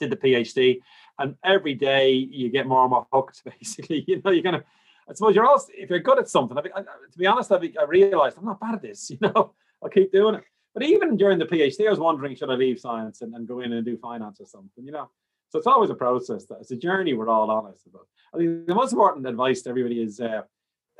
did 0.00 0.10
the 0.10 0.16
PhD. 0.16 0.80
And 1.18 1.36
every 1.44 1.74
day 1.74 2.12
you 2.12 2.48
get 2.48 2.66
more 2.66 2.82
and 2.82 2.90
more 2.90 3.06
hooked, 3.12 3.42
basically. 3.60 4.04
You 4.08 4.20
know, 4.24 4.30
you're 4.30 4.42
going 4.42 4.60
to 4.60 4.64
I 5.10 5.14
suppose 5.14 5.34
you're 5.34 5.46
also 5.46 5.72
if 5.76 5.90
you're 5.90 5.98
good 5.98 6.20
at 6.20 6.28
something. 6.28 6.56
I, 6.56 6.60
I, 6.60 6.82
to 6.82 7.18
be 7.18 7.26
honest, 7.26 7.50
I, 7.50 7.56
I 7.56 7.84
realized 7.84 8.38
I'm 8.38 8.44
not 8.44 8.60
bad 8.60 8.74
at 8.74 8.82
this. 8.82 9.10
You 9.10 9.18
know, 9.20 9.52
I'll 9.82 9.90
keep 9.90 10.12
doing 10.12 10.36
it. 10.36 10.44
But 10.72 10.84
even 10.84 11.16
during 11.16 11.38
the 11.38 11.46
PhD, 11.46 11.86
I 11.86 11.90
was 11.90 11.98
wondering 11.98 12.36
should 12.36 12.50
I 12.50 12.54
leave 12.54 12.78
science 12.78 13.22
and, 13.22 13.34
and 13.34 13.48
go 13.48 13.60
in 13.60 13.72
and 13.72 13.84
do 13.84 13.96
finance 13.96 14.40
or 14.40 14.46
something. 14.46 14.84
You 14.84 14.92
know, 14.92 15.10
so 15.48 15.58
it's 15.58 15.66
always 15.66 15.90
a 15.90 15.94
process. 15.94 16.46
That 16.46 16.58
it's 16.60 16.70
a 16.70 16.76
journey 16.76 17.12
we're 17.14 17.28
all 17.28 17.50
on. 17.50 17.66
I 17.66 17.76
suppose. 17.76 18.06
I 18.32 18.38
think 18.38 18.66
the 18.66 18.74
most 18.74 18.92
important 18.92 19.26
advice 19.26 19.62
to 19.62 19.70
everybody 19.70 20.00
is. 20.00 20.20
Uh, 20.20 20.42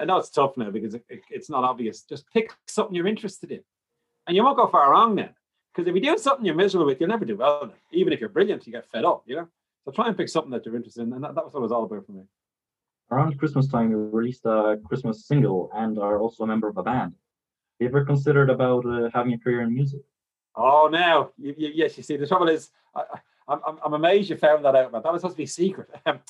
I 0.01 0.07
know 0.07 0.17
it's 0.17 0.31
tough 0.31 0.57
now 0.57 0.71
because 0.71 0.95
it, 0.95 1.05
it, 1.09 1.21
it's 1.31 1.51
not 1.51 1.63
obvious. 1.63 2.03
Just 2.03 2.25
pick 2.33 2.53
something 2.67 2.95
you're 2.95 3.07
interested 3.07 3.53
in, 3.53 3.61
and 4.27 4.35
you 4.35 4.43
won't 4.43 4.57
go 4.57 4.67
far 4.67 4.91
wrong 4.91 5.15
then. 5.15 5.31
Because 5.73 5.89
if 5.89 5.95
you 5.95 6.01
do 6.01 6.19
something 6.19 6.45
you're 6.45 6.55
miserable 6.57 6.87
with, 6.87 7.01
you'll 7.01 7.11
never 7.11 7.25
do 7.25 7.37
well. 7.37 7.73
Even 7.93 8.13
if 8.13 8.19
you're 8.19 8.29
brilliant, 8.29 8.67
you 8.67 8.73
get 8.73 8.91
fed 8.91 9.05
up. 9.05 9.23
You 9.27 9.37
know. 9.37 9.49
So 9.85 9.93
try 9.93 10.09
and 10.09 10.17
pick 10.17 10.29
something 10.29 10.51
that 10.51 10.67
you're 10.67 10.75
interested 10.75 11.03
in, 11.03 11.13
and 11.13 11.23
that, 11.23 11.37
that 11.37 11.45
was 11.45 11.55
what 11.55 11.61
it 11.61 11.63
was 11.63 11.73
all 11.73 11.85
about 11.85 12.05
for 12.07 12.13
me 12.13 12.25
around 13.11 13.39
Christmas 13.39 13.67
time, 13.69 13.91
you 13.91 13.99
released 14.13 14.45
a 14.45 14.79
Christmas 14.87 15.27
single 15.27 15.71
and 15.75 15.99
are 15.99 16.19
also 16.19 16.45
a 16.45 16.47
member 16.47 16.69
of 16.69 16.77
a 16.77 16.83
band. 16.83 17.13
Have 17.13 17.81
you 17.81 17.89
ever 17.89 18.05
considered 18.05 18.51
about 18.51 18.85
uh, 18.87 19.11
having 19.13 19.33
a 19.33 19.39
career 19.39 19.63
in 19.63 19.75
music? 19.75 20.01
Oh, 20.55 20.89
no. 20.91 21.33
You, 21.39 21.55
you, 21.57 21.71
yes, 21.75 21.97
you 21.97 22.03
see, 22.03 22.17
the 22.17 22.27
trouble 22.27 22.49
is, 22.49 22.71
I, 22.95 23.03
am 23.49 23.61
I'm, 23.67 23.79
I'm 23.85 23.95
amazed 23.95 24.31
you 24.31 24.37
found 24.37 24.65
that 24.65 24.75
out, 24.75 24.93
but 24.93 25.03
that 25.03 25.13
was 25.13 25.23
supposed 25.23 25.37
to 25.37 25.43
be 25.43 25.47
secret. 25.47 25.89
Um, 26.07 26.21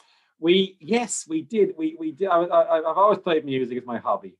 we, 0.42 0.78
yes, 0.80 1.26
we 1.28 1.42
did. 1.42 1.74
We, 1.76 1.96
we 2.00 2.12
did. 2.12 2.28
I, 2.28 2.38
I, 2.44 2.78
I've 2.78 2.96
always 2.96 3.18
played 3.18 3.44
music 3.44 3.76
as 3.76 3.84
my 3.84 3.98
hobby. 3.98 4.38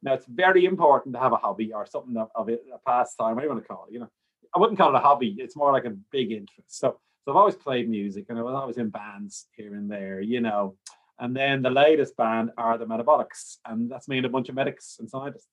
Now, 0.00 0.12
it's 0.12 0.26
very 0.26 0.64
important 0.64 1.12
to 1.14 1.20
have 1.20 1.32
a 1.32 1.36
hobby 1.36 1.72
or 1.72 1.86
something 1.86 2.16
of, 2.16 2.28
of 2.36 2.48
it, 2.48 2.62
a 2.72 2.78
pastime, 2.88 3.34
whatever 3.34 3.46
you 3.46 3.54
want 3.54 3.64
to 3.64 3.68
call 3.68 3.86
it. 3.88 3.94
You 3.94 4.00
know, 4.00 4.10
I 4.54 4.60
wouldn't 4.60 4.78
call 4.78 4.94
it 4.94 4.98
a 4.98 5.00
hobby. 5.00 5.34
It's 5.38 5.56
more 5.56 5.72
like 5.72 5.86
a 5.86 5.96
big 6.12 6.30
interest. 6.30 6.78
So, 6.78 7.00
so 7.24 7.32
I've 7.32 7.36
always 7.36 7.56
played 7.56 7.88
music 7.88 8.26
and 8.28 8.38
I 8.38 8.42
was 8.42 8.54
always 8.54 8.76
in 8.76 8.90
bands 8.90 9.46
here 9.56 9.74
and 9.74 9.90
there, 9.90 10.20
you 10.20 10.40
know. 10.40 10.76
And 11.18 11.36
then 11.36 11.62
the 11.62 11.70
latest 11.70 12.16
band 12.16 12.50
are 12.58 12.76
the 12.76 12.86
Metabollix, 12.86 13.58
and 13.64 13.90
that's 13.90 14.08
me 14.08 14.16
and 14.16 14.26
a 14.26 14.30
bunch 14.30 14.48
of 14.48 14.54
medics 14.54 14.96
and 14.98 15.08
scientists. 15.08 15.48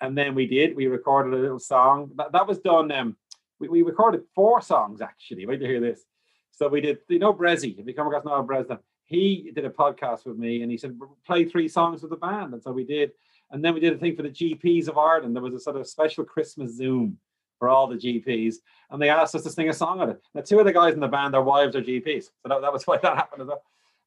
And 0.00 0.16
then 0.16 0.34
we 0.34 0.46
did, 0.46 0.74
we 0.74 0.86
recorded 0.86 1.34
a 1.34 1.40
little 1.40 1.58
song. 1.58 2.10
That, 2.16 2.32
that 2.32 2.46
was 2.46 2.58
done, 2.58 2.90
um, 2.90 3.16
we, 3.58 3.68
we 3.68 3.82
recorded 3.82 4.22
four 4.34 4.60
songs 4.62 5.00
actually. 5.00 5.46
Wait 5.46 5.60
to 5.60 5.66
hear 5.66 5.80
this. 5.80 6.00
So 6.52 6.68
we 6.68 6.80
did, 6.80 6.98
you 7.08 7.18
know, 7.18 7.34
Bressie, 7.34 7.78
if 7.78 7.86
you 7.86 7.94
come 7.94 8.06
across 8.06 8.24
Niall 8.24 8.42
Breslin, 8.42 8.78
he 9.04 9.50
did 9.54 9.64
a 9.64 9.70
podcast 9.70 10.24
with 10.24 10.38
me 10.38 10.62
and 10.62 10.70
he 10.70 10.78
said, 10.78 10.98
play 11.26 11.44
three 11.44 11.68
songs 11.68 12.02
with 12.02 12.10
the 12.10 12.16
band. 12.16 12.54
And 12.54 12.62
so 12.62 12.72
we 12.72 12.84
did. 12.84 13.12
And 13.50 13.64
then 13.64 13.74
we 13.74 13.80
did 13.80 13.92
a 13.92 13.98
thing 13.98 14.16
for 14.16 14.22
the 14.22 14.30
GPs 14.30 14.88
of 14.88 14.96
Ireland. 14.96 15.34
There 15.34 15.42
was 15.42 15.54
a 15.54 15.60
sort 15.60 15.76
of 15.76 15.86
special 15.86 16.24
Christmas 16.24 16.76
Zoom 16.76 17.18
for 17.58 17.68
all 17.68 17.86
the 17.86 17.96
GPs. 17.96 18.56
And 18.90 19.02
they 19.02 19.08
asked 19.08 19.34
us 19.34 19.42
to 19.42 19.50
sing 19.50 19.68
a 19.68 19.72
song 19.72 20.00
on 20.00 20.10
it. 20.10 20.22
Now, 20.34 20.42
two 20.42 20.58
of 20.58 20.64
the 20.64 20.72
guys 20.72 20.94
in 20.94 21.00
the 21.00 21.08
band, 21.08 21.34
their 21.34 21.42
wives 21.42 21.76
are 21.76 21.82
GPs. 21.82 22.24
So 22.24 22.48
that, 22.48 22.60
that 22.62 22.72
was 22.72 22.86
why 22.86 22.98
that 22.98 23.16
happened 23.16 23.42
as 23.42 23.48
well. 23.48 23.62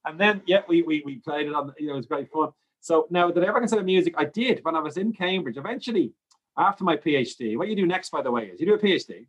And 0.05 0.19
then, 0.19 0.41
yeah, 0.45 0.61
we, 0.67 0.81
we, 0.81 1.01
we 1.05 1.15
played 1.17 1.47
it 1.47 1.53
on, 1.53 1.73
you 1.77 1.87
know, 1.87 1.93
it 1.93 1.97
was 1.97 2.05
great 2.05 2.31
fun. 2.31 2.49
So 2.81 3.07
now, 3.09 3.31
did 3.31 3.43
I 3.43 3.47
ever 3.47 3.59
consider 3.59 3.83
music? 3.83 4.15
I 4.17 4.25
did 4.25 4.59
when 4.63 4.75
I 4.75 4.79
was 4.79 4.97
in 4.97 5.13
Cambridge. 5.13 5.57
Eventually, 5.57 6.11
after 6.57 6.83
my 6.83 6.97
PhD, 6.97 7.57
what 7.57 7.69
you 7.69 7.75
do 7.75 7.85
next, 7.85 8.09
by 8.09 8.21
the 8.21 8.31
way, 8.31 8.47
is 8.47 8.59
you 8.59 8.65
do 8.65 8.73
a 8.73 8.79
PhD, 8.79 9.27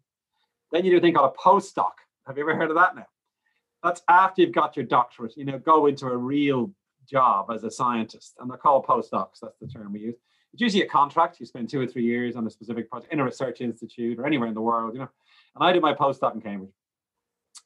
then 0.73 0.85
you 0.85 0.91
do 0.91 0.99
a 0.99 1.01
thing 1.01 1.15
called 1.15 1.33
a 1.35 1.41
postdoc. 1.41 1.93
Have 2.27 2.37
you 2.37 2.43
ever 2.43 2.57
heard 2.57 2.71
of 2.71 2.77
that 2.77 2.97
now? 2.97 3.07
That's 3.83 4.03
after 4.09 4.43
you've 4.43 4.53
got 4.53 4.77
your 4.77 4.87
doctorate, 4.87 5.37
you 5.37 5.45
know, 5.45 5.59
go 5.59 5.87
into 5.87 6.07
a 6.07 6.17
real 6.17 6.73
job 7.09 7.51
as 7.53 7.65
a 7.65 7.71
scientist. 7.71 8.35
And 8.41 8.51
they're 8.51 8.57
called 8.57 8.87
postdocs. 8.87 9.39
That's 9.41 9.59
the 9.61 9.69
term 9.69 9.93
we 9.93 10.01
use. 10.01 10.17
It's 10.53 10.63
usually 10.63 10.83
a 10.83 10.89
contract. 10.89 11.39
You 11.39 11.47
spend 11.47 11.69
two 11.69 11.81
or 11.81 11.87
three 11.87 12.05
years 12.05 12.35
on 12.37 12.47
a 12.47 12.51
specific 12.51 12.91
project 12.91 13.13
in 13.13 13.21
a 13.21 13.25
research 13.25 13.61
institute 13.61 14.19
or 14.19 14.27
anywhere 14.27 14.49
in 14.49 14.55
the 14.55 14.61
world, 14.61 14.95
you 14.95 15.01
know. 15.01 15.09
And 15.55 15.65
I 15.65 15.73
did 15.73 15.83
my 15.83 15.95
postdoc 15.95 16.35
in 16.35 16.41
Cambridge. 16.41 16.73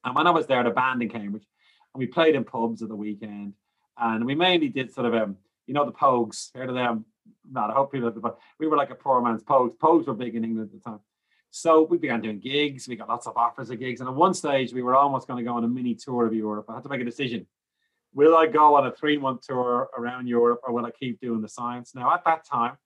And 0.05 0.15
when 0.15 0.27
I 0.27 0.31
was 0.31 0.47
there, 0.47 0.63
the 0.65 0.71
band 0.71 1.03
in 1.03 1.09
Cambridge, 1.09 1.47
and 1.95 2.01
we 2.01 2.07
played 2.07 2.35
in 2.35 2.45
pubs 2.45 2.83
at 2.83 2.89
the 2.89 2.97
weekend. 2.97 3.55
And 3.97 4.25
we 4.25 4.35
mainly 4.35 4.69
did 4.69 4.93
sort 4.93 5.07
of 5.07 5.15
um, 5.15 5.37
you 5.69 5.75
know, 5.75 5.85
the 5.85 5.93
Pogues. 5.93 6.55
Heard 6.55 6.71
of 6.71 6.75
them? 6.75 7.05
Not. 7.49 7.71
I 7.71 7.75
hope 7.75 7.93
people. 7.93 8.11
But 8.11 8.39
we 8.59 8.67
were 8.67 8.77
like 8.77 8.91
a 8.91 8.95
poor 8.95 9.21
man's 9.21 9.45
Pogues. 9.45 9.77
Pogues 9.77 10.07
were 10.07 10.15
big 10.15 10.35
in 10.35 10.45
England 10.45 10.71
at 10.73 10.83
the 10.83 10.91
time. 10.91 11.01
So 11.51 11.83
we 11.83 11.99
began 11.99 12.21
doing 12.21 12.41
gigs. 12.41 12.89
We 12.89 12.97
got 12.97 13.09
lots 13.09 13.27
of 13.27 13.37
offers 13.37 13.71
of 13.71 13.79
gigs, 13.79 14.01
and 14.01 14.09
at 14.09 14.15
one 14.15 14.35
stage 14.35 14.73
we 14.73 14.83
were 14.83 14.97
almost 14.97 15.29
going 15.29 15.39
to 15.39 15.49
go 15.49 15.57
on 15.57 15.65
a 15.65 15.69
mini 15.69 15.95
tour 15.95 16.27
of 16.27 16.35
Europe. 16.35 16.67
I 16.69 16.75
had 16.75 16.83
to 16.83 16.89
make 16.89 17.01
a 17.01 17.05
decision. 17.05 17.47
will 18.15 18.37
I 18.37 18.47
go 18.47 18.75
on 18.77 18.87
a 18.87 18.93
three 18.93 19.19
month 19.19 19.47
tour 19.47 19.89
around 19.97 20.27
Europe 20.27 20.61
or 20.65 20.73
will 20.73 20.87
I 20.87 20.91
keep 20.91 21.21
doing 21.21 21.41
the 21.41 21.49
science? 21.49 21.95
Now, 21.95 22.13
at 22.13 22.25
that 22.25 22.45
time, 22.47 22.77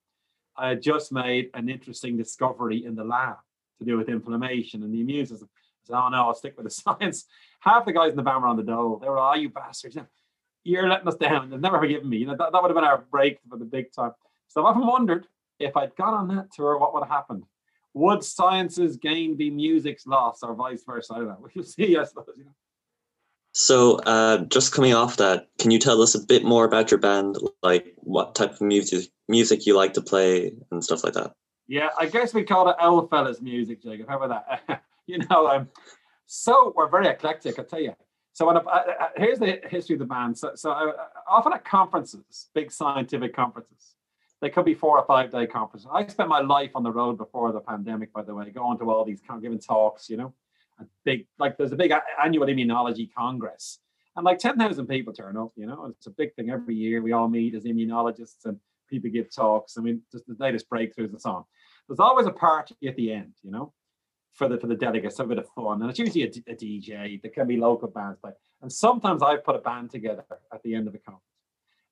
I 0.56 0.70
had 0.70 0.82
just 0.82 1.12
made 1.12 1.50
an 1.54 1.68
interesting 1.68 2.16
discovery 2.16 2.84
in 2.84 2.94
the 2.94 3.04
lab 3.04 3.36
to 3.78 3.84
do 3.84 3.96
with 3.96 4.08
inflammation 4.08 4.82
and 4.82 4.92
the 4.92 5.00
immune 5.00 5.26
system. 5.26 5.48
I 5.82 5.86
said, 5.86 5.96
oh 5.96 6.08
no, 6.08 6.28
I'll 6.28 6.34
stick 6.34 6.56
with 6.56 6.64
the 6.64 6.70
science. 6.98 7.26
Half 7.60 7.86
the 7.86 7.92
guys 7.92 8.10
in 8.10 8.16
the 8.16 8.22
band 8.22 8.42
were 8.42 8.48
on 8.48 8.56
the 8.56 8.62
dole. 8.62 8.98
They 8.98 9.08
were, 9.08 9.18
oh, 9.18 9.34
you 9.34 9.48
bastards. 9.48 9.96
You're 10.64 10.88
letting 10.88 11.08
us 11.08 11.16
down. 11.16 11.50
They've 11.50 11.60
never 11.60 11.80
forgiven 11.80 12.08
me. 12.08 12.18
You 12.18 12.26
know, 12.26 12.36
that, 12.36 12.52
that 12.52 12.62
would 12.62 12.70
have 12.70 12.76
been 12.76 12.84
our 12.84 13.04
break 13.10 13.38
for 13.48 13.58
the 13.58 13.64
big 13.64 13.92
time. 13.92 14.12
So 14.48 14.64
I've 14.64 14.76
often 14.76 14.86
wondered 14.86 15.26
if 15.58 15.76
I'd 15.76 15.96
gone 15.96 16.14
on 16.14 16.36
that 16.36 16.52
tour, 16.52 16.78
what 16.78 16.94
would 16.94 17.02
have 17.02 17.10
happened? 17.10 17.44
Would 17.94 18.24
science's 18.24 18.96
gain 18.96 19.36
be 19.36 19.50
music's 19.50 20.06
loss 20.06 20.42
or 20.42 20.54
vice 20.54 20.82
versa? 20.84 21.14
I 21.14 21.18
don't 21.18 21.28
know. 21.28 21.48
We'll 21.54 21.64
see, 21.64 21.96
I 21.96 22.04
suppose. 22.04 22.34
You 22.36 22.44
know? 22.44 22.54
So, 23.54 23.98
uh, 23.98 24.38
just 24.38 24.72
coming 24.72 24.94
off 24.94 25.18
that, 25.18 25.48
can 25.58 25.70
you 25.70 25.78
tell 25.78 26.00
us 26.00 26.14
a 26.14 26.20
bit 26.20 26.42
more 26.42 26.64
about 26.64 26.90
your 26.90 26.98
band, 26.98 27.36
like 27.62 27.92
what 27.96 28.34
type 28.34 28.52
of 28.52 28.60
music 28.62 29.10
music 29.28 29.66
you 29.66 29.76
like 29.76 29.92
to 29.94 30.02
play 30.02 30.52
and 30.70 30.82
stuff 30.82 31.04
like 31.04 31.12
that? 31.14 31.32
Yeah, 31.66 31.90
I 31.98 32.06
guess 32.06 32.32
we 32.32 32.44
call 32.44 32.68
it 32.70 32.76
old 32.80 33.10
fellas 33.10 33.40
music, 33.40 33.82
Jacob. 33.82 34.08
How 34.08 34.20
about 34.20 34.46
that? 34.46 34.82
you 35.06 35.18
know, 35.30 35.48
um, 35.48 35.68
so 36.26 36.72
we're 36.76 36.88
very 36.88 37.08
eclectic, 37.08 37.58
I 37.58 37.62
tell 37.62 37.80
you. 37.80 37.94
So, 38.34 38.46
when 38.46 38.56
I, 38.56 38.60
uh, 38.60 39.08
here's 39.16 39.38
the 39.38 39.60
history 39.68 39.94
of 39.94 39.98
the 39.98 40.06
band. 40.06 40.38
So, 40.38 40.52
so 40.54 40.70
uh, 40.70 40.92
often 41.28 41.52
at 41.52 41.64
conferences, 41.64 42.48
big 42.54 42.72
scientific 42.72 43.34
conferences, 43.36 43.94
they 44.40 44.48
could 44.48 44.64
be 44.64 44.74
four 44.74 44.98
or 44.98 45.04
five 45.06 45.30
day 45.30 45.46
conferences. 45.46 45.88
I 45.92 46.06
spent 46.06 46.28
my 46.28 46.40
life 46.40 46.70
on 46.74 46.82
the 46.82 46.90
road 46.90 47.18
before 47.18 47.52
the 47.52 47.60
pandemic, 47.60 48.12
by 48.12 48.22
the 48.22 48.34
way, 48.34 48.50
going 48.50 48.78
to 48.78 48.90
all 48.90 49.04
these 49.04 49.20
giving 49.40 49.58
talks, 49.58 50.08
you 50.08 50.16
know 50.16 50.32
a 50.80 50.84
big 51.04 51.26
like 51.38 51.56
there's 51.56 51.72
a 51.72 51.76
big 51.76 51.92
annual 52.22 52.46
immunology 52.46 53.08
congress 53.14 53.78
and 54.16 54.24
like 54.24 54.38
10,000 54.38 54.86
people 54.86 55.12
turn 55.12 55.36
up 55.36 55.52
you 55.56 55.66
know 55.66 55.86
it's 55.86 56.06
a 56.06 56.10
big 56.10 56.34
thing 56.34 56.50
every 56.50 56.74
year 56.74 57.02
we 57.02 57.12
all 57.12 57.28
meet 57.28 57.54
as 57.54 57.64
immunologists 57.64 58.44
and 58.44 58.58
people 58.88 59.10
give 59.10 59.34
talks 59.34 59.76
i 59.76 59.80
mean 59.80 60.02
just 60.10 60.26
the 60.26 60.36
latest 60.38 60.68
breakthroughs 60.68 61.10
and 61.10 61.20
so 61.20 61.30
on 61.30 61.44
there's 61.88 62.00
always 62.00 62.26
a 62.26 62.32
party 62.32 62.74
at 62.86 62.96
the 62.96 63.12
end 63.12 63.32
you 63.42 63.50
know 63.50 63.72
for 64.34 64.48
the 64.48 64.58
for 64.58 64.66
the 64.66 64.74
delegates 64.74 65.18
a 65.18 65.24
bit 65.24 65.38
of 65.38 65.48
fun 65.50 65.80
and 65.80 65.90
it's 65.90 65.98
usually 65.98 66.24
a, 66.24 66.52
a 66.52 66.54
dj 66.54 67.20
there 67.22 67.30
can 67.30 67.46
be 67.46 67.56
local 67.56 67.88
bands 67.88 68.18
play 68.20 68.32
and 68.62 68.72
sometimes 68.72 69.22
i 69.22 69.36
put 69.36 69.56
a 69.56 69.58
band 69.58 69.90
together 69.90 70.24
at 70.52 70.62
the 70.62 70.74
end 70.74 70.86
of 70.86 70.92
the 70.92 70.98
conference 70.98 71.24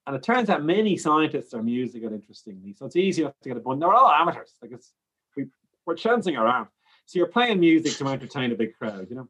and 0.06 0.16
it 0.16 0.22
turns 0.22 0.48
out 0.48 0.64
many 0.64 0.96
scientists 0.96 1.52
are 1.54 1.62
musical 1.62 2.12
interestingly 2.12 2.72
so 2.72 2.86
it's 2.86 2.96
easy 2.96 3.22
enough 3.22 3.34
to 3.42 3.48
get 3.48 3.56
a 3.56 3.60
bun 3.60 3.78
they're 3.78 3.92
all 3.92 4.10
amateurs 4.10 4.54
like 4.62 4.72
it's 4.72 4.92
we, 5.36 5.46
we're 5.86 5.94
chancing 5.94 6.36
around 6.36 6.68
so 7.10 7.18
you're 7.18 7.26
playing 7.26 7.58
music 7.58 7.94
to 7.94 8.06
entertain 8.06 8.52
a 8.52 8.54
big 8.54 8.78
crowd, 8.78 9.08
you 9.10 9.16
know. 9.16 9.28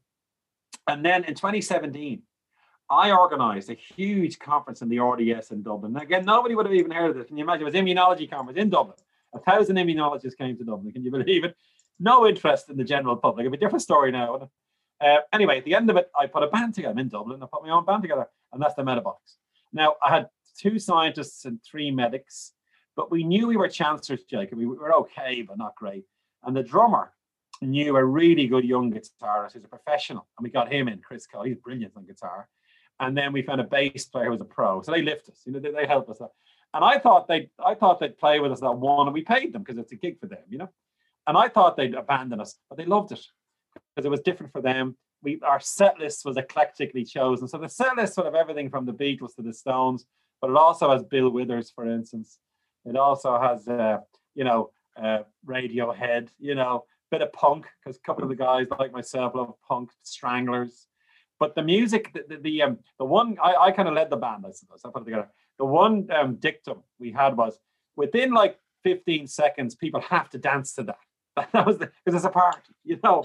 And 0.86 1.02
then 1.02 1.24
in 1.24 1.34
2017, 1.34 2.20
I 2.90 3.10
organized 3.10 3.70
a 3.70 3.74
huge 3.74 4.38
conference 4.38 4.82
in 4.82 4.90
the 4.90 4.98
RDS 4.98 5.50
in 5.50 5.62
Dublin. 5.62 5.96
Again, 5.96 6.26
nobody 6.26 6.54
would 6.54 6.66
have 6.66 6.74
even 6.74 6.90
heard 6.90 7.12
of 7.12 7.16
this. 7.16 7.28
Can 7.28 7.38
you 7.38 7.44
imagine? 7.44 7.62
It 7.62 7.64
was 7.64 7.74
immunology 7.74 8.30
conference 8.30 8.58
in 8.58 8.68
Dublin. 8.68 8.98
A 9.34 9.38
thousand 9.38 9.76
immunologists 9.76 10.36
came 10.36 10.58
to 10.58 10.64
Dublin. 10.64 10.92
Can 10.92 11.02
you 11.02 11.10
believe 11.10 11.44
it? 11.44 11.56
No 12.00 12.26
interest 12.26 12.70
in 12.70 12.76
the 12.76 12.84
general 12.84 13.16
public. 13.16 13.44
It'd 13.44 13.52
be 13.52 13.58
a 13.58 13.60
different 13.60 13.82
story 13.82 14.10
now. 14.10 14.48
Uh, 15.00 15.18
anyway, 15.32 15.58
at 15.58 15.64
the 15.64 15.74
end 15.74 15.90
of 15.90 15.96
it, 15.96 16.10
I 16.18 16.26
put 16.26 16.42
a 16.42 16.48
band 16.48 16.74
together. 16.74 16.92
I'm 16.92 16.98
in 16.98 17.08
Dublin. 17.08 17.42
I 17.42 17.46
put 17.46 17.62
my 17.62 17.70
own 17.70 17.84
band 17.84 18.02
together, 18.02 18.26
and 18.52 18.60
that's 18.60 18.74
the 18.74 18.82
Metabollix. 18.82 19.36
Now, 19.72 19.94
I 20.04 20.10
had 20.10 20.28
two 20.58 20.78
scientists 20.78 21.44
and 21.44 21.60
three 21.62 21.90
medics, 21.90 22.52
but 22.96 23.10
we 23.10 23.22
knew 23.22 23.46
we 23.46 23.56
were 23.56 23.68
chancellors, 23.68 24.24
Jacob. 24.24 24.58
We 24.58 24.66
were 24.66 24.94
okay, 24.94 25.42
but 25.42 25.58
not 25.58 25.74
great. 25.76 26.04
And 26.42 26.56
the 26.56 26.62
drummer 26.62 27.12
knew 27.62 27.96
a 27.96 28.04
really 28.04 28.46
good 28.46 28.64
young 28.64 28.92
guitarist 28.92 29.52
who's 29.52 29.64
a 29.64 29.68
professional, 29.68 30.26
and 30.38 30.44
we 30.44 30.50
got 30.50 30.72
him 30.72 30.88
in, 30.88 31.00
Chris 31.00 31.26
Cole. 31.26 31.44
He's 31.44 31.56
brilliant 31.56 31.92
on 31.96 32.06
guitar. 32.06 32.48
And 32.98 33.16
then 33.16 33.32
we 33.32 33.42
found 33.42 33.60
a 33.60 33.64
bass 33.64 34.06
player 34.06 34.26
who 34.26 34.32
was 34.32 34.40
a 34.40 34.44
pro. 34.44 34.82
So 34.82 34.92
they 34.92 35.02
lift 35.02 35.28
us, 35.28 35.42
you 35.46 35.52
know, 35.52 35.58
they, 35.58 35.70
they 35.70 35.86
help 35.86 36.10
us. 36.10 36.20
And 36.74 36.84
I 36.84 36.98
thought 36.98 37.26
they 37.26 37.50
I 37.64 37.74
thought 37.74 38.00
they'd 38.00 38.18
play 38.18 38.40
with 38.40 38.52
us 38.52 38.60
that 38.60 38.72
one, 38.72 39.06
and 39.06 39.14
we 39.14 39.22
paid 39.22 39.52
them 39.52 39.62
because 39.62 39.78
it's 39.78 39.92
a 39.92 39.96
gig 39.96 40.20
for 40.20 40.26
them, 40.26 40.44
you 40.48 40.58
know. 40.58 40.68
And 41.26 41.36
I 41.36 41.48
thought 41.48 41.76
they'd 41.76 41.94
abandon 41.94 42.40
us, 42.40 42.56
but 42.68 42.78
they 42.78 42.84
loved 42.84 43.12
it 43.12 43.24
because 43.94 44.06
it 44.06 44.10
was 44.10 44.20
different 44.20 44.52
for 44.52 44.62
them. 44.62 44.96
We 45.22 45.40
our 45.42 45.60
set 45.60 45.98
list 45.98 46.24
was 46.24 46.36
eclectically 46.36 47.08
chosen. 47.08 47.46
So 47.46 47.58
the 47.58 47.68
set 47.68 47.96
list 47.96 48.14
sort 48.14 48.26
of 48.26 48.34
everything 48.34 48.70
from 48.70 48.86
the 48.86 48.92
Beatles 48.92 49.34
to 49.36 49.42
the 49.42 49.52
Stones, 49.52 50.06
but 50.40 50.50
it 50.50 50.56
also 50.56 50.90
has 50.90 51.02
Bill 51.04 51.30
Withers, 51.30 51.70
for 51.70 51.86
instance. 51.86 52.38
It 52.86 52.96
also 52.96 53.38
has 53.38 53.68
uh, 53.68 53.98
you 54.34 54.44
know, 54.44 54.70
uh, 55.00 55.20
Radiohead, 55.46 56.28
you 56.38 56.54
know, 56.54 56.84
bit 57.10 57.22
of 57.22 57.32
punk 57.32 57.66
because 57.84 57.96
a 57.96 58.00
couple 58.00 58.22
of 58.22 58.28
the 58.28 58.36
guys 58.36 58.66
like 58.78 58.92
myself 58.92 59.34
love 59.34 59.54
punk, 59.66 59.90
Stranglers. 60.02 60.86
But 61.38 61.54
the 61.54 61.62
music, 61.62 62.12
the 62.12 62.24
the, 62.28 62.36
the 62.36 62.62
um 62.62 62.78
the 62.98 63.04
one 63.04 63.36
I, 63.42 63.54
I 63.54 63.70
kind 63.72 63.88
of 63.88 63.94
led 63.94 64.10
the 64.10 64.16
band, 64.16 64.44
I 64.46 64.52
suppose. 64.52 64.80
I 64.84 64.90
put 64.90 65.02
it 65.02 65.06
together. 65.06 65.28
The 65.58 65.64
one 65.64 66.08
um, 66.10 66.36
dictum 66.36 66.82
we 66.98 67.12
had 67.12 67.36
was 67.36 67.58
within 67.96 68.32
like 68.32 68.58
15 68.84 69.26
seconds, 69.26 69.74
people 69.74 70.00
have 70.00 70.30
to 70.30 70.38
dance 70.38 70.74
to 70.74 70.84
that. 70.84 70.96
that 71.52 71.66
was 71.66 71.78
because 71.78 72.14
it's 72.14 72.24
a 72.24 72.30
party, 72.30 72.60
you 72.84 72.98
know. 73.02 73.24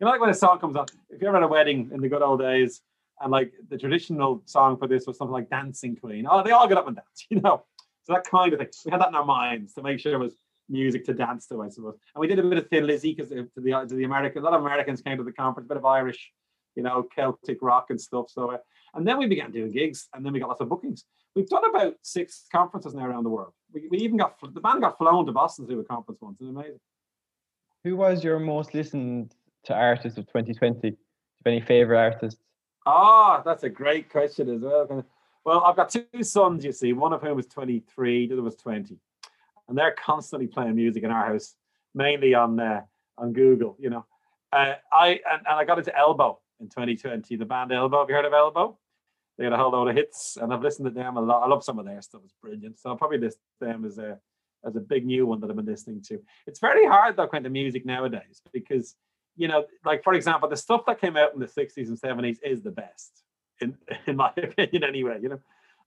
You 0.00 0.06
know, 0.06 0.10
like 0.10 0.20
when 0.20 0.30
a 0.30 0.34
song 0.34 0.58
comes 0.58 0.76
on, 0.76 0.86
if 1.08 1.22
you're 1.22 1.36
at 1.36 1.42
a 1.42 1.46
wedding 1.46 1.90
in 1.94 2.00
the 2.00 2.08
good 2.08 2.22
old 2.22 2.40
days, 2.40 2.82
and 3.20 3.30
like 3.30 3.52
the 3.68 3.78
traditional 3.78 4.42
song 4.44 4.76
for 4.76 4.88
this 4.88 5.06
was 5.06 5.16
something 5.16 5.32
like 5.32 5.48
Dancing 5.48 5.96
Queen. 5.96 6.26
Oh, 6.28 6.42
they 6.42 6.50
all 6.50 6.68
get 6.68 6.78
up 6.78 6.86
and 6.88 6.96
dance, 6.96 7.26
you 7.30 7.40
know. 7.40 7.64
So 8.02 8.12
that 8.12 8.24
kind 8.28 8.52
of 8.52 8.58
thing. 8.58 8.68
We 8.84 8.90
had 8.90 9.00
that 9.00 9.08
in 9.08 9.14
our 9.14 9.24
minds 9.24 9.72
to 9.74 9.82
make 9.82 9.98
sure 9.98 10.14
it 10.14 10.18
was 10.18 10.34
music 10.68 11.04
to 11.06 11.14
dance 11.14 11.46
to, 11.46 11.62
I 11.62 11.68
suppose. 11.68 11.96
And 12.14 12.20
we 12.20 12.26
did 12.26 12.38
a 12.38 12.42
bit 12.42 12.58
of 12.58 12.68
Thin 12.68 12.86
Lizzy 12.86 13.14
because 13.14 13.30
to 13.30 13.48
the 13.56 13.86
to 13.88 13.94
the 13.94 14.04
American, 14.04 14.42
a 14.42 14.44
lot 14.44 14.54
of 14.54 14.62
Americans 14.62 15.00
came 15.00 15.16
to 15.16 15.24
the 15.24 15.32
conference, 15.32 15.66
a 15.66 15.68
bit 15.68 15.76
of 15.76 15.84
Irish, 15.84 16.32
you 16.74 16.82
know, 16.82 17.06
Celtic 17.14 17.58
rock 17.62 17.86
and 17.90 18.00
stuff. 18.00 18.26
So, 18.28 18.50
uh, 18.50 18.58
and 18.94 19.06
then 19.06 19.18
we 19.18 19.26
began 19.26 19.50
doing 19.50 19.72
gigs, 19.72 20.08
and 20.12 20.24
then 20.24 20.32
we 20.32 20.40
got 20.40 20.48
lots 20.48 20.60
of 20.60 20.68
bookings. 20.68 21.04
We've 21.34 21.48
done 21.48 21.68
about 21.68 21.94
six 22.02 22.46
conferences 22.52 22.94
now 22.94 23.06
around 23.06 23.24
the 23.24 23.30
world. 23.30 23.52
We, 23.72 23.88
we 23.90 23.98
even 23.98 24.16
got 24.16 24.36
the 24.40 24.60
band 24.60 24.82
got 24.82 24.98
flown 24.98 25.26
to 25.26 25.32
Boston 25.32 25.66
to 25.66 25.74
do 25.74 25.80
a 25.80 25.84
conference 25.84 26.20
once. 26.20 26.38
It's 26.40 26.48
amazing. 26.48 26.80
Who 27.84 27.96
was 27.96 28.24
your 28.24 28.38
most 28.38 28.74
listened 28.74 29.34
to 29.64 29.74
artist 29.74 30.18
of 30.18 30.26
2020? 30.26 30.96
any 31.46 31.60
favorite 31.60 31.98
artists? 31.98 32.40
Ah, 32.86 33.42
that's 33.44 33.64
a 33.64 33.68
great 33.68 34.08
question 34.08 34.48
as 34.48 34.62
well. 34.62 35.04
Well, 35.44 35.62
I've 35.62 35.76
got 35.76 35.90
two 35.90 36.22
sons, 36.22 36.64
you 36.64 36.72
see, 36.72 36.94
one 36.94 37.12
of 37.12 37.20
whom 37.20 37.36
was 37.36 37.46
23, 37.46 38.28
the 38.28 38.32
other 38.32 38.42
was 38.42 38.56
20 38.56 38.96
and 39.68 39.76
they're 39.76 39.94
constantly 39.94 40.46
playing 40.46 40.74
music 40.76 41.02
in 41.02 41.10
our 41.10 41.26
house, 41.26 41.54
mainly 41.94 42.34
on 42.34 42.58
uh, 42.60 42.82
on 43.18 43.32
Google. 43.32 43.76
You 43.78 43.90
know, 43.90 44.06
uh, 44.52 44.74
I 44.92 45.20
and, 45.30 45.46
and 45.46 45.58
I 45.58 45.64
got 45.64 45.78
into 45.78 45.96
Elbow 45.96 46.40
in 46.60 46.68
2020. 46.68 47.36
The 47.36 47.44
band 47.44 47.72
Elbow. 47.72 48.00
Have 48.00 48.08
you 48.08 48.14
heard 48.14 48.24
of 48.24 48.32
Elbow? 48.32 48.78
They 49.38 49.44
had 49.44 49.52
a 49.52 49.56
whole 49.56 49.72
load 49.72 49.88
of 49.88 49.96
hits, 49.96 50.38
and 50.40 50.52
I've 50.52 50.62
listened 50.62 50.86
to 50.86 50.94
them 50.94 51.16
a 51.16 51.20
lot. 51.20 51.42
I 51.42 51.48
love 51.48 51.64
some 51.64 51.78
of 51.78 51.86
their 51.86 52.02
stuff; 52.02 52.22
it's 52.24 52.34
brilliant. 52.40 52.78
So 52.78 52.90
I'll 52.90 52.96
probably 52.96 53.18
list 53.18 53.38
them 53.60 53.84
as 53.84 53.98
a 53.98 54.18
as 54.66 54.76
a 54.76 54.80
big 54.80 55.06
new 55.06 55.26
one 55.26 55.40
that 55.40 55.50
I've 55.50 55.56
been 55.56 55.66
listening 55.66 56.02
to. 56.08 56.20
It's 56.46 56.60
very 56.60 56.86
hard 56.86 57.16
though, 57.16 57.28
kind 57.28 57.46
of 57.46 57.52
music 57.52 57.84
nowadays, 57.84 58.40
because 58.52 58.94
you 59.36 59.48
know, 59.48 59.64
like 59.84 60.04
for 60.04 60.14
example, 60.14 60.48
the 60.48 60.56
stuff 60.56 60.86
that 60.86 61.00
came 61.00 61.16
out 61.16 61.34
in 61.34 61.40
the 61.40 61.46
60s 61.46 61.88
and 61.88 62.00
70s 62.00 62.38
is 62.42 62.62
the 62.62 62.70
best, 62.70 63.22
in 63.60 63.76
in 64.06 64.16
my 64.16 64.32
opinion, 64.36 64.84
anyway. 64.84 65.18
You 65.22 65.30
know, 65.30 65.40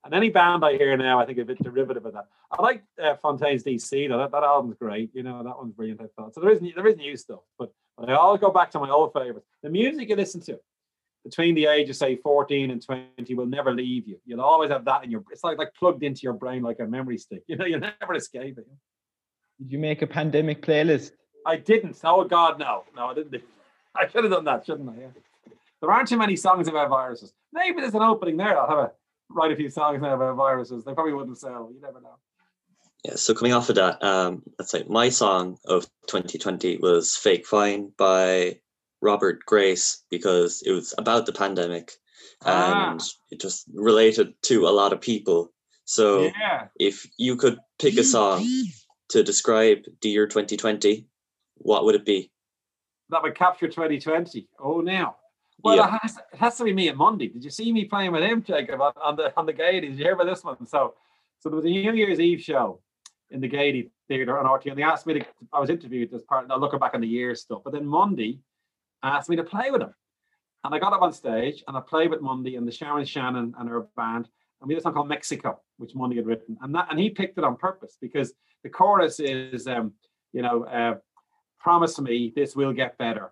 and 0.04 0.14
any 0.14 0.30
band 0.30 0.64
I 0.64 0.78
hear 0.78 0.96
now, 0.98 1.20
I 1.20 1.26
think 1.26 1.38
a 1.40 1.46
bit 1.46 1.62
derivative 1.62 2.06
of 2.06 2.14
that. 2.14 2.28
I 2.52 2.62
like 2.62 2.84
uh, 3.02 3.16
Fontaines 3.16 3.64
DC 3.64 4.10
though. 4.10 4.18
That, 4.18 4.32
that 4.32 4.44
album's 4.44 4.76
great. 4.78 5.12
You 5.14 5.24
know, 5.24 5.44
that 5.44 5.58
one's 5.58 5.74
brilliant. 5.74 6.02
I 6.02 6.06
thought 6.16 6.34
so. 6.34 6.42
There 6.42 6.52
is 6.52 6.60
there 6.76 6.88
is 6.88 6.98
new 6.98 7.16
stuff, 7.18 7.42
but, 7.58 7.72
I 8.00 8.14
always 8.14 8.40
go 8.40 8.52
back 8.52 8.70
to 8.72 8.80
my 8.80 8.92
old 8.92 9.12
favorites. 9.12 9.48
The 9.64 9.72
music 9.72 10.10
you 10.10 10.16
listen 10.16 10.40
to 10.42 10.60
between 11.28 11.56
the 11.56 11.66
age 11.66 11.90
of 11.90 11.96
say 11.96 12.16
14 12.16 12.72
and 12.72 12.82
20 12.82 13.34
will 13.36 13.46
never 13.46 13.74
leave 13.74 14.08
you. 14.08 14.18
You'll 14.26 14.42
always 14.42 14.72
have 14.72 14.86
that 14.86 15.04
in 15.04 15.12
your. 15.12 15.24
It's 15.32 15.44
like 15.44 15.58
like 15.58 15.74
plugged 15.78 16.04
into 16.04 16.22
your 16.24 16.34
brain 16.34 16.64
like 16.64 16.80
a 16.80 16.86
memory 16.86 17.18
stick. 17.18 17.44
You 17.48 17.58
know, 17.58 17.66
you'll 17.66 17.80
never 17.80 18.14
escape 18.16 18.58
it. 18.58 18.68
Did 19.60 19.72
you 19.72 19.80
make 19.80 20.02
a 20.02 20.08
pandemic 20.08 20.62
playlist? 20.62 21.12
I 21.46 21.58
didn't. 21.58 22.00
Oh 22.04 22.24
God, 22.24 22.60
no, 22.60 22.84
no, 22.96 23.08
I 23.08 23.14
didn't. 23.14 23.44
I 23.96 24.08
should 24.08 24.24
have 24.24 24.32
done 24.32 24.46
that, 24.46 24.66
shouldn't 24.66 24.90
I? 24.90 25.02
Yeah. 25.02 25.08
There 25.82 25.92
aren't 25.92 26.08
too 26.08 26.18
many 26.18 26.36
songs 26.36 26.68
about 26.68 26.90
viruses. 26.90 27.34
Maybe 27.52 27.82
there's 27.82 27.94
an 27.94 28.02
opening 28.02 28.38
there. 28.38 28.58
I'll 28.58 28.70
have 28.70 28.78
a 28.78 28.92
write 29.30 29.52
a 29.52 29.56
few 29.56 29.70
songs 29.70 30.02
now 30.02 30.16
about 30.16 30.36
viruses. 30.36 30.86
They 30.86 30.94
probably 30.94 31.14
wouldn't 31.14 31.38
sell. 31.38 31.70
You 31.74 31.82
never 31.82 32.00
know. 32.00 32.16
Yeah, 33.04 33.16
so 33.16 33.34
coming 33.34 33.54
off 33.54 33.70
of 33.70 33.76
that, 33.76 34.04
um, 34.04 34.44
let's 34.58 34.72
say 34.72 34.84
my 34.88 35.10
song 35.10 35.58
of 35.66 35.84
2020 36.08 36.78
was 36.78 37.16
Fake 37.16 37.46
Fine 37.46 37.92
by 37.98 38.60
Robert 39.02 39.46
Grace 39.46 40.04
because 40.10 40.64
it 40.66 40.72
was 40.72 40.94
about 40.98 41.26
the 41.26 41.34
pandemic 41.34 41.92
ah. 42.46 42.92
and 42.92 43.02
it 43.32 43.40
just 43.40 43.66
related 43.74 44.34
to 44.44 44.68
a 44.68 44.70
lot 44.70 44.94
of 44.94 45.02
people. 45.02 45.52
So 45.86 46.24
yeah. 46.24 46.68
if 46.76 47.08
you 47.18 47.36
could 47.36 47.60
pick 47.80 47.98
a 47.98 48.04
song 48.04 48.46
to 49.10 49.24
describe 49.24 49.84
the 50.02 50.10
year 50.10 50.28
2020, 50.28 51.08
what 51.56 51.86
would 51.86 51.96
it 51.96 52.06
be? 52.06 52.32
That 53.10 53.24
would 53.24 53.36
capture 53.36 53.68
2020. 53.68 54.50
Oh, 54.60 54.82
now. 54.82 55.16
Well, 55.64 55.78
yeah. 55.78 55.96
it, 55.96 56.00
has, 56.02 56.18
it, 56.18 56.40
has, 56.40 56.58
to 56.58 56.66
be 56.66 56.74
me 56.74 56.90
at 56.90 56.98
Mundy. 56.98 57.30
Did 57.30 57.44
you 57.44 57.50
see 57.50 57.72
me 57.72 57.86
playing 57.86 58.12
with 58.12 58.22
him, 58.22 58.44
Jacob, 58.44 58.80
on, 58.82 58.92
on 59.02 59.16
the 59.16 59.34
on 59.38 59.46
the 59.46 59.54
Gaiety? 59.54 59.88
Did 59.88 59.98
you 59.98 60.04
hear 60.04 60.14
about 60.14 60.26
this 60.26 60.44
one? 60.44 60.68
So, 60.68 60.94
so 61.40 61.50
there 61.50 61.56
was 61.56 61.66
a 61.66 61.70
New 61.70 61.94
Year's 61.94 62.20
Eve 62.20 62.42
show 62.42 62.82
in 63.32 63.42
the 63.42 63.48
Gaiety 63.48 63.90
Theatre 64.08 64.38
on 64.38 64.46
RT, 64.46 64.68
and 64.68 64.78
they 64.78 64.84
asked 64.84 65.08
me 65.08 65.16
to. 65.16 65.26
I 65.52 65.60
was 65.60 65.72
interviewed 65.72 66.14
as 66.14 66.22
part. 66.24 66.48
Now 66.48 66.58
looking 66.58 66.78
back 66.78 66.94
on 66.94 67.02
the 67.02 67.08
year 67.08 67.34
stuff, 67.34 67.62
but 67.64 67.74
then 67.74 67.88
Mundy 67.88 68.40
asked 69.04 69.30
me 69.30 69.36
to 69.36 69.44
play 69.44 69.72
with 69.72 69.82
him, 69.82 69.94
And 70.64 70.74
I 70.74 70.80
got 70.80 70.94
up 70.94 71.02
on 71.02 71.14
stage 71.14 71.64
and 71.68 71.78
I 71.78 71.82
played 71.82 72.10
with 72.10 72.22
Mundy 72.22 72.56
and 72.56 72.68
the 72.68 72.72
Sharon 72.72 73.06
Shannon 73.06 73.54
and 73.58 73.70
her 73.70 73.88
band. 73.96 74.28
And 74.60 74.68
we 74.68 74.74
had 74.74 74.82
a 74.82 74.84
song 74.84 74.94
called 74.94 75.08
Mexico, 75.08 75.62
which 75.78 75.96
Mundy 75.96 76.16
had 76.16 76.26
written. 76.26 76.58
And 76.62 76.74
that 76.76 76.88
and 76.90 77.00
he 77.00 77.10
picked 77.10 77.38
it 77.38 77.44
on 77.44 77.58
purpose 77.58 77.98
because 78.02 78.34
the 78.64 78.70
chorus 78.70 79.20
is 79.20 79.68
um, 79.68 79.94
you 80.34 80.42
know, 80.42 80.64
uh, 80.66 80.96
promise 81.60 82.00
me 82.00 82.34
this 82.36 82.56
will 82.56 82.74
get 82.74 82.98
better 82.98 83.32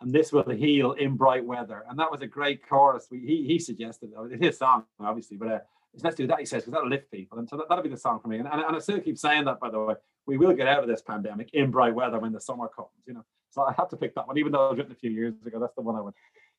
and 0.00 0.12
this 0.12 0.32
will 0.32 0.48
heal 0.48 0.92
in 0.92 1.16
bright 1.16 1.44
weather. 1.44 1.84
And 1.88 1.98
that 1.98 2.10
was 2.10 2.22
a 2.22 2.26
great 2.26 2.66
chorus. 2.66 3.08
We, 3.10 3.20
he, 3.20 3.44
he 3.46 3.58
suggested 3.58 4.10
it. 4.32 4.42
his 4.42 4.58
song, 4.58 4.84
obviously, 4.98 5.36
but 5.36 5.48
uh, 5.48 5.58
let's 6.02 6.16
do 6.16 6.26
that, 6.26 6.38
he 6.38 6.46
says, 6.46 6.62
because 6.62 6.72
that'll 6.72 6.88
lift 6.88 7.10
people. 7.10 7.38
And 7.38 7.48
so 7.48 7.56
that, 7.56 7.74
will 7.74 7.82
be 7.82 7.90
the 7.90 7.96
song 7.96 8.20
for 8.20 8.28
me. 8.28 8.38
And, 8.38 8.48
and, 8.48 8.62
and 8.62 8.76
I 8.76 8.78
still 8.78 9.00
keep 9.00 9.18
saying 9.18 9.44
that, 9.44 9.60
by 9.60 9.70
the 9.70 9.78
way. 9.78 9.94
We 10.26 10.36
will 10.38 10.54
get 10.54 10.68
out 10.68 10.82
of 10.82 10.88
this 10.88 11.02
pandemic 11.02 11.50
in 11.52 11.70
bright 11.70 11.94
weather 11.94 12.18
when 12.18 12.32
the 12.32 12.40
summer 12.40 12.68
comes, 12.68 12.88
you 13.06 13.14
know. 13.14 13.24
So 13.50 13.62
I 13.62 13.72
had 13.76 13.90
to 13.90 13.96
pick 13.96 14.14
that 14.14 14.26
one, 14.26 14.38
even 14.38 14.52
though 14.52 14.66
it 14.66 14.70
was 14.70 14.78
written 14.78 14.92
a 14.92 14.96
few 14.96 15.10
years 15.10 15.34
ago. 15.44 15.58
That's 15.58 15.74
the 15.74 15.82
one 15.82 15.96
I 15.96 16.00
would, 16.00 16.14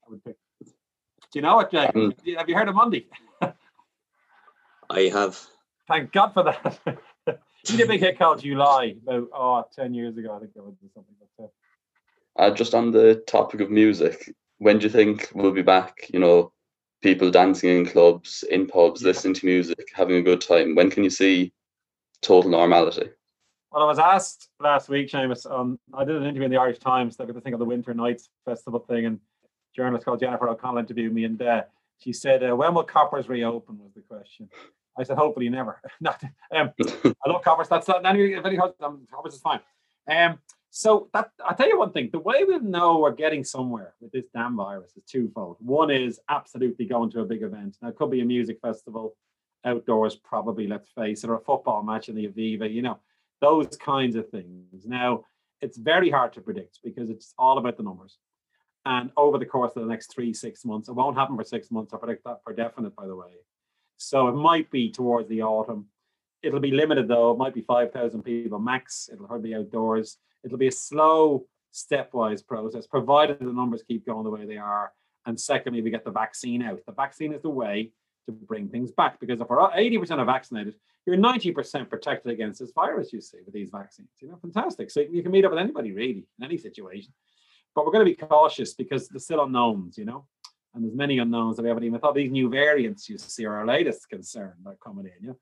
I 0.07 0.11
would 0.11 0.23
pick. 0.23 0.35
Do 0.61 1.39
you 1.39 1.41
know 1.41 1.55
what, 1.55 1.71
Jake? 1.71 1.95
Um, 1.95 2.13
have 2.37 2.49
you 2.49 2.55
heard 2.55 2.67
of 2.67 2.75
Mundy? 2.75 3.07
I 4.89 5.09
have. 5.13 5.39
Thank 5.87 6.11
God 6.11 6.33
for 6.33 6.43
that. 6.43 6.79
he 7.65 7.77
did 7.77 7.85
a 7.85 7.87
big 7.87 8.01
hit 8.01 8.17
called 8.17 8.41
July 8.41 8.95
about 9.03 9.29
oh, 9.33 9.63
10 9.73 9.93
years 9.93 10.17
ago, 10.17 10.35
I 10.35 10.39
think 10.39 10.51
it 10.55 10.61
was 10.61 10.75
something 10.93 11.15
like 11.19 11.29
that. 12.37 12.43
Uh, 12.43 12.53
just 12.53 12.73
on 12.73 12.91
the 12.91 13.23
topic 13.27 13.61
of 13.61 13.69
music, 13.69 14.33
when 14.57 14.79
do 14.79 14.83
you 14.83 14.89
think 14.89 15.29
we'll 15.33 15.51
be 15.51 15.61
back? 15.61 16.09
You 16.13 16.19
know, 16.19 16.51
people 17.01 17.31
dancing 17.31 17.69
in 17.69 17.85
clubs, 17.85 18.43
in 18.49 18.67
pubs, 18.67 19.01
yeah. 19.01 19.07
listening 19.07 19.33
to 19.35 19.45
music, 19.45 19.89
having 19.93 20.17
a 20.17 20.21
good 20.21 20.41
time. 20.41 20.75
When 20.75 20.89
can 20.89 21.03
you 21.03 21.09
see 21.09 21.53
total 22.21 22.51
normality? 22.51 23.09
Well, 23.71 23.83
I 23.83 23.85
was 23.85 23.99
asked 23.99 24.49
last 24.59 24.89
week, 24.89 25.09
Seamus. 25.09 25.49
Um, 25.49 25.79
I 25.93 26.03
did 26.03 26.17
an 26.17 26.23
interview 26.23 26.43
in 26.43 26.51
the 26.51 26.57
Irish 26.57 26.79
Times. 26.79 27.15
They 27.15 27.25
got 27.25 27.35
to 27.35 27.41
think 27.41 27.53
of 27.53 27.59
the 27.59 27.65
Winter 27.65 27.93
Nights 27.93 28.27
Festival 28.43 28.81
thing, 28.81 29.05
and 29.05 29.19
journalist 29.73 30.03
called 30.03 30.19
Jennifer 30.19 30.49
O'Connell 30.49 30.79
interviewed 30.79 31.13
me, 31.13 31.23
and 31.23 31.41
uh, 31.41 31.61
she 31.97 32.11
said, 32.11 32.43
uh, 32.43 32.53
"When 32.53 32.73
will 32.73 32.83
Coppers 32.83 33.29
reopen?" 33.29 33.79
Was 33.79 33.93
the 33.93 34.01
question. 34.01 34.49
I 34.99 35.03
said, 35.03 35.17
"Hopefully 35.17 35.47
never." 35.47 35.79
not. 36.01 36.21
Um, 36.53 36.71
I 36.81 37.29
love 37.29 37.43
Coppers. 37.43 37.69
That's 37.69 37.87
not. 37.87 38.05
Any, 38.05 38.33
if 38.33 38.45
any 38.45 38.57
um, 38.57 39.07
Coppers 39.09 39.35
is 39.35 39.39
fine. 39.39 39.61
Um, 40.05 40.39
so 40.69 41.07
that 41.13 41.31
I'll 41.45 41.55
tell 41.55 41.69
you 41.69 41.79
one 41.79 41.93
thing: 41.93 42.09
the 42.11 42.19
way 42.19 42.43
we 42.43 42.59
know 42.59 42.99
we're 42.99 43.11
getting 43.13 43.45
somewhere 43.45 43.93
with 44.01 44.11
this 44.11 44.25
damn 44.33 44.57
virus 44.57 44.91
is 44.97 45.03
twofold. 45.05 45.55
One 45.61 45.91
is 45.91 46.19
absolutely 46.27 46.87
going 46.87 47.09
to 47.11 47.21
a 47.21 47.25
big 47.25 47.41
event. 47.41 47.77
Now 47.81 47.87
it 47.87 47.95
could 47.95 48.11
be 48.11 48.19
a 48.19 48.25
music 48.25 48.59
festival, 48.61 49.15
outdoors, 49.63 50.17
probably. 50.17 50.67
Let's 50.67 50.89
face 50.89 51.23
it, 51.23 51.29
or 51.29 51.35
a 51.35 51.39
football 51.39 51.83
match 51.83 52.09
in 52.09 52.15
the 52.15 52.27
Aviva. 52.27 52.69
You 52.69 52.81
know, 52.81 52.99
those 53.41 53.75
kinds 53.77 54.15
of 54.15 54.29
things. 54.29 54.85
Now 54.85 55.25
it's 55.61 55.77
very 55.77 56.09
hard 56.09 56.33
to 56.33 56.41
predict 56.41 56.79
because 56.83 57.09
it's 57.09 57.33
all 57.37 57.57
about 57.57 57.77
the 57.77 57.83
numbers. 57.83 58.17
And 58.85 59.11
over 59.15 59.37
the 59.37 59.45
course 59.45 59.73
of 59.75 59.83
the 59.83 59.89
next 59.89 60.13
three, 60.13 60.33
six 60.33 60.65
months, 60.65 60.89
it 60.89 60.93
won't 60.93 61.17
happen 61.17 61.35
for 61.35 61.43
six 61.43 61.69
months. 61.69 61.93
I 61.93 61.97
predict 61.97 62.23
that 62.23 62.39
for 62.43 62.53
definite, 62.53 62.95
by 62.95 63.05
the 63.05 63.15
way. 63.15 63.31
So 63.97 64.27
it 64.27 64.33
might 64.33 64.71
be 64.71 64.91
towards 64.91 65.29
the 65.29 65.43
autumn. 65.43 65.87
It'll 66.41 66.59
be 66.59 66.71
limited 66.71 67.07
though. 67.07 67.31
It 67.31 67.37
might 67.37 67.53
be 67.53 67.61
5,000 67.61 68.23
people 68.23 68.57
max. 68.57 69.09
It'll 69.11 69.27
hardly 69.27 69.49
be 69.49 69.55
outdoors 69.55 70.17
It'll 70.43 70.57
be 70.57 70.67
a 70.67 70.71
slow, 70.71 71.45
stepwise 71.73 72.45
process, 72.45 72.87
provided 72.87 73.39
the 73.39 73.53
numbers 73.53 73.83
keep 73.87 74.05
going 74.05 74.23
the 74.23 74.29
way 74.29 74.45
they 74.45 74.57
are. 74.57 74.91
And 75.25 75.39
secondly, 75.39 75.81
we 75.81 75.91
get 75.91 76.03
the 76.03 76.11
vaccine 76.11 76.63
out. 76.63 76.79
The 76.85 76.93
vaccine 76.93 77.33
is 77.33 77.41
the 77.41 77.49
way 77.49 77.91
to 78.25 78.31
bring 78.31 78.69
things 78.69 78.91
back 78.91 79.19
because 79.19 79.41
if 79.41 79.49
we're 79.49 79.57
80% 79.57 80.17
are 80.17 80.25
vaccinated, 80.25 80.75
you're 81.05 81.17
90% 81.17 81.89
protected 81.89 82.31
against 82.31 82.59
this 82.59 82.71
virus, 82.73 83.11
you 83.11 83.21
see, 83.21 83.39
with 83.43 83.53
these 83.53 83.69
vaccines. 83.71 84.09
You 84.21 84.29
know, 84.29 84.37
fantastic. 84.41 84.91
So 84.91 85.01
you 85.01 85.23
can 85.23 85.31
meet 85.31 85.45
up 85.45 85.51
with 85.51 85.59
anybody 85.59 85.91
really 85.91 86.27
in 86.37 86.45
any 86.45 86.57
situation. 86.57 87.13
But 87.73 87.85
we're 87.85 87.91
going 87.91 88.05
to 88.05 88.11
be 88.11 88.27
cautious 88.27 88.73
because 88.73 89.07
there's 89.07 89.23
still 89.23 89.43
unknowns, 89.43 89.97
you 89.97 90.05
know, 90.05 90.25
and 90.73 90.83
there's 90.83 90.95
many 90.95 91.19
unknowns 91.19 91.55
that 91.55 91.63
we 91.63 91.69
haven't 91.69 91.85
even 91.85 91.99
thought. 91.99 92.15
These 92.15 92.31
new 92.31 92.49
variants 92.49 93.09
you 93.09 93.17
see 93.17 93.45
are 93.45 93.55
our 93.57 93.65
latest 93.65 94.09
concern 94.09 94.53
that 94.63 94.71
are 94.71 94.77
coming 94.83 95.05
in, 95.05 95.13
you 95.21 95.27
know. 95.29 95.37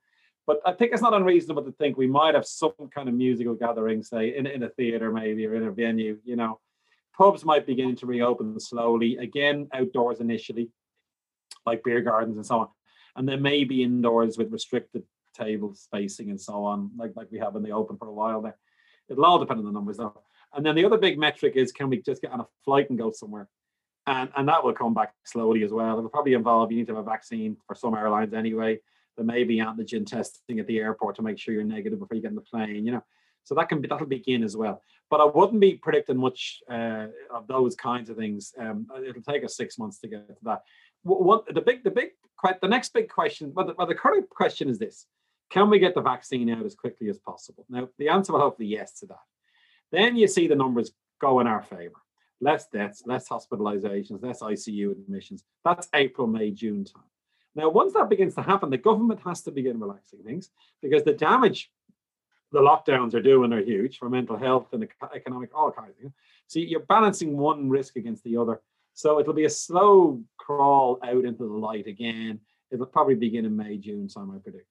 But 0.48 0.62
I 0.66 0.74
think 0.74 0.94
it's 0.94 1.02
not 1.02 1.14
unreasonable 1.14 1.64
to 1.64 1.72
think 1.74 1.96
we 1.96 2.08
might 2.08 2.34
have 2.34 2.46
some 2.46 2.74
kind 2.94 3.08
of 3.08 3.14
musical 3.14 3.54
gathering, 3.54 4.02
say 4.02 4.36
in, 4.36 4.48
in 4.48 4.64
a 4.64 4.70
theater 4.70 5.12
maybe 5.12 5.46
or 5.46 5.54
in 5.54 5.64
a 5.64 5.72
venue. 5.72 6.18
You 6.24 6.38
know, 6.38 6.60
pubs 7.16 7.46
might 7.46 7.68
begin 7.68 7.96
to 7.98 8.08
reopen 8.08 8.60
slowly 8.60 9.18
again, 9.18 9.68
outdoors 9.74 10.22
initially, 10.22 10.72
like 11.70 11.84
beer 11.84 12.02
gardens 12.02 12.38
and 12.38 12.46
so 12.46 12.60
on, 12.60 12.68
and 13.16 13.28
they 13.28 13.36
may 13.36 13.64
be 13.64 13.84
indoors 13.84 14.38
with 14.38 14.52
restricted 14.52 15.04
table 15.34 15.74
spacing 15.74 16.30
and 16.30 16.42
so 16.42 16.66
on, 16.66 16.92
like 16.98 17.12
like 17.16 17.32
we 17.32 17.40
have 17.40 17.56
in 17.56 17.64
the 17.64 17.72
open 17.72 17.98
for 17.98 18.08
a 18.08 18.14
while 18.14 18.42
there. 18.42 18.58
It'll 19.08 19.26
all 19.26 19.40
depend 19.40 19.60
on 19.60 19.66
the 19.66 19.72
numbers 19.72 19.98
though. 19.98 20.22
And 20.54 20.66
then 20.66 20.76
the 20.76 20.86
other 20.86 20.98
big 20.98 21.20
metric 21.20 21.54
is 21.56 21.72
can 21.72 21.90
we 21.90 22.02
just 22.02 22.22
get 22.22 22.32
on 22.32 22.42
a 22.42 22.48
flight 22.66 22.90
and 22.90 22.98
go 22.98 23.12
somewhere? 23.12 23.48
And 24.08 24.30
and 24.36 24.48
that 24.48 24.64
will 24.64 24.74
come 24.74 24.94
back 24.94 25.14
slowly 25.24 25.64
as 25.64 25.72
well. 25.72 25.98
It'll 25.98 26.10
probably 26.10 26.34
involve 26.34 26.72
you 26.72 26.78
need 26.78 26.88
to 26.88 26.96
have 26.96 27.06
a 27.06 27.10
vaccine 27.10 27.58
for 27.68 27.76
some 27.76 27.96
airlines 27.96 28.34
anyway 28.34 28.80
there 29.20 29.26
may 29.26 29.44
be 29.44 29.58
antigen 29.58 30.06
testing 30.06 30.60
at 30.60 30.68
the 30.68 30.80
airport 30.80 31.18
to 31.18 31.22
make 31.22 31.38
sure 31.38 31.54
you're 31.54 31.64
negative 31.66 32.00
before 32.00 32.16
you 32.16 32.22
get 32.22 32.30
in 32.30 32.36
the 32.36 32.42
plane, 32.42 32.86
you 32.86 32.94
know. 32.94 33.04
So 33.44 33.54
that 33.56 33.68
can 33.68 33.82
be 33.82 33.88
that'll 33.90 34.08
begin 34.08 34.44
as 34.44 34.56
well. 34.56 34.82
But 35.10 35.20
I 35.20 35.26
wouldn't 35.26 35.60
be 35.60 35.74
predicting 35.76 36.18
much 36.18 36.62
uh, 36.72 37.08
of 37.30 37.46
those 37.48 37.76
kinds 37.76 38.10
of 38.10 38.16
things. 38.16 38.54
Um, 38.58 38.88
it'll 39.06 39.22
take 39.22 39.44
us 39.44 39.58
six 39.58 39.78
months 39.78 40.00
to 40.00 40.08
get 40.08 40.28
to 40.28 40.44
that. 40.44 40.62
What 41.04 41.54
the 41.54 41.62
big 41.62 41.84
the 41.84 41.92
big 41.92 42.12
the 42.62 42.68
next 42.68 42.94
big 42.94 43.10
question, 43.10 43.54
well 43.54 43.68
the, 43.68 43.86
the 43.86 43.96
current 43.96 44.30
question 44.30 44.70
is 44.70 44.80
this: 44.80 45.06
Can 45.50 45.70
we 45.70 45.80
get 45.80 45.96
the 45.96 46.02
vaccine 46.02 46.50
out 46.50 46.66
as 46.66 46.76
quickly 46.76 47.10
as 47.10 47.18
possible? 47.18 47.66
Now 47.70 47.90
the 47.98 48.10
answer 48.10 48.34
will 48.34 48.42
hopefully 48.42 48.68
yes 48.68 49.00
to 49.00 49.08
that. 49.08 49.24
Then 49.92 50.16
you 50.16 50.28
see 50.28 50.48
the 50.48 50.56
numbers 50.56 50.92
go 51.20 51.40
in 51.40 51.48
our 51.48 51.62
favor. 51.62 51.96
Less 52.42 52.68
deaths, 52.68 53.04
less 53.06 53.28
hospitalizations, 53.28 54.24
less 54.24 54.42
ICU 54.42 54.92
admissions. 54.92 55.44
That's 55.66 55.90
April, 55.94 56.28
May, 56.28 56.52
June 56.52 56.86
time. 56.86 57.04
Now, 57.54 57.68
once 57.68 57.94
that 57.94 58.10
begins 58.10 58.36
to 58.36 58.42
happen, 58.42 58.70
the 58.70 58.78
government 58.78 59.20
has 59.26 59.42
to 59.42 59.52
begin 59.52 59.80
relaxing 59.80 60.24
things 60.24 60.52
because 60.82 61.04
the 61.04 61.14
damage 61.14 61.70
the 62.52 62.60
lockdowns 62.60 63.14
are 63.14 63.22
doing 63.22 63.54
are 63.54 63.62
huge 63.62 63.98
for 63.98 64.10
mental 64.10 64.38
health 64.38 64.74
and 64.74 64.88
economic, 65.14 65.52
all 65.54 65.72
kinds 65.72 65.92
of 65.92 65.98
things. 65.98 66.14
So 66.48 66.60
you're 66.60 66.80
balancing 66.80 67.38
one 67.38 67.70
risk 67.70 67.96
against 67.96 68.24
the 68.24 68.38
other. 68.38 68.62
So 69.00 69.18
it'll 69.18 69.32
be 69.32 69.46
a 69.46 69.50
slow 69.50 70.22
crawl 70.36 71.00
out 71.02 71.24
into 71.24 71.48
the 71.48 71.54
light 71.54 71.88
again. 71.88 72.42
It'll 72.70 72.86
probably 72.86 73.16
begin 73.16 73.46
in 73.46 73.56
May, 73.56 73.78
June 73.78 74.10
time, 74.10 74.30
I 74.30 74.40
predict. 74.40 74.68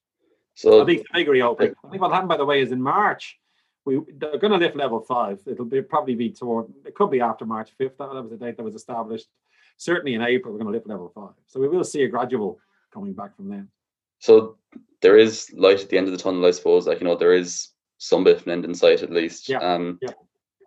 So 0.52 0.82
I 0.82 0.84
think 0.84 1.00
the 1.00 1.20
big 1.20 1.28
reopen. 1.28 1.74
I 1.82 1.88
think 1.88 2.02
what 2.02 2.12
happened, 2.12 2.28
by 2.28 2.36
the 2.36 2.44
way, 2.44 2.60
is 2.60 2.70
in 2.70 2.82
March, 2.82 3.38
we 3.86 4.02
they're 4.18 4.36
going 4.36 4.52
to 4.52 4.58
lift 4.58 4.76
level 4.76 5.00
five. 5.00 5.40
It'll 5.46 5.64
be 5.64 5.80
probably 5.80 6.14
be 6.14 6.30
toward. 6.30 6.66
It 6.84 6.94
could 6.94 7.10
be 7.10 7.22
after 7.22 7.46
March 7.46 7.70
fifth. 7.78 7.96
That, 7.96 8.10
was 8.10 8.28
the 8.28 8.36
date 8.36 8.58
that 8.58 8.62
was 8.62 8.74
established. 8.74 9.28
Certainly 9.78 10.12
in 10.12 10.20
April, 10.20 10.52
we're 10.52 10.58
going 10.58 10.72
to 10.74 10.76
lift 10.76 10.86
level 10.86 11.10
five. 11.14 11.32
So 11.46 11.58
we 11.58 11.68
will 11.68 11.82
see 11.82 12.02
a 12.02 12.08
gradual 12.08 12.60
coming 12.92 13.14
back 13.14 13.34
from 13.34 13.48
them. 13.48 13.70
So 14.18 14.58
there 15.00 15.16
is 15.16 15.50
light 15.54 15.80
at 15.80 15.88
the 15.88 15.96
end 15.96 16.06
of 16.06 16.12
the 16.12 16.22
tunnel, 16.22 16.44
I 16.44 16.50
suppose. 16.50 16.86
Like 16.86 17.00
you 17.00 17.06
know, 17.06 17.16
there 17.16 17.32
is 17.32 17.68
some 17.96 18.24
bit 18.24 18.36
of 18.36 18.46
an 18.46 18.52
end 18.52 18.66
in 18.66 18.74
sight 18.74 19.02
at 19.02 19.10
least. 19.10 19.48
Yeah. 19.48 19.60
Um, 19.60 19.98
yeah. 20.02 20.10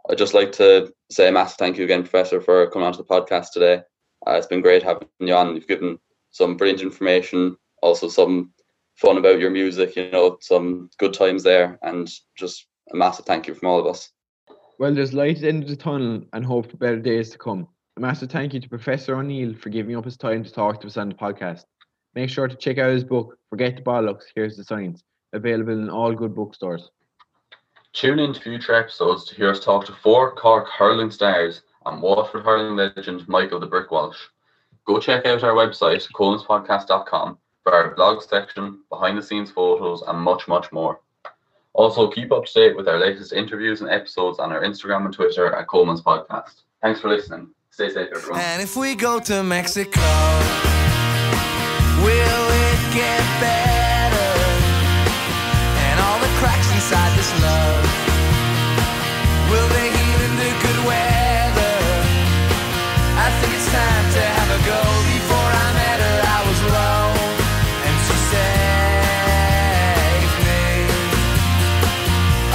I'd 0.09 0.17
just 0.17 0.33
like 0.33 0.51
to 0.53 0.91
say 1.11 1.27
a 1.27 1.31
massive 1.31 1.57
thank 1.57 1.77
you 1.77 1.83
again, 1.83 2.01
Professor, 2.01 2.41
for 2.41 2.69
coming 2.69 2.87
onto 2.87 2.97
the 2.97 3.03
podcast 3.03 3.51
today. 3.51 3.81
Uh, 4.25 4.33
it's 4.33 4.47
been 4.47 4.61
great 4.61 4.83
having 4.83 5.07
you 5.19 5.33
on. 5.33 5.55
You've 5.55 5.67
given 5.67 5.99
some 6.31 6.55
brilliant 6.55 6.81
information, 6.81 7.57
also 7.81 8.07
some 8.07 8.53
fun 8.95 9.17
about 9.17 9.39
your 9.39 9.49
music. 9.49 9.95
You 9.95 10.09
know, 10.11 10.37
some 10.41 10.89
good 10.99 11.13
times 11.13 11.43
there, 11.43 11.77
and 11.81 12.09
just 12.37 12.67
a 12.93 12.95
massive 12.95 13.25
thank 13.25 13.47
you 13.47 13.53
from 13.53 13.69
all 13.69 13.79
of 13.79 13.87
us. 13.87 14.09
Well, 14.79 14.93
there's 14.93 15.13
light 15.13 15.37
at 15.37 15.41
the 15.41 15.49
end 15.49 15.63
of 15.63 15.69
the 15.69 15.75
tunnel, 15.75 16.23
and 16.33 16.45
hope 16.45 16.71
for 16.71 16.77
better 16.77 16.99
days 16.99 17.29
to 17.31 17.37
come. 17.37 17.67
A 17.97 17.99
massive 17.99 18.31
thank 18.31 18.53
you 18.53 18.59
to 18.59 18.69
Professor 18.69 19.15
O'Neill 19.17 19.53
for 19.55 19.69
giving 19.69 19.95
up 19.97 20.05
his 20.05 20.17
time 20.17 20.43
to 20.43 20.51
talk 20.51 20.79
to 20.81 20.87
us 20.87 20.97
on 20.97 21.09
the 21.09 21.15
podcast. 21.15 21.65
Make 22.15 22.29
sure 22.29 22.47
to 22.47 22.55
check 22.55 22.77
out 22.77 22.91
his 22.91 23.03
book, 23.03 23.37
Forget 23.49 23.75
the 23.75 23.81
Bollocks, 23.81 24.25
Here's 24.35 24.57
the 24.57 24.63
Science, 24.63 25.03
available 25.33 25.73
in 25.73 25.89
all 25.89 26.13
good 26.13 26.35
bookstores. 26.35 26.89
Tune 27.93 28.19
in 28.19 28.33
to 28.33 28.39
future 28.39 28.73
episodes 28.73 29.25
to 29.25 29.35
hear 29.35 29.49
us 29.49 29.59
talk 29.59 29.85
to 29.85 29.91
four 29.91 30.33
Cork 30.33 30.67
hurling 30.69 31.11
stars 31.11 31.61
and 31.85 32.01
Waterford 32.01 32.43
hurling 32.43 32.75
legend 32.75 33.27
Michael 33.27 33.59
the 33.59 33.65
Brick 33.65 33.91
Walsh. 33.91 34.17
Go 34.85 34.99
check 34.99 35.25
out 35.25 35.43
our 35.43 35.53
website, 35.53 36.07
colemanspodcast.com, 36.13 37.37
for 37.63 37.73
our 37.73 37.93
blog 37.95 38.21
section, 38.23 38.79
behind 38.89 39.17
the 39.17 39.21
scenes 39.21 39.51
photos, 39.51 40.03
and 40.07 40.17
much, 40.17 40.47
much 40.47 40.71
more. 40.71 41.01
Also, 41.73 42.09
keep 42.09 42.31
up 42.31 42.45
to 42.45 42.53
date 42.53 42.77
with 42.77 42.87
our 42.87 42.97
latest 42.97 43.33
interviews 43.33 43.81
and 43.81 43.89
episodes 43.89 44.39
on 44.39 44.51
our 44.51 44.61
Instagram 44.61 45.05
and 45.05 45.13
Twitter 45.13 45.53
at 45.53 45.67
Coleman's 45.67 46.01
Podcast. 46.01 46.63
Thanks 46.81 47.01
for 47.01 47.09
listening. 47.09 47.49
Stay 47.71 47.89
safe, 47.89 48.09
everyone. 48.13 48.39
And 48.39 48.61
if 48.61 48.75
we 48.75 48.95
go 48.95 49.19
to 49.19 49.43
Mexico. 49.43 49.99
Will 52.03 52.47
it 52.49 52.93
get 52.93 53.19
better? 53.39 53.80
Inside 56.91 57.15
this 57.15 57.31
love, 57.41 57.83
will 59.49 59.69
they 59.71 59.87
heal 59.95 60.21
into 60.27 60.47
good 60.59 60.79
weather? 60.83 61.79
I 63.15 63.31
think 63.39 63.55
it's 63.55 63.71
time 63.71 64.05
to 64.11 64.19
have 64.19 64.49
a 64.51 64.59
go. 64.67 64.81
Before 65.15 65.51
I 65.63 65.67
met 65.79 65.99
her, 66.03 66.19
I 66.35 66.39
was 66.51 66.59
alone, 66.67 67.15
and 67.87 67.95
she 68.03 68.15
saved 68.35 69.15
me. 70.43 70.67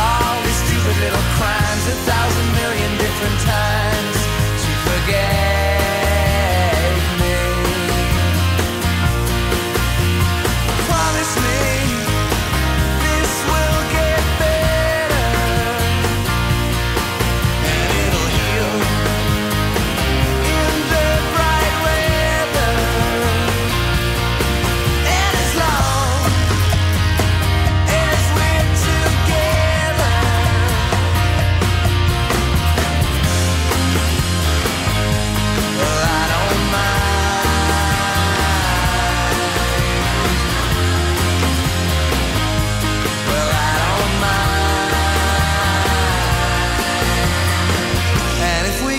All 0.04 0.36
these 0.44 0.60
stupid 0.68 0.96
little 1.00 1.26
crimes, 1.40 1.84
a 1.88 1.96
thousand 2.04 2.48
million 2.60 2.90
different 2.98 3.40
times. 3.40 4.16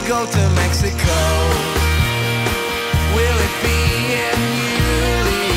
go 0.08 0.26
to 0.26 0.49
Mexico? 0.55 1.20
Will 3.12 3.38
it 3.47 3.55
be 3.60 3.82
in 4.16 4.39
Uli? 4.80 5.51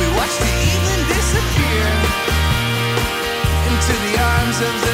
We 0.00 0.06
watch 0.16 0.34
the 0.40 0.52
evening 0.72 1.02
disappear 1.12 1.84
into 3.68 3.94
the 4.06 4.14
arms 4.16 4.58
of 4.64 4.74
the 4.86 4.91